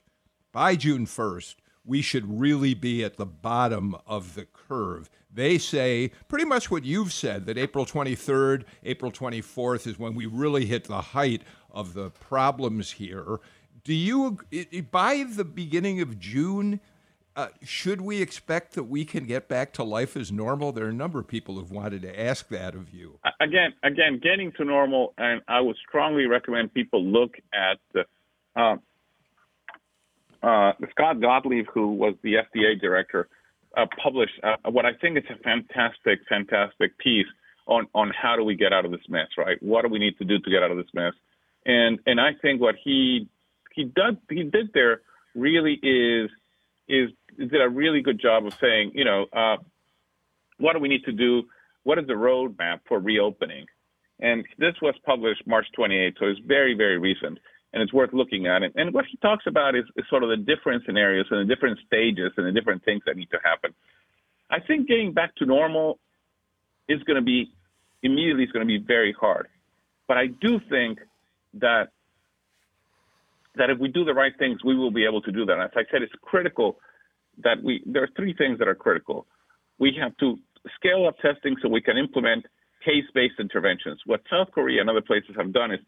by 0.52 0.76
June 0.76 1.06
1st, 1.06 1.56
we 1.86 2.02
should 2.02 2.40
really 2.40 2.74
be 2.74 3.04
at 3.04 3.18
the 3.18 3.26
bottom 3.26 3.96
of 4.08 4.34
the 4.34 4.46
curve. 4.46 5.10
They 5.32 5.58
say 5.58 6.12
pretty 6.28 6.46
much 6.46 6.72
what 6.72 6.84
you've 6.84 7.14
said 7.14 7.46
that 7.46 7.58
April 7.58 7.86
23rd, 7.86 8.64
April 8.84 9.12
24th 9.12 9.88
is 9.88 10.00
when 10.00 10.16
we 10.16 10.26
really 10.26 10.66
hit 10.66 10.86
the 10.86 11.02
height 11.02 11.44
of 11.70 11.94
the 11.94 12.10
problems 12.10 12.92
here 12.92 13.40
do 13.84 13.94
you 13.94 14.40
by 14.92 15.24
the 15.24 15.46
beginning 15.46 16.02
of 16.02 16.20
June? 16.20 16.80
Uh, 17.34 17.48
should 17.64 18.02
we 18.02 18.22
expect 18.22 18.74
that 18.74 18.84
we 18.84 19.06
can 19.06 19.26
get 19.26 19.48
back 19.48 19.72
to 19.72 19.84
life 19.84 20.18
as 20.18 20.34
normal? 20.34 20.74
There 20.74 20.86
are 20.86 20.90
a 20.90 20.94
number 20.94 21.18
of 21.18 21.28
people 21.30 21.56
who've 21.56 21.72
wanted 21.72 22.02
to 22.02 22.22
ask 22.22 22.50
that 22.50 22.76
of 22.76 22.94
you. 22.94 23.20
Again, 23.40 23.74
again, 23.84 24.20
getting 24.22 24.52
to 24.58 24.66
normal, 24.66 25.14
and 25.18 25.42
I 25.48 25.62
would 25.62 25.78
strongly 25.88 26.26
recommend 26.26 26.74
people 26.74 27.06
look 27.06 27.36
at 27.54 27.80
the, 27.94 28.04
uh, 28.60 28.76
uh, 30.44 30.74
Scott 30.92 31.22
Gottlieb, 31.22 31.68
who 31.74 31.94
was 31.94 32.16
the 32.22 32.34
FDA 32.34 32.80
director, 32.80 33.30
uh, 33.78 33.86
published 34.04 34.34
uh, 34.44 34.70
what 34.70 34.86
I 34.86 34.94
think 35.00 35.18
is 35.18 35.24
a 35.30 35.42
fantastic, 35.42 36.20
fantastic 36.28 36.98
piece 36.98 37.28
on 37.68 37.88
on 37.94 38.12
how 38.20 38.36
do 38.36 38.44
we 38.44 38.56
get 38.56 38.74
out 38.74 38.86
of 38.86 38.92
this 38.92 39.08
mess, 39.08 39.28
right? 39.38 39.62
What 39.62 39.84
do 39.84 39.88
we 39.88 40.00
need 40.00 40.18
to 40.18 40.26
do 40.26 40.40
to 40.40 40.50
get 40.50 40.64
out 40.64 40.72
of 40.72 40.78
this 40.78 40.94
mess? 40.94 41.14
And 41.66 42.00
and 42.06 42.20
I 42.20 42.32
think 42.42 42.60
what 42.60 42.76
he 42.84 43.30
he 43.74 43.86
did 43.86 44.18
he 44.30 44.44
did 44.44 44.72
there 44.74 45.02
really 45.36 45.74
is 45.82 46.30
is 46.88 47.10
did 47.38 47.62
a 47.62 47.70
really 47.70 48.02
good 48.02 48.20
job 48.20 48.46
of 48.46 48.54
saying, 48.62 48.92
you 48.94 49.06
know, 49.06 49.26
uh, 49.34 49.58
what 50.58 50.74
do 50.74 50.80
we 50.80 50.90
need 50.90 51.04
to 51.06 51.12
do? 51.12 51.44
What 51.84 51.98
is 51.98 52.08
the 52.08 52.14
roadmap 52.14 52.82
for 52.88 53.00
reopening? 53.00 53.66
And 54.20 54.46
this 54.60 54.76
was 54.82 54.94
published 55.06 55.48
March 55.48 55.66
28th, 55.78 56.20
so 56.20 56.26
it's 56.28 56.40
very 56.46 56.76
very 56.76 56.98
recent. 56.98 57.40
and 57.74 57.82
it's 57.82 57.94
worth 57.94 58.14
looking 58.14 58.48
at. 58.48 58.64
And, 58.64 58.74
and 58.76 58.94
what 58.94 59.06
he 59.10 59.18
talks 59.18 59.46
about 59.48 59.76
is, 59.76 59.86
is 59.96 60.06
sort 60.10 60.24
of 60.24 60.30
the 60.30 60.38
different 60.38 60.84
scenarios 60.86 61.26
and 61.32 61.40
the 61.50 61.56
different 61.56 61.80
stages 61.88 62.32
and 62.38 62.46
the 62.46 62.52
different 62.52 62.84
things 62.84 63.02
that 63.06 63.16
need 63.16 63.30
to 63.32 63.40
happen. 63.44 63.74
I 64.50 64.60
think 64.60 64.88
getting 64.88 65.14
back 65.14 65.34
to 65.36 65.46
normal 65.46 66.00
is 66.90 67.02
going 67.04 67.16
to 67.16 67.22
be 67.22 67.52
immediately 68.04 68.44
is 68.44 68.52
going 68.52 68.68
to 68.68 68.68
be 68.68 68.84
very 68.86 69.14
hard. 69.18 69.48
But 70.08 70.18
I 70.18 70.28
do 70.28 70.60
think 70.70 71.00
that 71.56 71.90
that 73.56 73.70
if 73.70 73.80
we 73.80 73.90
do 73.90 74.06
the 74.06 74.14
right 74.14 74.34
things, 74.38 74.64
we 74.64 74.76
will 74.76 74.92
be 74.92 75.06
able 75.06 75.22
to 75.22 75.32
do 75.32 75.46
that. 75.46 75.60
As 75.60 75.72
I 75.76 75.84
said, 75.92 76.02
it's 76.02 76.14
critical 76.22 76.80
that 77.44 77.62
we 77.64 77.84
there 77.86 78.04
are 78.04 78.10
three 78.16 78.34
things 78.34 78.60
that 78.60 78.68
are 78.68 78.76
critical. 78.76 79.26
We 79.80 79.98
have 80.02 80.16
to 80.18 80.38
scale 80.76 81.08
up 81.08 81.18
testing 81.20 81.56
so 81.62 81.70
we 81.70 81.82
can 81.82 81.98
implement 81.98 82.46
case-based 82.86 83.40
interventions. 83.40 84.00
What 84.06 84.22
South 84.30 84.50
Korea 84.52 84.82
and 84.82 84.90
other 84.90 85.02
places 85.02 85.36
have 85.38 85.54
done 85.54 85.72
is 85.72 85.80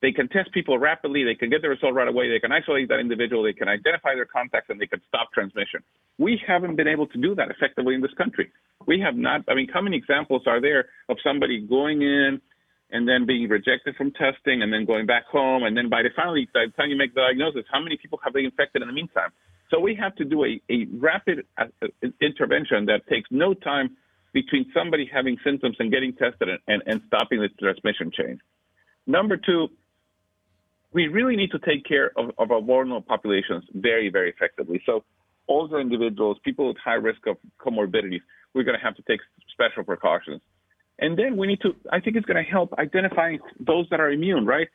they 0.00 0.12
can 0.12 0.28
test 0.28 0.52
people 0.52 0.78
rapidly, 0.78 1.22
they 1.22 1.36
can 1.36 1.48
get 1.48 1.62
the 1.62 1.68
result 1.68 1.94
right 1.94 2.08
away, 2.08 2.28
they 2.28 2.40
can 2.40 2.50
isolate 2.50 2.88
that 2.88 2.98
individual, 2.98 3.44
they 3.44 3.52
can 3.52 3.68
identify 3.68 4.14
their 4.14 4.26
contacts, 4.26 4.68
and 4.68 4.80
they 4.80 4.86
can 4.86 5.00
stop 5.06 5.32
transmission. 5.32 5.80
We 6.18 6.40
haven't 6.44 6.74
been 6.74 6.88
able 6.88 7.06
to 7.06 7.18
do 7.18 7.34
that 7.36 7.50
effectively 7.50 7.94
in 7.94 8.00
this 8.00 8.12
country. 8.18 8.50
We 8.86 9.00
have 9.00 9.14
not, 9.14 9.42
I 9.48 9.54
mean, 9.54 9.68
how 9.72 9.80
many 9.80 9.96
examples 9.96 10.42
are 10.46 10.60
there 10.60 10.86
of 11.08 11.18
somebody 11.22 11.60
going 11.60 12.02
in 12.02 12.40
and 12.92 13.08
then 13.08 13.26
being 13.26 13.48
rejected 13.48 13.96
from 13.96 14.12
testing 14.12 14.62
and 14.62 14.72
then 14.72 14.84
going 14.84 15.06
back 15.06 15.26
home? 15.26 15.64
And 15.64 15.76
then 15.76 15.88
by 15.88 16.02
the 16.02 16.10
finally, 16.14 16.48
by 16.52 16.66
the 16.66 16.72
time 16.72 16.90
you 16.90 16.96
make 16.96 17.14
the 17.14 17.22
diagnosis, 17.22 17.64
how 17.72 17.80
many 17.80 17.96
people 17.96 18.20
have 18.22 18.32
they 18.32 18.44
infected 18.44 18.82
in 18.82 18.88
the 18.88 18.94
meantime? 18.94 19.30
So 19.70 19.80
we 19.80 19.94
have 19.94 20.14
to 20.16 20.24
do 20.24 20.44
a, 20.44 20.60
a 20.70 20.86
rapid 20.92 21.46
uh, 21.58 21.64
uh 21.82 22.08
intervention 22.20 22.86
that 22.86 23.06
takes 23.08 23.28
no 23.30 23.54
time 23.54 23.96
between 24.32 24.70
somebody 24.74 25.10
having 25.12 25.36
symptoms 25.44 25.76
and 25.78 25.90
getting 25.90 26.12
tested 26.12 26.48
and, 26.48 26.58
and, 26.68 26.82
and 26.86 27.00
stopping 27.06 27.40
the 27.40 27.48
transmission 27.60 28.10
chain. 28.10 28.40
Number 29.06 29.36
two, 29.36 29.68
we 30.92 31.08
really 31.08 31.36
need 31.36 31.50
to 31.50 31.58
take 31.58 31.84
care 31.84 32.12
of, 32.16 32.30
of 32.38 32.50
our 32.50 32.60
vulnerable 32.60 33.02
populations 33.02 33.64
very, 33.74 34.10
very 34.10 34.30
effectively. 34.30 34.82
So 34.84 35.04
older 35.48 35.80
individuals, 35.80 36.38
people 36.44 36.68
with 36.68 36.76
high 36.82 36.94
risk 36.94 37.26
of 37.26 37.36
comorbidities, 37.58 38.20
we're 38.54 38.64
going 38.64 38.78
to 38.78 38.84
have 38.84 38.96
to 38.96 39.02
take 39.02 39.20
special 39.52 39.84
precautions. 39.84 40.40
And 40.98 41.18
then 41.18 41.36
we 41.36 41.46
need 41.46 41.60
to, 41.62 41.74
I 41.90 42.00
think 42.00 42.16
it's 42.16 42.26
going 42.26 42.42
to 42.42 42.48
help 42.48 42.72
identifying 42.78 43.40
those 43.58 43.86
that 43.90 44.00
are 44.00 44.10
immune, 44.10 44.46
right? 44.46 44.68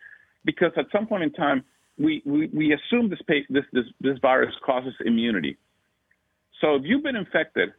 Because 0.43 0.71
at 0.77 0.85
some 0.91 1.07
point 1.07 1.23
in 1.23 1.31
time, 1.31 1.63
we, 1.97 2.21
we, 2.25 2.47
we 2.53 2.73
assume 2.73 3.09
this, 3.09 3.19
this, 3.49 3.63
this, 3.71 3.85
this 4.01 4.17
virus 4.21 4.53
causes 4.65 4.93
immunity. 5.05 5.57
So 6.61 6.75
if 6.75 6.83
you've 6.85 7.03
been 7.03 7.15
infected 7.15 7.69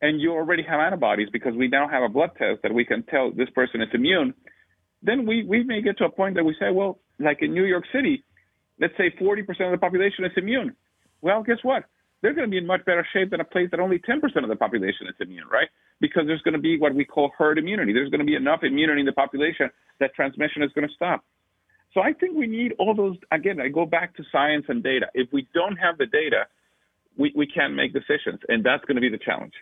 and 0.00 0.20
you 0.20 0.32
already 0.32 0.62
have 0.62 0.80
antibodies 0.80 1.28
because 1.32 1.54
we 1.54 1.68
now 1.68 1.88
have 1.88 2.02
a 2.02 2.08
blood 2.08 2.30
test 2.38 2.62
that 2.62 2.72
we 2.72 2.84
can 2.84 3.02
tell 3.04 3.30
this 3.30 3.50
person 3.50 3.80
is 3.80 3.88
immune, 3.92 4.34
then 5.02 5.26
we, 5.26 5.44
we 5.44 5.62
may 5.62 5.82
get 5.82 5.98
to 5.98 6.04
a 6.04 6.10
point 6.10 6.34
that 6.36 6.44
we 6.44 6.54
say, 6.58 6.70
well, 6.72 6.98
like 7.18 7.38
in 7.42 7.52
New 7.52 7.64
York 7.64 7.84
City, 7.92 8.24
let's 8.80 8.94
say 8.96 9.14
40% 9.20 9.40
of 9.48 9.72
the 9.72 9.78
population 9.78 10.24
is 10.24 10.32
immune. 10.36 10.74
Well, 11.20 11.42
guess 11.42 11.58
what? 11.62 11.84
They're 12.22 12.34
going 12.34 12.46
to 12.46 12.50
be 12.50 12.58
in 12.58 12.66
much 12.66 12.84
better 12.84 13.06
shape 13.12 13.30
than 13.30 13.40
a 13.40 13.44
place 13.44 13.68
that 13.70 13.80
only 13.80 13.98
10% 13.98 14.22
of 14.42 14.48
the 14.48 14.56
population 14.56 15.06
is 15.08 15.14
immune, 15.20 15.46
right? 15.50 15.68
Because 16.00 16.24
there's 16.26 16.42
going 16.42 16.54
to 16.54 16.60
be 16.60 16.78
what 16.78 16.94
we 16.94 17.04
call 17.04 17.30
herd 17.36 17.58
immunity. 17.58 17.92
There's 17.92 18.10
going 18.10 18.20
to 18.20 18.26
be 18.26 18.34
enough 18.34 18.60
immunity 18.62 19.00
in 19.00 19.06
the 19.06 19.12
population 19.12 19.70
that 20.00 20.14
transmission 20.14 20.62
is 20.62 20.70
going 20.74 20.86
to 20.86 20.94
stop. 20.94 21.24
So 21.94 22.00
I 22.00 22.12
think 22.12 22.36
we 22.36 22.48
need 22.48 22.72
all 22.78 22.94
those. 22.94 23.16
Again, 23.30 23.60
I 23.60 23.68
go 23.68 23.86
back 23.86 24.16
to 24.16 24.24
science 24.32 24.64
and 24.68 24.82
data. 24.82 25.06
If 25.14 25.28
we 25.32 25.46
don't 25.54 25.76
have 25.76 25.96
the 25.96 26.06
data, 26.06 26.46
we, 27.16 27.32
we 27.36 27.46
can't 27.46 27.74
make 27.74 27.92
decisions, 27.92 28.40
and 28.48 28.64
that's 28.64 28.84
going 28.84 28.96
to 28.96 29.00
be 29.00 29.08
the 29.08 29.18
challenge. 29.24 29.52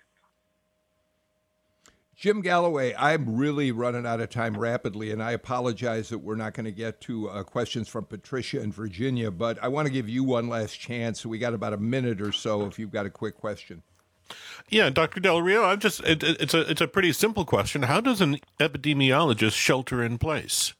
Jim 2.16 2.40
Galloway, 2.40 2.94
I'm 2.96 3.36
really 3.36 3.72
running 3.72 4.06
out 4.06 4.20
of 4.20 4.30
time 4.30 4.56
rapidly, 4.56 5.10
and 5.10 5.22
I 5.22 5.32
apologize 5.32 6.08
that 6.10 6.18
we're 6.18 6.36
not 6.36 6.54
going 6.54 6.66
to 6.66 6.72
get 6.72 7.00
to 7.02 7.28
uh, 7.28 7.42
questions 7.42 7.88
from 7.88 8.04
Patricia 8.04 8.60
and 8.60 8.72
Virginia, 8.72 9.30
but 9.30 9.60
I 9.62 9.68
want 9.68 9.86
to 9.86 9.92
give 9.92 10.08
you 10.08 10.22
one 10.22 10.48
last 10.48 10.74
chance. 10.78 11.26
We 11.26 11.38
got 11.38 11.52
about 11.52 11.72
a 11.72 11.78
minute 11.78 12.20
or 12.20 12.30
so 12.30 12.64
if 12.66 12.78
you've 12.78 12.92
got 12.92 13.06
a 13.06 13.10
quick 13.10 13.36
question. 13.36 13.82
Yeah, 14.70 14.90
Dr. 14.90 15.20
Del 15.20 15.42
Rio, 15.42 15.64
I'm 15.64 15.80
just 15.80 16.00
it, 16.00 16.22
it's 16.22 16.54
a 16.54 16.70
it's 16.70 16.80
a 16.80 16.88
pretty 16.88 17.12
simple 17.12 17.44
question. 17.44 17.82
How 17.82 18.00
does 18.00 18.20
an 18.20 18.38
epidemiologist 18.58 19.52
shelter 19.52 20.02
in 20.02 20.18
place? 20.18 20.74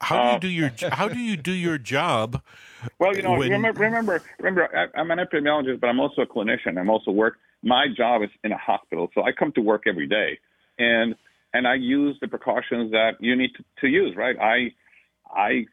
How 0.00 0.38
do 0.38 0.48
you 0.48 0.66
uh, 0.66 0.70
do 0.70 0.82
your 0.82 0.90
how 0.92 1.08
do 1.08 1.18
you 1.18 1.36
do 1.36 1.52
your 1.52 1.78
job? 1.78 2.42
Well, 2.98 3.16
you 3.16 3.22
know, 3.22 3.32
when... 3.32 3.50
remember 3.50 3.80
remember 3.80 4.22
remember 4.38 4.90
I'm 4.94 5.10
an 5.10 5.18
epidemiologist, 5.18 5.80
but 5.80 5.88
I'm 5.88 6.00
also 6.00 6.22
a 6.22 6.26
clinician. 6.26 6.78
I'm 6.78 6.90
also 6.90 7.10
work 7.10 7.38
my 7.62 7.86
job 7.94 8.22
is 8.22 8.30
in 8.44 8.52
a 8.52 8.58
hospital, 8.58 9.10
so 9.14 9.22
I 9.22 9.32
come 9.32 9.52
to 9.52 9.60
work 9.60 9.84
every 9.86 10.06
day, 10.06 10.38
and 10.78 11.14
and 11.52 11.66
I 11.66 11.74
use 11.74 12.16
the 12.20 12.28
precautions 12.28 12.92
that 12.92 13.12
you 13.20 13.34
need 13.34 13.50
to, 13.56 13.64
to 13.80 13.88
use. 13.88 14.14
Right? 14.16 14.36
I 14.38 14.72
I 15.34 15.66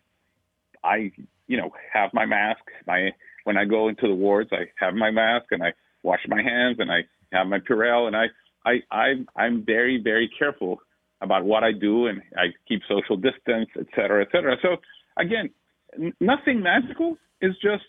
I 0.84 1.12
you 1.48 1.58
know 1.58 1.72
have 1.92 2.12
my 2.14 2.26
mask. 2.26 2.62
My 2.88 3.12
when 3.44 3.58
I 3.58 3.66
go 3.66 3.90
into 3.90 4.08
the 4.08 4.16
wards, 4.16 4.50
I 4.52 4.66
have 4.84 4.94
my 4.94 5.12
mask 5.12 5.48
and 5.52 5.62
I 5.62 5.74
wash 6.04 6.22
my 6.28 6.42
hands 6.42 6.78
and 6.80 6.92
I 6.92 7.00
have 7.32 7.48
my 7.48 7.60
Purell 7.60 8.08
and 8.08 8.16
I 8.16 8.26
I 8.66 8.74
I'm 8.92 9.28
I'm 9.36 9.66
very 9.66 10.02
very 10.04 10.30
careful 10.38 10.80
about 11.22 11.46
what 11.46 11.64
I 11.64 11.72
do 11.72 12.08
and 12.08 12.22
I 12.36 12.48
keep 12.68 12.82
social 12.88 13.16
distance, 13.16 13.70
et 13.80 13.88
cetera, 13.96 14.22
et 14.22 14.28
cetera. 14.32 14.58
So 14.62 14.78
again, 15.18 15.50
n- 15.98 16.14
nothing 16.20 16.62
magical. 16.62 17.18
Is 17.42 17.56
just 17.62 17.84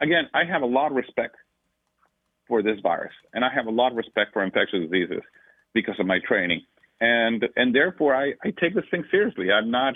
again, 0.00 0.24
I 0.34 0.44
have 0.44 0.62
a 0.62 0.66
lot 0.66 0.90
of 0.90 0.96
respect 0.96 1.36
for 2.46 2.62
this 2.62 2.78
virus. 2.82 3.12
And 3.34 3.44
I 3.44 3.48
have 3.54 3.66
a 3.66 3.70
lot 3.70 3.90
of 3.90 3.96
respect 3.96 4.32
for 4.32 4.44
infectious 4.44 4.80
diseases 4.80 5.22
because 5.74 5.96
of 5.98 6.06
my 6.06 6.18
training. 6.26 6.60
And 7.00 7.44
and 7.56 7.74
therefore 7.74 8.14
I, 8.14 8.32
I 8.44 8.52
take 8.60 8.74
this 8.74 8.84
thing 8.90 9.04
seriously. 9.10 9.50
I'm 9.50 9.70
not 9.70 9.94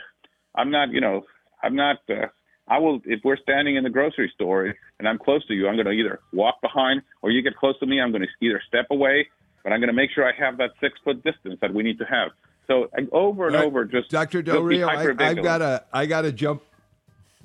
I'm 0.54 0.70
not, 0.70 0.90
you 0.90 1.00
know, 1.00 1.22
I'm 1.62 1.76
not 1.76 1.98
uh, 2.08 2.26
I 2.70 2.78
will 2.78 3.00
if 3.04 3.20
we're 3.24 3.36
standing 3.36 3.76
in 3.76 3.84
the 3.84 3.90
grocery 3.90 4.30
store 4.34 4.74
and 4.98 5.08
I'm 5.08 5.18
close 5.18 5.44
to 5.48 5.54
you, 5.54 5.68
I'm 5.68 5.74
going 5.74 5.86
to 5.86 5.92
either 5.92 6.20
walk 6.32 6.60
behind 6.62 7.02
or 7.20 7.30
you 7.30 7.42
get 7.42 7.56
close 7.56 7.78
to 7.80 7.86
me, 7.86 8.00
I'm 8.00 8.12
going 8.12 8.22
to 8.22 8.46
either 8.46 8.62
step 8.66 8.86
away, 8.90 9.28
but 9.64 9.72
I'm 9.72 9.80
going 9.80 9.88
to 9.88 9.94
make 9.94 10.10
sure 10.12 10.24
I 10.24 10.32
have 10.38 10.56
that 10.58 10.70
6 10.80 10.98
foot 11.04 11.22
distance 11.24 11.58
that 11.60 11.74
we 11.74 11.82
need 11.82 11.98
to 11.98 12.04
have. 12.04 12.30
So 12.68 12.88
over 13.10 13.48
and 13.48 13.56
right. 13.56 13.64
over 13.64 13.84
just 13.84 14.10
Dr. 14.10 14.42
Del 14.42 14.62
Rio, 14.62 14.86
I, 14.86 15.02
I've 15.18 15.42
got 15.42 15.58
to 15.58 15.84
I 15.92 16.06
got 16.06 16.22
to 16.22 16.30
jump 16.30 16.62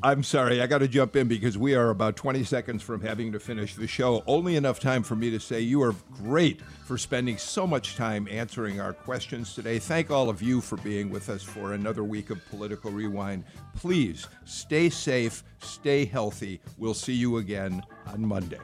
I'm 0.03 0.23
sorry, 0.23 0.61
I 0.61 0.67
got 0.67 0.79
to 0.79 0.89
jump 0.89 1.15
in 1.15 1.29
because 1.29 1.57
we 1.57 1.73
are 1.73 1.89
about 1.89 2.17
20 2.17 2.43
seconds 2.43 2.83
from 2.83 3.01
having 3.01 3.31
to 3.31 3.39
finish 3.39 3.75
the 3.75 3.87
show. 3.87 4.23
Only 4.27 4.57
enough 4.57 4.79
time 4.79 5.03
for 5.03 5.15
me 5.15 5.31
to 5.31 5.39
say 5.39 5.61
you 5.61 5.81
are 5.83 5.95
great 6.17 6.61
for 6.61 6.97
spending 6.97 7.37
so 7.37 7.65
much 7.65 7.95
time 7.95 8.27
answering 8.29 8.81
our 8.81 8.91
questions 8.91 9.55
today. 9.55 9.79
Thank 9.79 10.11
all 10.11 10.29
of 10.29 10.41
you 10.41 10.59
for 10.59 10.75
being 10.77 11.09
with 11.09 11.29
us 11.29 11.43
for 11.43 11.73
another 11.73 12.03
week 12.03 12.29
of 12.29 12.45
Political 12.49 12.91
Rewind. 12.91 13.45
Please 13.73 14.27
stay 14.43 14.89
safe, 14.89 15.45
stay 15.59 16.03
healthy. 16.03 16.59
We'll 16.77 16.93
see 16.93 17.13
you 17.13 17.37
again 17.37 17.81
on 18.05 18.25
Monday. 18.25 18.59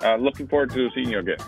Uh, 0.00 0.16
looking 0.16 0.48
forward 0.48 0.70
to 0.70 0.90
seeing 0.94 1.10
you 1.10 1.18
again. 1.18 1.38